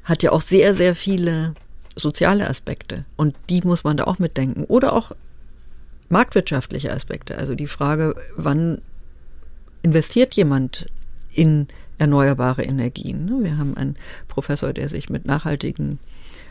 hat 0.03 0.23
ja 0.23 0.33
auch 0.33 0.41
sehr, 0.41 0.73
sehr 0.73 0.95
viele 0.95 1.53
soziale 1.95 2.49
Aspekte. 2.49 3.05
Und 3.17 3.37
die 3.51 3.61
muss 3.65 3.85
man 3.85 3.99
da 3.99 4.05
auch 4.05 4.19
mitdenken. 4.19 4.65
Oder 4.65 4.95
auch 4.95 5.13
marktwirtschaftliche 6.09 6.91
Aspekte. 6.91 7.37
Also 7.37 7.55
die 7.55 7.67
Frage, 7.67 8.15
wann 8.37 8.81
investiert 9.83 10.33
jemand 10.33 10.87
in 11.35 11.69
erneuerbare 11.99 12.63
Energien? 12.63 13.45
Wir 13.45 13.59
haben 13.59 13.77
einen 13.77 13.97
Professor, 14.29 14.73
der 14.73 14.89
sich 14.89 15.11
mit 15.11 15.27
nachhaltigen 15.27 15.99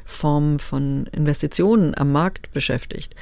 Formen 0.06 0.60
von 0.60 1.08
Investitionen 1.08 1.98
am 1.98 2.12
Markt 2.12 2.54
beschäftigt 2.54 3.16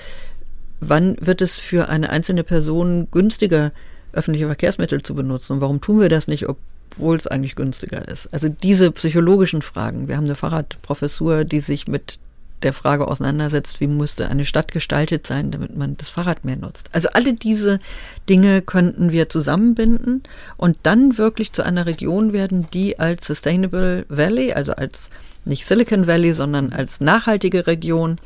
wann 0.80 1.18
wird 1.20 1.42
es 1.42 1.60
für 1.60 1.90
eine 1.90 2.10
einzelne 2.10 2.44
Person 2.44 3.08
günstiger, 3.12 3.72
öffentliche 4.14 4.48
Verkehrsmittel 4.48 5.02
zu 5.02 5.16
benutzen? 5.16 5.54
Und 5.54 5.62
warum 5.62 5.82
tun 5.82 6.00
wir 6.00 6.10
das 6.10 6.28
nicht, 6.28 6.48
obwohl 6.48 7.18
es 7.18 7.28
eigentlich 7.28 7.56
günstiger 7.56 8.08
ist? 8.08 8.28
Also 8.34 8.50
diese 8.50 8.92
psychologischen 8.92 9.62
Fragen. 9.62 10.08
Wir 10.08 10.18
haben 10.18 10.26
eine 10.26 10.36
Fahrradprofessur, 10.36 11.46
die 11.46 11.60
sich 11.60 11.88
mit 11.88 12.20
der 12.64 12.74
Frage 12.74 13.08
auseinandersetzt, 13.08 13.80
wie 13.80 13.88
musste 13.88 14.30
eine 14.30 14.46
Stadt 14.46 14.72
gestaltet 14.72 15.26
sein, 15.26 15.52
damit 15.52 15.78
man 15.78 15.96
das 15.98 16.10
Fahrrad 16.10 16.44
mehr 16.44 16.58
nutzt. 16.58 16.90
Also 16.92 17.10
alle 17.14 17.34
diese 17.34 17.80
Dinge 18.28 18.62
könnten 18.62 19.12
wir 19.12 19.30
zusammenbinden 19.30 20.24
und 20.58 20.78
dann 20.84 21.18
wirklich 21.18 21.54
zu 21.54 21.64
einer 21.64 21.86
Region 21.86 22.34
werden, 22.34 22.68
die 22.74 23.00
als 23.00 23.28
Sustainable 23.28 24.06
Valley, 24.10 24.54
also 24.54 24.74
als 24.74 25.10
nicht 25.46 25.66
Silicon 25.66 26.08
Valley, 26.08 26.34
sondern 26.34 26.74
als 26.74 27.00
nachhaltige 27.00 27.66
Region 27.66 28.20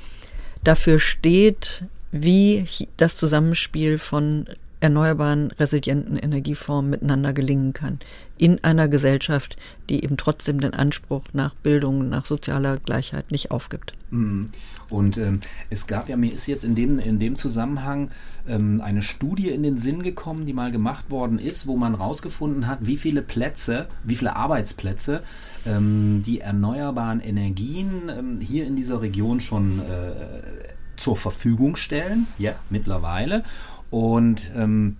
dafür 0.63 0.99
steht, 0.99 1.83
wie 2.13 2.65
das 2.95 3.17
Zusammenspiel 3.17 3.99
von 3.99 4.45
erneuerbaren, 4.83 5.51
resilienten 5.51 6.17
Energieformen 6.17 6.91
miteinander 6.91 7.31
gelingen 7.31 7.71
kann. 7.71 7.99
In 8.37 8.61
einer 8.65 8.89
Gesellschaft, 8.89 9.55
die 9.89 10.03
eben 10.03 10.17
trotzdem 10.17 10.59
den 10.59 10.73
Anspruch 10.73 11.23
nach 11.31 11.55
Bildung, 11.55 12.09
nach 12.09 12.25
sozialer 12.25 12.77
Gleichheit 12.77 13.31
nicht 13.31 13.51
aufgibt. 13.51 13.93
Mhm. 14.11 14.49
Und 14.89 15.17
ähm, 15.17 15.39
es 15.69 15.87
gab 15.87 16.09
ja, 16.09 16.17
mir 16.17 16.33
ist 16.33 16.47
jetzt 16.47 16.65
in 16.65 16.75
dem, 16.75 16.99
in 16.99 17.17
dem 17.17 17.37
Zusammenhang 17.37 18.11
ähm, 18.45 18.81
eine 18.81 19.01
Studie 19.01 19.49
in 19.49 19.63
den 19.63 19.77
Sinn 19.77 20.03
gekommen, 20.03 20.45
die 20.45 20.53
mal 20.53 20.71
gemacht 20.71 21.09
worden 21.09 21.39
ist, 21.39 21.65
wo 21.65 21.77
man 21.77 21.95
rausgefunden 21.95 22.67
hat, 22.67 22.79
wie 22.81 22.97
viele 22.97 23.21
Plätze, 23.21 23.87
wie 24.03 24.15
viele 24.15 24.35
Arbeitsplätze 24.35 25.23
ähm, 25.65 26.23
die 26.25 26.41
erneuerbaren 26.41 27.21
Energien 27.21 28.09
ähm, 28.09 28.39
hier 28.41 28.67
in 28.67 28.75
dieser 28.75 29.01
Region 29.01 29.39
schon 29.39 29.79
äh, 29.79 30.72
zur 30.97 31.15
Verfügung 31.15 31.75
stellen, 31.75 32.27
ja, 32.37 32.53
mittlerweile. 32.69 33.43
Und 33.89 34.51
ähm, 34.55 34.97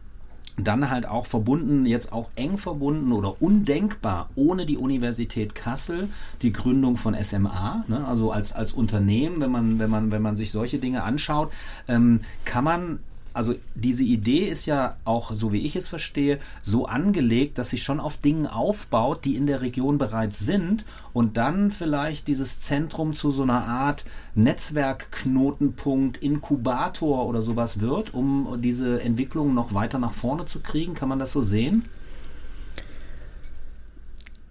dann 0.58 0.90
halt 0.90 1.08
auch 1.08 1.26
verbunden, 1.26 1.86
jetzt 1.86 2.14
auch 2.14 2.30
eng 2.36 2.58
verbunden 2.58 3.12
oder 3.12 3.42
undenkbar 3.42 4.30
ohne 4.36 4.66
die 4.66 4.78
Universität 4.78 5.56
Kassel, 5.56 6.10
die 6.42 6.54
Gründung 6.54 6.96
von 6.96 7.16
SMA, 7.22 7.84
ne, 7.88 8.06
also 8.08 8.32
als, 8.32 8.54
als 8.54 8.72
Unternehmen, 8.74 9.42
wenn 9.42 9.52
man, 9.52 9.80
wenn 9.80 9.90
man, 9.90 10.12
wenn 10.12 10.22
man 10.22 10.38
sich 10.38 10.52
solche 10.52 10.78
Dinge 10.78 11.04
anschaut, 11.04 11.52
ähm, 11.88 12.22
kann 12.46 12.64
man 12.64 13.00
also 13.34 13.56
diese 13.76 14.04
Idee 14.04 14.48
ist 14.48 14.66
ja 14.66 14.98
auch, 15.06 15.32
so 15.34 15.52
wie 15.52 15.66
ich 15.66 15.76
es 15.76 15.88
verstehe, 15.88 16.40
so 16.62 16.86
angelegt, 16.86 17.58
dass 17.58 17.72
sie 17.72 17.78
schon 17.78 18.00
auf 18.00 18.18
Dingen 18.18 18.48
aufbaut, 18.48 19.26
die 19.26 19.36
in 19.36 19.48
der 19.48 19.62
Region 19.62 19.98
bereits 19.98 20.40
sind 20.40 20.86
und 21.14 21.38
dann 21.38 21.72
vielleicht 21.72 22.28
dieses 22.28 22.60
Zentrum 22.60 23.14
zu 23.14 23.32
so 23.32 23.44
einer 23.44 23.66
Art 23.66 24.06
Netzwerkknotenpunkt, 24.36 26.18
Inkubator 26.18 27.28
oder 27.28 27.42
sowas 27.42 27.80
wird, 27.80 28.14
um 28.14 28.60
diese 28.62 29.02
Entwicklung 29.02 29.54
noch 29.54 29.74
weiter 29.74 30.00
nach 30.00 30.14
vorne 30.14 30.46
zu 30.46 30.60
kriegen. 30.60 30.94
Kann 30.94 31.10
man 31.10 31.20
das 31.20 31.32
so 31.32 31.42
sehen? 31.42 31.86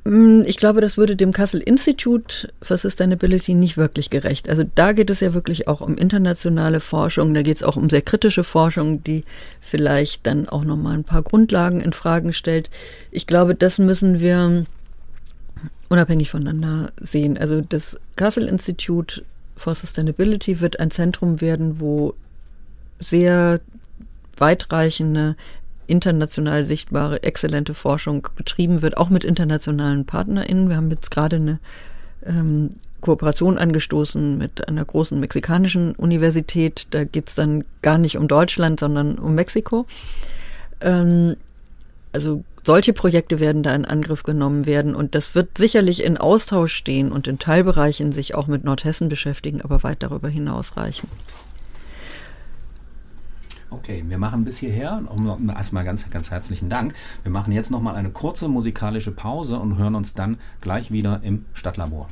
Mm, 0.05 0.43
ich 0.47 0.57
glaube, 0.57 0.81
das 0.81 0.97
würde 0.97 1.15
dem 1.15 1.33
Kassel 1.33 1.61
Institute 1.61 2.53
for 2.61 2.77
Sustainability 2.77 3.55
nicht 3.55 3.77
wirklich 3.77 4.11
gerecht. 4.11 4.49
Also 4.49 4.65
da 4.75 4.93
geht 4.93 5.11
es 5.11 5.21
ja 5.21 5.35
wirklich 5.35 5.69
auch 5.69 5.81
um 5.81 5.97
internationale 5.97 6.81
Forschung, 6.81 7.35
da 7.35 7.43
geht 7.43 7.57
es 7.57 7.63
auch 7.63 7.77
um 7.77 7.89
sehr 7.89 8.03
kritische 8.03 8.45
Forschung, 8.45 9.05
die 9.05 9.25
vielleicht 9.61 10.27
dann 10.27 10.49
auch 10.49 10.65
nochmal 10.65 10.95
ein 10.95 11.05
paar 11.05 11.23
Grundlagen 11.23 11.81
in 11.81 11.93
Fragen 11.93 12.33
stellt. 12.33 12.71
Ich 13.11 13.27
glaube, 13.27 13.55
das 13.55 13.79
müssen 13.79 14.21
wir 14.21 14.65
unabhängig 15.89 16.31
voneinander 16.31 16.91
sehen. 17.01 17.39
Also 17.39 17.61
das 17.61 18.01
Kassel 18.17 18.49
Institute 18.49 19.25
for 19.57 19.75
Sustainability 19.75 20.61
wird 20.61 20.81
ein 20.81 20.91
Zentrum 20.91 21.41
werden, 21.41 21.81
wo 21.81 22.15
sehr 22.99 23.61
weitreichende 24.37 25.37
international 25.93 26.65
sichtbare, 26.65 27.23
exzellente 27.23 27.75
Forschung 27.75 28.27
betrieben 28.35 28.81
wird, 28.81 28.97
auch 28.97 29.11
mit 29.11 29.25
internationalen 29.25 30.07
PartnerInnen. 30.07 30.71
Wir 30.71 30.77
haben 30.77 30.91
jetzt 30.91 31.11
gerade 31.11 31.37
eine 31.37 31.59
ähm, 32.25 32.71
Kooperation 33.03 33.59
angestoßen 33.59 34.39
mit 34.39 34.69
einer 34.69 34.85
großen 34.87 35.21
mexikanischen 35.21 35.95
Universität. 35.95 36.87
Da 36.93 37.05
geht's 37.05 37.35
dann 37.35 37.65
gar 37.83 37.99
nicht 37.99 38.17
um 38.17 38.27
Deutschland, 38.27 38.81
sondern 38.81 39.19
um 39.19 39.35
Mexiko. 39.35 39.87
Ähm, 40.81 41.37
also 42.13 42.43
solche 42.63 42.95
Projekte 42.95 43.39
werden 43.39 43.63
da 43.63 43.75
in 43.75 43.85
Angriff 43.85 44.23
genommen 44.23 44.65
werden 44.65 44.95
und 44.95 45.15
das 45.15 45.35
wird 45.35 45.59
sicherlich 45.59 46.05
in 46.05 46.17
Austausch 46.17 46.73
stehen 46.73 47.13
und 47.13 47.29
in 47.29 47.39
Teilbereichen 47.39 48.13
sich 48.13 48.35
auch 48.35 48.47
mit 48.47 48.65
Nordhessen 48.65 49.09
beschäftigen, 49.09 49.61
aber 49.61 49.83
weit 49.83 50.03
darüber 50.03 50.29
hinaus 50.29 50.77
reichen. 50.77 51.09
Okay, 53.73 54.05
wir 54.07 54.19
machen 54.19 54.45
bis 54.45 54.59
hierher. 54.59 55.03
Erstmal 55.49 55.85
ganz, 55.85 56.09
ganz 56.11 56.31
herzlichen 56.31 56.69
Dank. 56.69 56.95
Wir 57.23 57.33
machen 57.33 57.53
jetzt 57.53 57.71
nochmal 57.71 57.97
eine 57.97 58.11
kurze 58.11 58.49
musikalische 58.49 59.13
Pause 59.13 59.59
und 59.59 59.79
hören 59.79 59.95
uns 59.95 60.13
dann 60.13 60.37
gleich 60.61 60.91
wieder 60.91 61.21
im 61.23 61.47
Stadtlabor. 61.55 62.09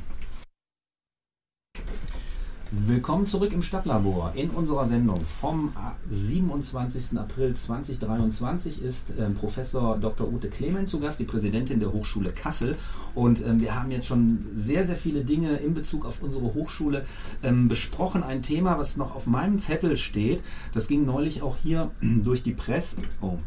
Willkommen 2.73 3.27
zurück 3.27 3.51
im 3.51 3.63
Stadtlabor. 3.63 4.31
In 4.33 4.49
unserer 4.49 4.85
Sendung 4.85 5.19
vom 5.19 5.73
27. 6.07 7.19
April 7.19 7.53
2023 7.53 8.81
ist 8.81 9.11
äh, 9.19 9.29
Professor 9.29 9.97
Dr. 9.97 10.31
Ute 10.31 10.47
Clement 10.47 10.87
zu 10.87 11.01
Gast, 11.01 11.19
die 11.19 11.25
Präsidentin 11.25 11.81
der 11.81 11.91
Hochschule 11.91 12.31
Kassel. 12.31 12.77
Und 13.13 13.45
ähm, 13.45 13.59
wir 13.59 13.75
haben 13.75 13.91
jetzt 13.91 14.07
schon 14.07 14.45
sehr, 14.55 14.87
sehr 14.87 14.95
viele 14.95 15.25
Dinge 15.25 15.57
in 15.57 15.73
Bezug 15.73 16.05
auf 16.05 16.23
unsere 16.23 16.53
Hochschule 16.53 17.05
ähm, 17.43 17.67
besprochen. 17.67 18.23
Ein 18.23 18.41
Thema, 18.41 18.77
was 18.77 18.95
noch 18.95 19.17
auf 19.17 19.27
meinem 19.27 19.59
Zettel 19.59 19.97
steht, 19.97 20.41
das 20.73 20.87
ging 20.87 21.05
neulich 21.05 21.41
auch 21.41 21.57
hier 21.61 21.91
durch 22.01 22.41
die 22.41 22.53
Presse. 22.53 23.01
Oh, 23.19 23.37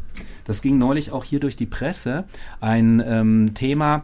das 0.43 0.61
ging 0.61 0.77
neulich 0.77 1.11
auch 1.11 1.23
hier 1.23 1.39
durch 1.39 1.55
die 1.55 1.65
Presse. 1.65 2.25
Ein 2.61 3.01
ähm, 3.03 3.55
Thema, 3.55 4.03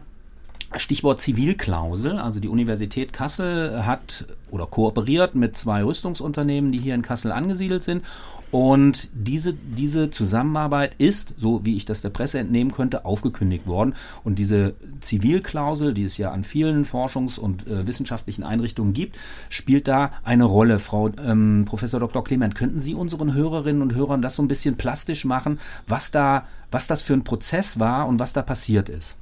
Stichwort 0.76 1.20
Zivilklausel. 1.20 2.18
Also 2.18 2.40
die 2.40 2.48
Universität 2.48 3.12
Kassel 3.12 3.84
hat 3.86 4.26
oder 4.50 4.66
kooperiert 4.66 5.34
mit 5.34 5.56
zwei 5.56 5.82
Rüstungsunternehmen, 5.82 6.72
die 6.72 6.78
hier 6.78 6.94
in 6.94 7.02
Kassel 7.02 7.32
angesiedelt 7.32 7.82
sind. 7.82 8.04
Und 8.52 9.08
diese, 9.14 9.54
diese 9.54 10.10
Zusammenarbeit 10.10 10.96
ist, 10.98 11.34
so 11.38 11.64
wie 11.64 11.74
ich 11.74 11.86
das 11.86 12.02
der 12.02 12.10
Presse 12.10 12.38
entnehmen 12.38 12.70
könnte, 12.70 13.06
aufgekündigt 13.06 13.66
worden. 13.66 13.94
Und 14.24 14.38
diese 14.38 14.74
Zivilklausel, 15.00 15.94
die 15.94 16.04
es 16.04 16.18
ja 16.18 16.32
an 16.32 16.44
vielen 16.44 16.84
Forschungs- 16.84 17.38
und 17.38 17.66
äh, 17.66 17.86
wissenschaftlichen 17.86 18.42
Einrichtungen 18.42 18.92
gibt, 18.92 19.16
spielt 19.48 19.88
da 19.88 20.12
eine 20.22 20.44
Rolle. 20.44 20.80
Frau 20.80 21.08
ähm, 21.26 21.64
Professor 21.64 21.98
Dr. 21.98 22.22
Clement, 22.22 22.54
könnten 22.54 22.80
Sie 22.80 22.92
unseren 22.92 23.32
Hörerinnen 23.32 23.80
und 23.80 23.94
Hörern 23.94 24.20
das 24.20 24.36
so 24.36 24.42
ein 24.42 24.48
bisschen 24.48 24.76
plastisch 24.76 25.24
machen, 25.24 25.58
was 25.86 26.10
da, 26.10 26.46
was 26.70 26.86
das 26.86 27.00
für 27.00 27.14
ein 27.14 27.24
Prozess 27.24 27.78
war 27.78 28.06
und 28.06 28.20
was 28.20 28.34
da 28.34 28.42
passiert 28.42 28.90
ist? 28.90 29.16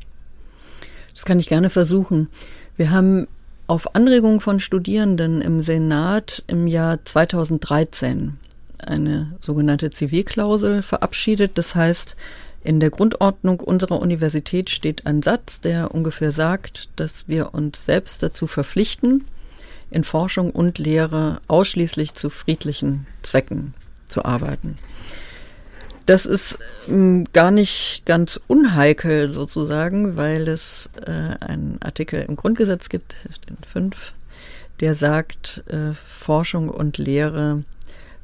Das 1.14 1.24
kann 1.24 1.40
ich 1.40 1.48
gerne 1.48 1.70
versuchen. 1.70 2.28
Wir 2.76 2.90
haben 2.90 3.26
auf 3.66 3.94
Anregung 3.94 4.40
von 4.40 4.58
Studierenden 4.58 5.40
im 5.42 5.62
Senat 5.62 6.42
im 6.46 6.66
Jahr 6.66 7.04
2013 7.04 8.38
eine 8.78 9.32
sogenannte 9.40 9.90
Zivilklausel 9.90 10.82
verabschiedet. 10.82 11.52
Das 11.56 11.74
heißt, 11.74 12.16
in 12.62 12.80
der 12.80 12.90
Grundordnung 12.90 13.60
unserer 13.60 14.02
Universität 14.02 14.70
steht 14.70 15.06
ein 15.06 15.22
Satz, 15.22 15.60
der 15.60 15.94
ungefähr 15.94 16.32
sagt, 16.32 16.88
dass 16.96 17.26
wir 17.26 17.54
uns 17.54 17.84
selbst 17.84 18.22
dazu 18.22 18.46
verpflichten, 18.46 19.24
in 19.90 20.04
Forschung 20.04 20.50
und 20.50 20.78
Lehre 20.78 21.40
ausschließlich 21.48 22.14
zu 22.14 22.30
friedlichen 22.30 23.06
Zwecken 23.22 23.74
zu 24.06 24.24
arbeiten. 24.24 24.78
Das 26.06 26.26
ist 26.26 26.58
ähm, 26.88 27.24
gar 27.32 27.50
nicht 27.50 28.02
ganz 28.06 28.40
unheikel 28.46 29.32
sozusagen, 29.32 30.16
weil 30.16 30.48
es 30.48 30.88
äh, 31.06 31.10
einen 31.44 31.78
Artikel 31.80 32.24
im 32.26 32.36
Grundgesetz 32.36 32.88
gibt, 32.88 33.16
den 33.48 33.56
5, 33.66 34.12
der 34.80 34.94
sagt, 34.94 35.62
äh, 35.68 35.92
Forschung 35.92 36.68
und 36.68 36.98
Lehre 36.98 37.62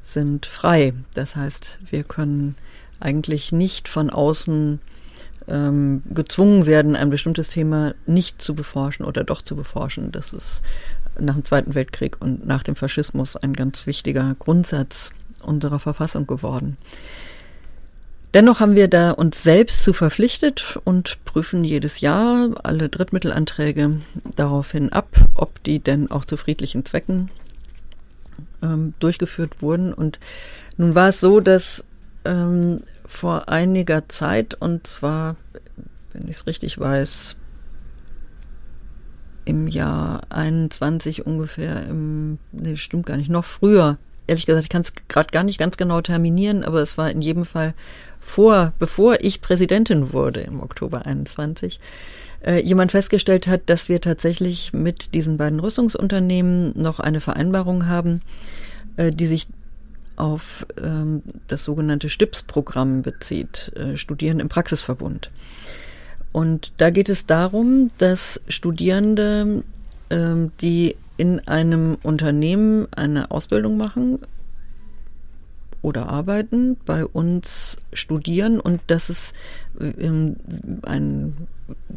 sind 0.03 0.45
frei. 0.45 0.93
Das 1.13 1.35
heißt, 1.35 1.79
wir 1.89 2.03
können 2.03 2.55
eigentlich 2.99 3.51
nicht 3.51 3.87
von 3.87 4.09
außen 4.09 4.79
ähm, 5.47 6.01
gezwungen 6.13 6.65
werden, 6.65 6.95
ein 6.95 7.09
bestimmtes 7.09 7.49
Thema 7.49 7.93
nicht 8.05 8.41
zu 8.41 8.55
beforschen 8.55 9.05
oder 9.05 9.23
doch 9.23 9.41
zu 9.41 9.55
beforschen. 9.55 10.11
Das 10.11 10.33
ist 10.33 10.61
nach 11.19 11.35
dem 11.35 11.45
Zweiten 11.45 11.75
Weltkrieg 11.75 12.17
und 12.19 12.45
nach 12.45 12.63
dem 12.63 12.75
Faschismus 12.75 13.35
ein 13.37 13.53
ganz 13.53 13.85
wichtiger 13.85 14.35
Grundsatz 14.39 15.11
unserer 15.41 15.79
Verfassung 15.79 16.27
geworden. 16.27 16.77
Dennoch 18.33 18.59
haben 18.59 18.75
wir 18.75 18.87
da 18.87 19.11
uns 19.11 19.41
selbst 19.41 19.83
zu 19.83 19.93
verpflichtet 19.93 20.77
und 20.83 21.23
prüfen 21.23 21.63
jedes 21.63 22.01
Jahr 22.01 22.49
alle 22.63 22.89
Drittmittelanträge 22.89 24.01
daraufhin 24.35 24.91
ab, 24.91 25.07
ob 25.33 25.63
die 25.63 25.79
denn 25.79 26.11
auch 26.11 26.25
zu 26.25 26.35
friedlichen 26.35 26.83
Zwecken 26.83 27.29
ähm, 28.61 28.93
durchgeführt 28.99 29.61
wurden. 29.61 29.93
Und 29.93 30.19
nun 30.75 30.93
war 30.93 31.09
es 31.09 31.21
so, 31.21 31.39
dass 31.39 31.85
ähm, 32.25 32.81
vor 33.05 33.47
einiger 33.49 34.09
Zeit, 34.09 34.55
und 34.55 34.85
zwar, 34.85 35.37
wenn 36.11 36.27
ich 36.27 36.37
es 36.37 36.47
richtig 36.47 36.77
weiß, 36.77 37.37
im 39.45 39.67
Jahr 39.67 40.21
21 40.29 41.25
ungefähr, 41.25 41.87
im, 41.87 42.37
nee, 42.51 42.75
stimmt 42.75 43.05
gar 43.05 43.15
nicht, 43.15 43.29
noch 43.29 43.45
früher, 43.45 43.97
ehrlich 44.27 44.45
gesagt, 44.45 44.65
ich 44.65 44.69
kann 44.69 44.81
es 44.81 44.93
gerade 45.07 45.31
gar 45.31 45.43
nicht 45.43 45.59
ganz 45.59 45.77
genau 45.77 46.01
terminieren, 46.01 46.63
aber 46.63 46.81
es 46.81 46.97
war 46.97 47.09
in 47.09 47.21
jedem 47.21 47.45
Fall 47.45 47.73
vor, 48.19 48.73
bevor 48.77 49.21
ich 49.21 49.41
Präsidentin 49.41 50.13
wurde 50.13 50.41
im 50.41 50.61
Oktober 50.61 51.05
21, 51.05 51.79
äh, 52.45 52.61
jemand 52.61 52.91
festgestellt 52.91 53.47
hat, 53.47 53.61
dass 53.67 53.89
wir 53.89 54.01
tatsächlich 54.01 54.73
mit 54.73 55.13
diesen 55.13 55.37
beiden 55.37 55.59
Rüstungsunternehmen 55.59 56.73
noch 56.75 56.99
eine 56.99 57.21
Vereinbarung 57.21 57.87
haben, 57.87 58.21
äh, 58.97 59.11
die 59.11 59.27
sich 59.27 59.47
auf 60.17 60.65
ähm, 60.81 61.21
das 61.47 61.63
sogenannte 61.63 62.09
STIPS-Programm 62.09 63.01
bezieht, 63.03 63.71
äh, 63.75 63.97
Studieren 63.97 64.39
im 64.39 64.49
Praxisverbund. 64.49 65.31
Und 66.31 66.73
da 66.77 66.89
geht 66.89 67.09
es 67.09 67.25
darum, 67.25 67.89
dass 67.97 68.41
Studierende, 68.47 69.63
ähm, 70.09 70.51
die 70.61 70.95
in 71.17 71.47
einem 71.47 71.97
Unternehmen 72.03 72.87
eine 72.95 73.31
Ausbildung 73.31 73.77
machen, 73.77 74.19
oder 75.81 76.09
arbeiten, 76.09 76.77
bei 76.85 77.05
uns 77.05 77.77
studieren 77.93 78.59
und 78.59 78.81
dass 78.87 79.09
es 79.09 79.33
ähm, 79.79 80.35
einen 80.83 81.47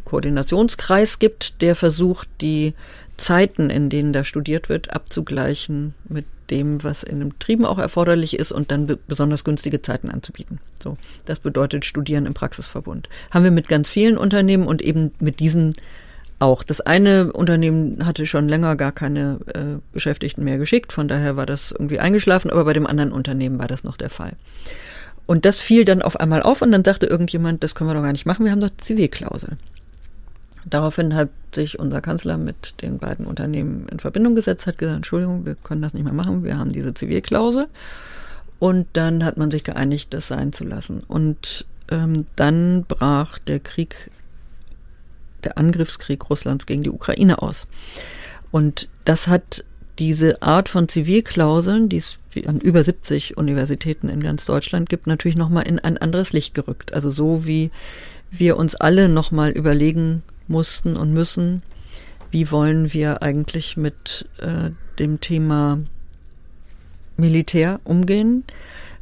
Koordinationskreis 0.05 1.19
gibt, 1.19 1.61
der 1.61 1.75
versucht, 1.75 2.27
die 2.41 2.73
Zeiten, 3.17 3.69
in 3.69 3.89
denen 3.89 4.13
da 4.13 4.23
studiert 4.23 4.69
wird, 4.69 4.93
abzugleichen 4.93 5.93
mit 6.07 6.25
dem, 6.49 6.83
was 6.83 7.03
in 7.03 7.19
den 7.19 7.29
Betrieben 7.29 7.65
auch 7.65 7.79
erforderlich 7.79 8.37
ist 8.37 8.51
und 8.51 8.71
dann 8.71 8.97
besonders 9.07 9.43
günstige 9.43 9.81
Zeiten 9.81 10.09
anzubieten. 10.09 10.59
So, 10.81 10.97
das 11.25 11.39
bedeutet 11.39 11.85
Studieren 11.85 12.25
im 12.25 12.33
Praxisverbund. 12.33 13.09
Haben 13.31 13.43
wir 13.43 13.51
mit 13.51 13.67
ganz 13.67 13.89
vielen 13.89 14.17
Unternehmen 14.17 14.67
und 14.67 14.81
eben 14.81 15.11
mit 15.19 15.39
diesen 15.39 15.73
auch. 16.41 16.63
Das 16.63 16.81
eine 16.81 17.31
Unternehmen 17.31 18.05
hatte 18.05 18.25
schon 18.25 18.49
länger 18.49 18.75
gar 18.75 18.91
keine 18.91 19.39
äh, 19.53 19.79
Beschäftigten 19.93 20.43
mehr 20.43 20.57
geschickt, 20.57 20.93
von 20.93 21.07
daher 21.07 21.35
war 21.37 21.45
das 21.45 21.71
irgendwie 21.71 21.99
eingeschlafen, 21.99 22.51
aber 22.51 22.65
bei 22.65 22.73
dem 22.73 22.87
anderen 22.87 23.11
Unternehmen 23.11 23.59
war 23.59 23.67
das 23.67 23.83
noch 23.83 23.97
der 23.97 24.09
Fall. 24.09 24.33
Und 25.25 25.45
das 25.45 25.57
fiel 25.57 25.85
dann 25.85 26.01
auf 26.01 26.19
einmal 26.19 26.41
auf 26.41 26.61
und 26.61 26.71
dann 26.71 26.83
sagte 26.83 27.05
irgendjemand, 27.05 27.63
das 27.63 27.75
können 27.75 27.89
wir 27.89 27.93
doch 27.93 28.01
gar 28.01 28.11
nicht 28.11 28.25
machen, 28.25 28.43
wir 28.45 28.51
haben 28.51 28.59
doch 28.59 28.75
Zivilklausel. 28.77 29.57
Daraufhin 30.65 31.15
hat 31.15 31.29
sich 31.55 31.79
unser 31.79 32.01
Kanzler 32.01 32.37
mit 32.37 32.81
den 32.81 32.99
beiden 32.99 33.25
Unternehmen 33.25 33.87
in 33.89 33.99
Verbindung 33.99 34.35
gesetzt, 34.35 34.67
hat 34.67 34.77
gesagt, 34.77 34.97
Entschuldigung, 34.97 35.45
wir 35.45 35.55
können 35.55 35.81
das 35.81 35.93
nicht 35.93 36.03
mehr 36.03 36.13
machen, 36.13 36.43
wir 36.43 36.57
haben 36.57 36.71
diese 36.71 36.93
Zivilklausel. 36.93 37.67
Und 38.59 38.87
dann 38.93 39.25
hat 39.25 39.37
man 39.37 39.49
sich 39.49 39.63
geeinigt, 39.63 40.13
das 40.13 40.27
sein 40.27 40.53
zu 40.53 40.63
lassen. 40.63 41.01
Und 41.07 41.65
ähm, 41.89 42.27
dann 42.35 42.85
brach 42.87 43.39
der 43.39 43.59
Krieg 43.59 44.11
der 45.45 45.57
Angriffskrieg 45.57 46.29
Russlands 46.29 46.65
gegen 46.65 46.83
die 46.83 46.89
Ukraine 46.89 47.41
aus. 47.41 47.67
Und 48.51 48.89
das 49.05 49.27
hat 49.27 49.63
diese 49.99 50.41
Art 50.41 50.69
von 50.69 50.89
Zivilklauseln, 50.89 51.89
die 51.89 51.97
es 51.97 52.19
an 52.45 52.59
über 52.59 52.83
70 52.83 53.37
Universitäten 53.37 54.09
in 54.09 54.21
ganz 54.21 54.45
Deutschland 54.45 54.89
gibt, 54.89 55.05
natürlich 55.07 55.37
nochmal 55.37 55.67
in 55.67 55.79
ein 55.79 55.97
anderes 55.97 56.33
Licht 56.33 56.53
gerückt. 56.53 56.93
Also 56.93 57.11
so 57.11 57.45
wie 57.45 57.71
wir 58.31 58.57
uns 58.57 58.75
alle 58.75 59.09
nochmal 59.09 59.51
überlegen 59.51 60.23
mussten 60.47 60.95
und 60.95 61.13
müssen, 61.13 61.61
wie 62.31 62.49
wollen 62.51 62.93
wir 62.93 63.21
eigentlich 63.21 63.75
mit 63.75 64.27
äh, 64.39 64.71
dem 64.97 65.19
Thema 65.19 65.79
Militär 67.17 67.79
umgehen, 67.83 68.45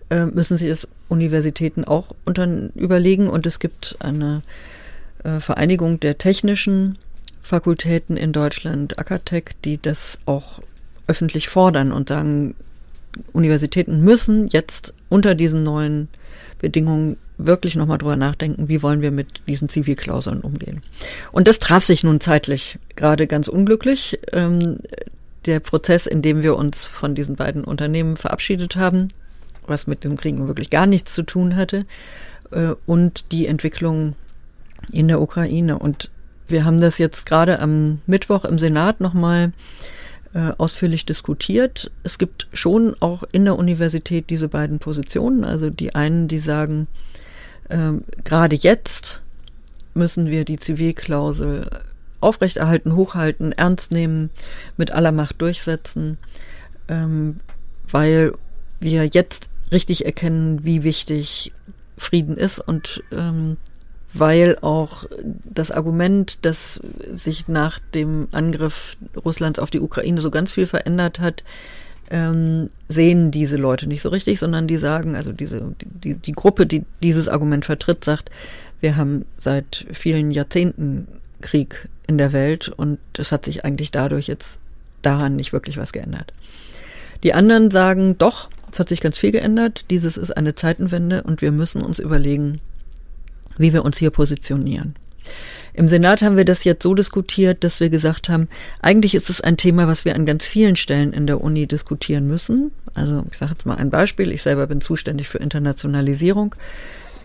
äh, 0.10 0.26
müssen 0.26 0.58
sich 0.58 0.70
das 0.70 0.88
Universitäten 1.08 1.86
auch 1.86 2.16
unter 2.26 2.48
überlegen. 2.76 3.28
Und 3.28 3.46
es 3.46 3.60
gibt 3.60 3.98
eine 4.00 4.42
Vereinigung 5.24 6.00
der 6.00 6.18
technischen 6.18 6.98
Fakultäten 7.42 8.16
in 8.16 8.32
Deutschland, 8.32 9.00
Akatech, 9.00 9.56
die 9.66 9.82
das 9.82 10.20
auch 10.26 10.62
öffentlich 11.08 11.50
fordern 11.50 11.92
und 11.92 12.10
sagen, 12.10 12.56
Universitäten 13.34 14.02
müssen 14.02 14.48
jetzt 14.48 14.94
unter 15.10 15.36
diesen 15.36 15.64
neuen 15.64 16.08
Bedingungen 16.60 17.18
wirklich 17.38 17.76
nochmal 17.76 17.98
drüber 17.98 18.18
nachdenken, 18.18 18.68
wie 18.68 18.84
wollen 18.84 19.02
wir 19.02 19.12
mit 19.12 19.42
diesen 19.48 19.70
Zivilklauseln 19.70 20.42
umgehen. 20.42 20.84
Und 21.32 21.48
das 21.48 21.60
traf 21.60 21.86
sich 21.86 22.04
nun 22.04 22.22
zeitlich 22.22 22.78
gerade 22.96 23.28
ganz 23.28 23.48
unglücklich. 23.48 24.20
Ähm, 24.32 24.78
der 25.46 25.62
Prozess, 25.62 26.06
in 26.06 26.22
dem 26.22 26.44
wir 26.44 26.56
uns 26.58 26.86
von 26.86 27.16
diesen 27.16 27.36
beiden 27.36 27.64
Unternehmen 27.64 28.18
verabschiedet 28.18 28.76
haben, 28.76 29.08
was 29.66 29.88
mit 29.88 30.04
dem 30.04 30.18
Krieg 30.18 30.38
wirklich 30.38 30.70
gar 30.70 30.86
nichts 30.86 31.16
zu 31.16 31.24
tun 31.24 31.56
hatte, 31.56 31.86
äh, 32.52 32.74
und 32.86 33.24
die 33.32 33.48
Entwicklung 33.48 34.16
in 34.92 35.08
der 35.08 35.22
Ukraine. 35.22 35.80
Und 35.80 36.10
wir 36.48 36.66
haben 36.66 36.80
das 36.80 36.98
jetzt 36.98 37.26
gerade 37.26 37.60
am 37.60 38.02
Mittwoch 38.06 38.46
im 38.46 38.58
Senat 38.58 39.02
nochmal 39.02 39.52
äh, 40.34 40.52
ausführlich 40.58 41.06
diskutiert. 41.06 41.92
Es 42.04 42.18
gibt 42.18 42.48
schon 42.54 42.96
auch 43.00 43.24
in 43.32 43.46
der 43.46 43.58
Universität 43.58 44.30
diese 44.30 44.48
beiden 44.48 44.80
Positionen. 44.80 45.44
Also 45.44 45.70
die 45.70 45.96
einen, 45.96 46.28
die 46.28 46.40
sagen, 46.40 46.88
äh, 47.70 47.94
gerade 48.24 48.56
jetzt 48.56 49.22
müssen 49.94 50.28
wir 50.28 50.46
die 50.46 50.60
Zivilklausel 50.60 51.68
aufrechterhalten, 52.22 52.96
hochhalten, 52.96 53.52
ernst 53.54 53.92
nehmen, 53.92 54.30
mit 54.78 54.92
aller 54.92 55.12
Macht 55.12 55.42
durchsetzen, 55.42 56.18
ähm, 56.88 57.40
weil 57.90 58.34
wir 58.80 59.06
jetzt 59.06 59.50
richtig 59.72 60.06
erkennen, 60.06 60.64
wie 60.64 60.84
wichtig 60.84 61.52
Frieden 61.98 62.38
ist 62.38 62.60
und 62.60 63.04
ähm, 63.12 63.58
weil 64.14 64.58
auch 64.62 65.06
das 65.24 65.72
Argument, 65.72 66.40
dass 66.44 66.82
sich 67.16 67.48
nach 67.48 67.80
dem 67.94 68.28
Angriff 68.32 68.98
Russlands 69.24 69.60
auf 69.60 69.70
die 69.70 69.80
Ukraine 69.80 70.22
so 70.22 70.32
ganz 70.32 70.54
viel 70.54 70.66
verändert 70.66 71.20
hat, 71.20 71.44
ähm, 72.10 72.70
sehen 72.88 73.30
diese 73.30 73.58
Leute 73.58 73.88
nicht 73.88 74.02
so 74.02 74.10
richtig, 74.10 74.40
sondern 74.40 74.68
die 74.68 74.78
sagen, 74.78 75.16
also 75.16 75.32
diese 75.32 75.76
die, 75.80 76.16
die 76.16 76.32
Gruppe, 76.32 76.66
die 76.66 76.84
dieses 77.04 77.28
Argument 77.28 77.66
vertritt, 77.66 78.04
sagt, 78.04 78.32
wir 78.82 78.96
haben 78.96 79.26
seit 79.38 79.86
vielen 79.92 80.32
Jahrzehnten 80.32 81.08
Krieg 81.42 81.88
in 82.08 82.18
der 82.18 82.34
Welt 82.34 82.70
und 82.70 82.98
es 83.18 83.32
hat 83.32 83.46
sich 83.46 83.64
eigentlich 83.64 83.92
dadurch 83.92 84.28
jetzt 84.28 84.60
daran 85.02 85.36
nicht 85.36 85.54
wirklich 85.54 85.78
was 85.78 85.94
geändert. 85.94 86.34
Die 87.24 87.34
anderen 87.34 87.70
sagen, 87.70 88.18
doch, 88.18 88.50
es 88.72 88.80
hat 88.80 88.90
sich 88.90 89.02
ganz 89.02 89.18
viel 89.18 89.32
geändert, 89.32 89.86
dieses 89.90 90.18
ist 90.18 90.36
eine 90.36 90.56
Zeitenwende 90.56 91.24
und 91.24 91.42
wir 91.42 91.52
müssen 91.52 91.82
uns 91.82 92.00
überlegen, 92.00 92.60
wie 93.60 93.74
wir 93.74 93.86
uns 93.86 93.98
hier 93.98 94.10
positionieren. 94.10 94.96
Im 95.74 95.88
Senat 95.88 96.22
haben 96.22 96.36
wir 96.36 96.46
das 96.46 96.64
jetzt 96.64 96.84
so 96.84 96.94
diskutiert, 96.94 97.64
dass 97.64 97.80
wir 97.80 97.90
gesagt 97.90 98.28
haben, 98.28 98.48
eigentlich 98.82 99.16
ist 99.16 99.30
es 99.30 99.40
ein 99.40 99.56
Thema, 99.56 99.88
was 99.88 100.04
wir 100.04 100.16
an 100.16 100.26
ganz 100.26 100.46
vielen 100.46 100.76
Stellen 100.76 101.14
in 101.14 101.28
der 101.28 101.42
Uni 101.42 101.68
diskutieren 101.68 102.28
müssen. 102.28 102.72
Also 102.96 103.24
ich 103.32 103.38
sage 103.38 103.52
jetzt 103.52 103.66
mal 103.66 103.78
ein 103.78 103.90
Beispiel, 103.90 104.32
ich 104.32 104.42
selber 104.42 104.68
bin 104.68 104.82
zuständig 104.82 105.30
für 105.30 105.38
Internationalisierung. 105.38 106.56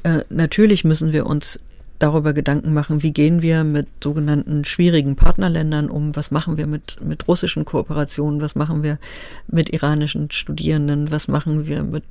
Äh, 0.03 0.21
natürlich 0.29 0.85
müssen 0.85 1.13
wir 1.13 1.27
uns 1.27 1.59
darüber 1.99 2.33
Gedanken 2.33 2.75
machen, 2.75 3.03
wie 3.03 3.13
gehen 3.13 3.41
wir 3.41 3.65
mit 3.65 3.87
sogenannten 4.03 4.65
schwierigen 4.65 5.17
Partnerländern 5.17 5.89
um, 5.89 6.15
was 6.15 6.31
machen 6.31 6.57
wir 6.59 6.67
mit, 6.67 6.99
mit 7.03 7.27
russischen 7.29 7.65
Kooperationen, 7.65 8.41
was 8.41 8.57
machen 8.57 8.83
wir 8.83 8.99
mit 9.47 9.71
iranischen 9.71 10.31
Studierenden, 10.31 11.11
was 11.11 11.29
machen 11.29 11.67
wir 11.67 11.83
mit 11.83 12.05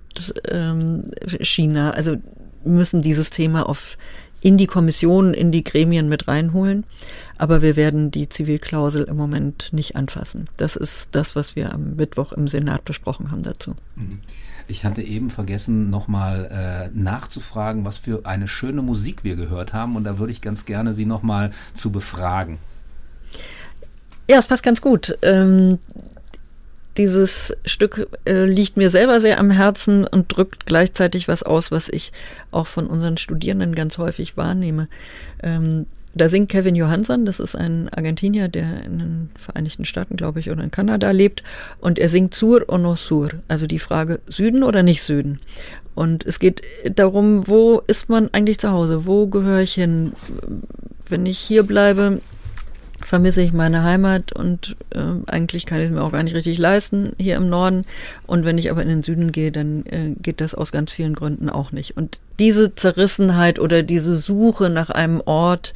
ähm, 0.50 1.06
China. 1.42 1.92
Also 1.92 2.16
müssen 2.66 3.02
dieses 3.02 3.30
Thema 3.30 3.68
auf 3.68 3.98
in 4.44 4.58
die 4.58 4.68
Kommission, 4.68 5.34
in 5.34 5.52
die 5.52 5.64
Gremien 5.64 6.10
mit 6.10 6.28
reinholen. 6.28 6.84
Aber 7.38 7.62
wir 7.62 7.76
werden 7.76 8.12
die 8.12 8.28
Zivilklausel 8.28 9.06
im 9.06 9.16
Moment 9.16 9.70
nicht 9.72 9.96
anfassen. 9.96 10.50
Das 10.58 10.76
ist 10.76 11.10
das, 11.14 11.36
was 11.36 11.56
wir 11.56 11.74
am 11.74 11.96
Mittwoch 11.96 12.34
im 12.34 12.48
Senat 12.48 12.84
besprochen 12.84 13.32
haben 13.32 13.44
dazu. 13.44 13.76
Mhm. 13.96 14.20
Ich 14.68 14.86
hatte 14.86 15.02
eben 15.02 15.30
vergessen, 15.30 15.90
nochmal 15.90 16.90
äh, 16.94 16.98
nachzufragen, 16.98 17.84
was 17.86 17.98
für 17.98 18.26
eine 18.26 18.48
schöne 18.48 18.82
Musik 18.82 19.24
wir 19.24 19.36
gehört 19.36 19.74
haben. 19.74 19.96
Und 19.96 20.04
da 20.04 20.20
würde 20.20 20.32
ich 20.32 20.42
ganz 20.42 20.66
gerne 20.66 20.94
Sie 20.94 21.06
nochmal 21.06 21.52
zu 21.74 21.92
befragen. 21.92 22.60
Ja, 24.30 24.40
es 24.40 24.48
passt 24.48 24.64
ganz 24.64 24.80
gut. 24.80 25.18
Ähm, 25.22 25.80
dieses 26.98 27.56
Stück 27.66 28.08
äh, 28.26 28.46
liegt 28.46 28.78
mir 28.78 28.90
selber 28.90 29.20
sehr 29.20 29.40
am 29.40 29.50
Herzen 29.50 30.06
und 30.06 30.36
drückt 30.36 30.66
gleichzeitig 30.66 31.28
was 31.28 31.44
aus, 31.44 31.72
was 31.72 31.90
ich 31.90 32.12
auch 32.52 32.68
von 32.68 32.88
unseren 32.88 33.18
Studierenden 33.18 33.74
ganz 33.76 33.98
häufig 33.98 34.38
wahrnehme. 34.38 34.88
Ähm, 35.42 35.86
da 36.16 36.30
singt 36.30 36.50
Kevin 36.50 36.76
Johansson, 36.76 37.26
das 37.26 37.40
ist 37.40 37.56
ein 37.56 37.90
Argentinier, 37.90 38.48
der 38.48 38.84
in 38.84 39.00
den 39.00 39.30
Vereinigten 39.36 39.84
Staaten, 39.84 40.16
glaube 40.16 40.40
ich, 40.40 40.52
oder 40.52 40.64
in 40.64 40.70
Kanada 40.70 41.10
lebt. 41.10 41.42
Und 41.80 41.98
er 41.98 42.08
singt 42.08 42.36
Sur 42.36 42.66
o 42.68 42.78
no 42.78 42.96
Sur, 42.96 43.30
also 43.48 43.66
die 43.66 43.80
Frage 43.80 44.20
Süden 44.28 44.62
oder 44.62 44.84
nicht 44.84 45.02
Süden. 45.02 45.40
Und 45.96 46.24
es 46.26 46.38
geht 46.38 46.62
darum, 46.96 47.48
wo 47.48 47.82
ist 47.88 48.10
man 48.10 48.30
eigentlich 48.32 48.60
zu 48.60 48.70
Hause? 48.70 49.06
Wo 49.06 49.28
gehöre 49.28 49.62
ich 49.62 49.74
hin? 49.74 50.14
Wenn 51.10 51.26
ich 51.26 51.40
hier 51.40 51.64
bleibe, 51.64 52.22
vermisse 53.04 53.42
ich 53.42 53.54
meine 53.54 53.84
Heimat 53.84 54.34
und 54.34 54.76
äh, 54.92 55.00
eigentlich 55.28 55.66
kann 55.66 55.80
ich 55.80 55.86
es 55.86 55.92
mir 55.92 56.04
auch 56.04 56.12
gar 56.12 56.24
nicht 56.24 56.36
richtig 56.36 56.58
leisten 56.58 57.14
hier 57.20 57.36
im 57.36 57.50
Norden. 57.50 57.86
Und 58.26 58.46
wenn 58.46 58.58
ich 58.58 58.72
aber 58.72 58.82
in 58.82 58.90
den 58.90 59.04
Süden 59.04 59.32
gehe, 59.32 59.52
dann 59.52 59.86
äh, 59.86 60.16
geht 60.22 60.42
das 60.42 60.56
aus 60.56 60.72
ganz 60.72 60.92
vielen 60.92 61.14
Gründen 61.14 61.50
auch 61.50 61.72
nicht. 61.72 61.98
Und 61.98 62.20
diese 62.40 62.76
Zerrissenheit 62.76 63.60
oder 63.60 63.84
diese 63.84 64.16
Suche 64.16 64.70
nach 64.70 64.90
einem 64.90 65.22
Ort, 65.26 65.74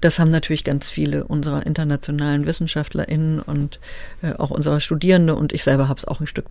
das 0.00 0.18
haben 0.18 0.30
natürlich 0.30 0.64
ganz 0.64 0.88
viele 0.88 1.24
unserer 1.24 1.64
internationalen 1.64 2.46
WissenschaftlerInnen 2.46 3.40
und 3.40 3.80
äh, 4.22 4.32
auch 4.34 4.50
unserer 4.50 4.80
Studierende 4.80 5.34
und 5.34 5.52
ich 5.52 5.64
selber 5.64 5.88
habe 5.88 5.98
es 5.98 6.06
auch 6.06 6.20
ein 6.20 6.26
Stück. 6.26 6.46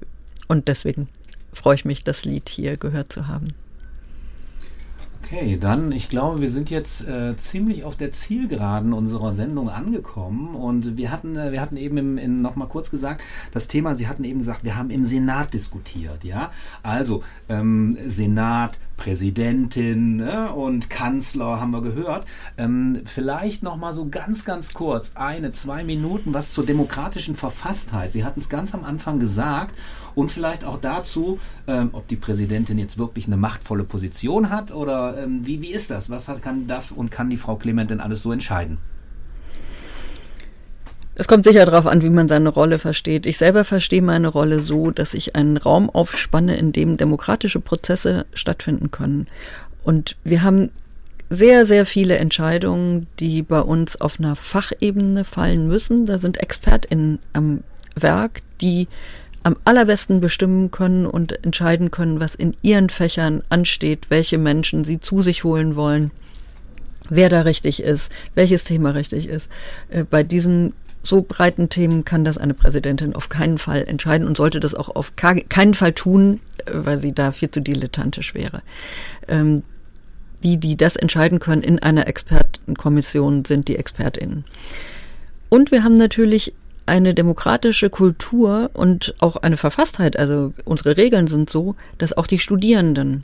Und 0.48 0.68
deswegen 0.68 1.08
freue 1.52 1.76
ich 1.76 1.86
mich, 1.86 2.04
das 2.04 2.26
Lied 2.26 2.50
hier 2.50 2.78
gehört 2.78 3.14
zu 3.14 3.28
haben. 3.28 3.54
Okay, 5.26 5.58
dann, 5.58 5.94
ich 5.94 6.10
glaube, 6.10 6.42
wir 6.42 6.50
sind 6.50 6.70
jetzt 6.70 7.08
äh, 7.08 7.38
ziemlich 7.38 7.86
auf 7.86 7.96
der 7.96 8.12
Zielgeraden 8.12 8.92
unserer 8.92 9.32
Sendung 9.32 9.70
angekommen 9.70 10.54
und 10.54 10.98
wir 10.98 11.12
hatten, 11.12 11.38
äh, 11.38 11.54
wir 11.54 11.62
hatten 11.62 11.78
eben 11.78 11.96
im, 11.96 12.18
in, 12.18 12.42
noch 12.42 12.58
mal 12.58 12.68
kurz 12.68 12.92
gesagt, 12.92 13.24
das 13.54 13.70
Thema, 13.70 13.96
Sie 13.96 14.10
hatten 14.10 14.26
eben 14.26 14.40
gesagt, 14.40 14.66
wir 14.66 14.76
haben 14.76 14.90
im 14.90 15.06
Senat 15.06 15.54
diskutiert, 15.54 16.26
ja. 16.26 16.52
Also, 16.84 17.24
ähm, 17.48 17.98
Senat, 18.06 18.78
Präsidentin 18.98 20.18
ne, 20.18 20.52
und 20.52 20.90
Kanzler 20.90 21.60
haben 21.60 21.72
wir 21.72 21.82
gehört. 21.82 22.28
Ähm, 22.58 23.02
vielleicht 23.06 23.64
noch 23.64 23.78
mal 23.78 23.94
so 23.94 24.10
ganz, 24.10 24.44
ganz 24.44 24.74
kurz, 24.74 25.14
eine, 25.16 25.52
zwei 25.54 25.86
Minuten, 25.86 26.34
was 26.34 26.52
zur 26.52 26.66
demokratischen 26.66 27.36
Verfasstheit. 27.36 28.12
Sie 28.12 28.26
hatten 28.26 28.42
es 28.42 28.50
ganz 28.50 28.76
am 28.76 28.84
Anfang 28.84 29.20
gesagt 29.20 29.74
und 30.16 30.32
vielleicht 30.32 30.64
auch 30.64 30.80
dazu, 30.80 31.40
ähm, 31.68 31.90
ob 31.94 32.08
die 32.08 32.16
Präsidentin 32.16 32.78
jetzt 32.78 32.98
wirklich 32.98 33.28
eine 33.28 33.38
machtvolle 33.38 33.84
Position 33.84 34.50
hat 34.50 34.72
oder 34.72 35.18
ähm, 35.18 35.46
wie, 35.46 35.62
wie 35.62 35.72
ist 35.72 35.92
das? 35.92 36.10
Was 36.10 36.28
hat, 36.28 36.42
kann, 36.42 36.68
darf 36.68 36.92
und 36.92 37.12
kann 37.12 37.30
die 37.30 37.38
Frau 37.38 37.56
Clement 37.56 37.90
denn 37.90 38.00
alles 38.00 38.24
so 38.24 38.32
entscheiden? 38.32 38.78
Es 41.16 41.28
kommt 41.28 41.44
sicher 41.44 41.66
darauf 41.66 41.86
an, 41.86 42.02
wie 42.02 42.10
man 42.10 42.28
seine 42.28 42.50
Rolle 42.50 42.80
versteht. 42.80 43.28
Ich 43.28 43.38
selber 43.38 43.64
verstehe 43.64 44.02
meine 44.02 44.30
Rolle 44.30 44.62
so, 44.62 44.90
dass 44.90 45.14
ich 45.14 45.36
einen 45.36 45.58
Raum 45.58 45.90
aufspanne, 45.90 46.56
in 46.56 46.72
dem 46.72 46.98
demokratische 46.98 47.60
Prozesse 47.60 48.26
stattfinden 48.34 48.90
können. 48.90 49.28
Und 49.84 50.18
wir 50.24 50.42
haben 50.42 50.72
sehr, 51.30 51.68
sehr 51.68 51.86
viele 51.86 52.18
Entscheidungen, 52.18 53.08
die 53.20 53.44
bei 53.44 53.60
uns 53.60 54.00
auf 54.00 54.20
einer 54.20 54.36
Fachebene 54.36 55.24
fallen 55.24 55.68
müssen. 55.68 56.08
Da 56.08 56.18
sind 56.18 56.42
ExpertInnen 56.42 57.20
am 57.34 57.64
Werk, 57.96 58.42
die 58.62 58.88
am 59.44 59.58
allerbesten 59.66 60.22
bestimmen 60.22 60.72
können 60.72 61.06
und 61.06 61.44
entscheiden 61.46 61.92
können, 61.92 62.20
was 62.20 62.36
in 62.36 62.56
ihren 62.62 62.90
Fächern 62.90 63.44
ansteht, 63.50 64.06
welche 64.10 64.38
Menschen 64.38 64.84
sie 64.84 65.00
zu 65.00 65.22
sich 65.22 65.44
holen 65.44 65.76
wollen, 65.76 66.12
wer 67.10 67.30
da 67.30 67.42
richtig 67.42 67.84
ist, 67.84 68.12
welches 68.36 68.64
Thema 68.64 68.92
richtig 68.92 69.28
ist. 69.28 69.50
Äh, 69.90 70.04
bei 70.04 70.24
diesen 70.24 70.74
so 71.06 71.22
breiten 71.22 71.68
Themen 71.68 72.06
kann 72.06 72.24
das 72.24 72.38
eine 72.38 72.54
Präsidentin 72.54 73.14
auf 73.14 73.28
keinen 73.28 73.58
Fall 73.58 73.84
entscheiden 73.86 74.26
und 74.26 74.38
sollte 74.38 74.62
das 74.62 74.74
auch 74.74 74.96
auf 74.96 75.18
keinen 75.18 75.74
Fall 75.74 75.92
tun, 75.92 76.40
äh, 76.66 76.72
weil 76.74 77.02
sie 77.02 77.12
da 77.12 77.34
viel 77.34 77.52
zu 77.52 77.62
dilettantisch 77.62 78.34
wäre. 78.34 78.62
Ähm, 79.28 79.64
die, 80.44 80.58
die 80.58 80.76
das 80.76 80.96
entscheiden 80.96 81.40
können 81.40 81.64
in 81.64 81.80
einer 81.80 82.08
Expertenkommission, 82.08 83.46
sind 83.46 83.68
die 83.68 83.78
ExpertInnen. 83.78 84.46
Und 85.50 85.72
wir 85.72 85.84
haben 85.84 85.94
natürlich 85.94 86.54
eine 86.86 87.14
demokratische 87.14 87.90
Kultur 87.90 88.70
und 88.74 89.16
auch 89.20 89.38
eine 89.38 89.58
Verfasstheit, 89.58 90.18
also 90.18 90.54
unsere 90.66 90.98
Regeln 90.98 91.28
sind 91.28 91.50
so, 91.50 91.76
dass 91.98 92.16
auch 92.16 92.28
die 92.28 92.40
Studierenden 92.40 93.24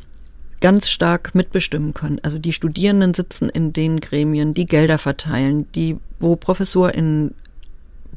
ganz 0.62 0.90
stark 0.90 1.36
mitbestimmen 1.36 1.94
können. 1.94 2.20
Also 2.24 2.38
die 2.38 2.54
Studierenden 2.54 3.14
sitzen 3.14 3.50
in 3.50 3.74
den 3.74 4.00
Gremien, 4.00 4.54
die 4.54 4.66
Gelder 4.66 4.98
verteilen, 4.98 5.72
die, 5.74 5.98
wo 6.20 6.36
ProfessorInnen 6.36 7.34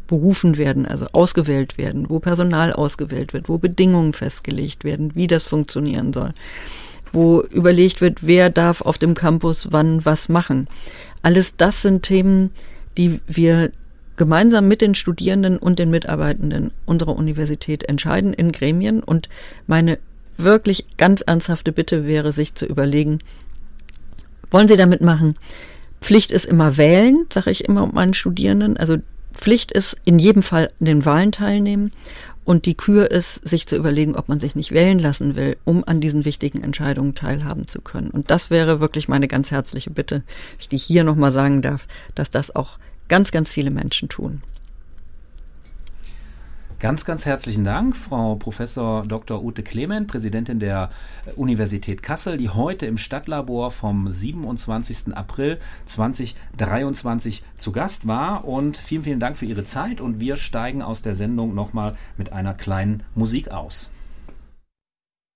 berufen 0.07 0.59
werden, 0.59 0.87
also 0.87 1.07
ausgewählt 1.13 1.79
werden, 1.79 2.11
wo 2.11 2.19
Personal 2.19 2.73
ausgewählt 2.73 3.33
wird, 3.33 3.49
wo 3.49 3.59
Bedingungen 3.59 4.13
festgelegt 4.13 4.85
werden, 4.85 5.13
wie 5.15 5.27
das 5.27 5.45
funktionieren 5.45 6.13
soll, 6.13 6.33
wo 7.13 7.41
überlegt 7.43 8.01
wird, 8.01 8.27
wer 8.27 8.51
darf 8.51 8.83
auf 8.83 8.99
dem 8.99 9.15
Campus 9.15 9.69
wann 9.71 10.05
was 10.05 10.29
machen. 10.29 10.69
Alles 11.23 11.57
das 11.57 11.83
sind 11.83 12.03
Themen, 12.03 12.51
die 12.99 13.21
wir 13.27 13.71
gemeinsam 14.17 14.69
mit 14.69 14.81
den 14.81 14.95
Studierenden 14.95 15.59
und 15.59 15.79
den 15.79 15.91
Mitarbeitenden 15.91 16.73
unserer 16.87 17.17
Universität 17.17 17.85
entscheiden 17.89 18.33
in 18.35 18.53
Gremien. 18.53 19.03
Und 19.03 19.29
meine 19.67 19.99
wirklich 20.37 20.87
ganz 20.97 21.21
ernsthafte 21.23 21.73
Bitte 21.73 22.07
wäre, 22.07 22.33
sich 22.33 22.55
zu 22.55 22.67
überlegen, 22.67 23.19
wollen 24.51 24.69
Sie 24.69 24.77
damit 24.77 25.01
machen? 25.01 25.37
Pflicht 26.01 26.31
ist 26.33 26.45
immer 26.45 26.77
wählen, 26.77 27.27
sage 27.33 27.51
ich 27.51 27.65
immer 27.65 27.87
meinen 27.87 28.13
Studierenden. 28.15 28.77
Also 28.77 28.99
Pflicht 29.33 29.73
ist 29.73 29.97
in 30.05 30.19
jedem 30.19 30.43
Fall 30.43 30.69
in 30.79 30.87
den 30.87 31.05
Wahlen 31.05 31.33
teilnehmen. 31.33 31.93
Und 32.45 32.67
die 32.67 32.75
Kür 32.75 33.11
ist, 33.11 33.47
sich 33.49 33.69
zu 33.69 33.77
überlegen, 33.77 34.17
ob 34.17 34.29
man 34.29 34.41
sich 34.41 34.57
nicht 34.57 34.73
wählen 34.73 34.99
lassen 34.99 35.37
will, 35.37 35.57
um 35.65 35.85
an 35.87 36.01
diesen 36.01 36.25
wichtigen 36.25 36.63
Entscheidungen 36.63 37.15
teilhaben 37.15 37.67
zu 37.67 37.81
können. 37.81 38.11
Und 38.11 38.31
das 38.31 38.51
wäre 38.51 38.81
wirklich 38.81 39.09
meine 39.09 39.29
ganz 39.29 39.53
herzliche 39.53 39.91
Bitte, 39.91 40.25
die 40.71 40.77
ich 40.77 40.83
hier 40.83 41.05
nochmal 41.05 41.31
sagen 41.31 41.63
darf, 41.63 41.87
dass 42.17 42.31
das 42.31 42.55
auch 42.55 42.79
ganz, 43.09 43.31
ganz 43.31 43.53
viele 43.53 43.71
Menschen 43.71 44.09
tun. 44.09 44.43
Ganz, 46.83 47.05
ganz 47.05 47.27
herzlichen 47.27 47.63
Dank, 47.63 47.95
Frau 47.95 48.35
Professor 48.35 49.07
Dr. 49.07 49.45
Ute 49.45 49.63
Clement, 49.63 50.09
Präsidentin 50.09 50.59
der 50.59 50.91
Universität 51.37 52.03
Kassel, 52.03 52.37
die 52.39 52.49
heute 52.49 52.87
im 52.87 52.99
Stadtlabor 52.99 53.71
vom 53.71 54.11
27. 54.11 55.17
April 55.17 55.61
2023 55.87 57.45
zu 57.57 57.71
Gast 57.71 58.09
war. 58.09 58.47
Und 58.47 58.79
vielen, 58.79 59.05
vielen 59.05 59.21
Dank 59.21 59.37
für 59.37 59.47
Ihre 59.47 59.63
Zeit. 59.63 60.01
Und 60.01 60.19
wir 60.19 60.37
steigen 60.37 60.83
aus 60.83 61.03
der 61.03 61.15
Sendung 61.15 61.55
nochmal 61.55 61.95
mit 62.17 62.33
einer 62.33 62.53
kleinen 62.53 63.05
Musik 63.15 63.53
aus. 63.53 63.92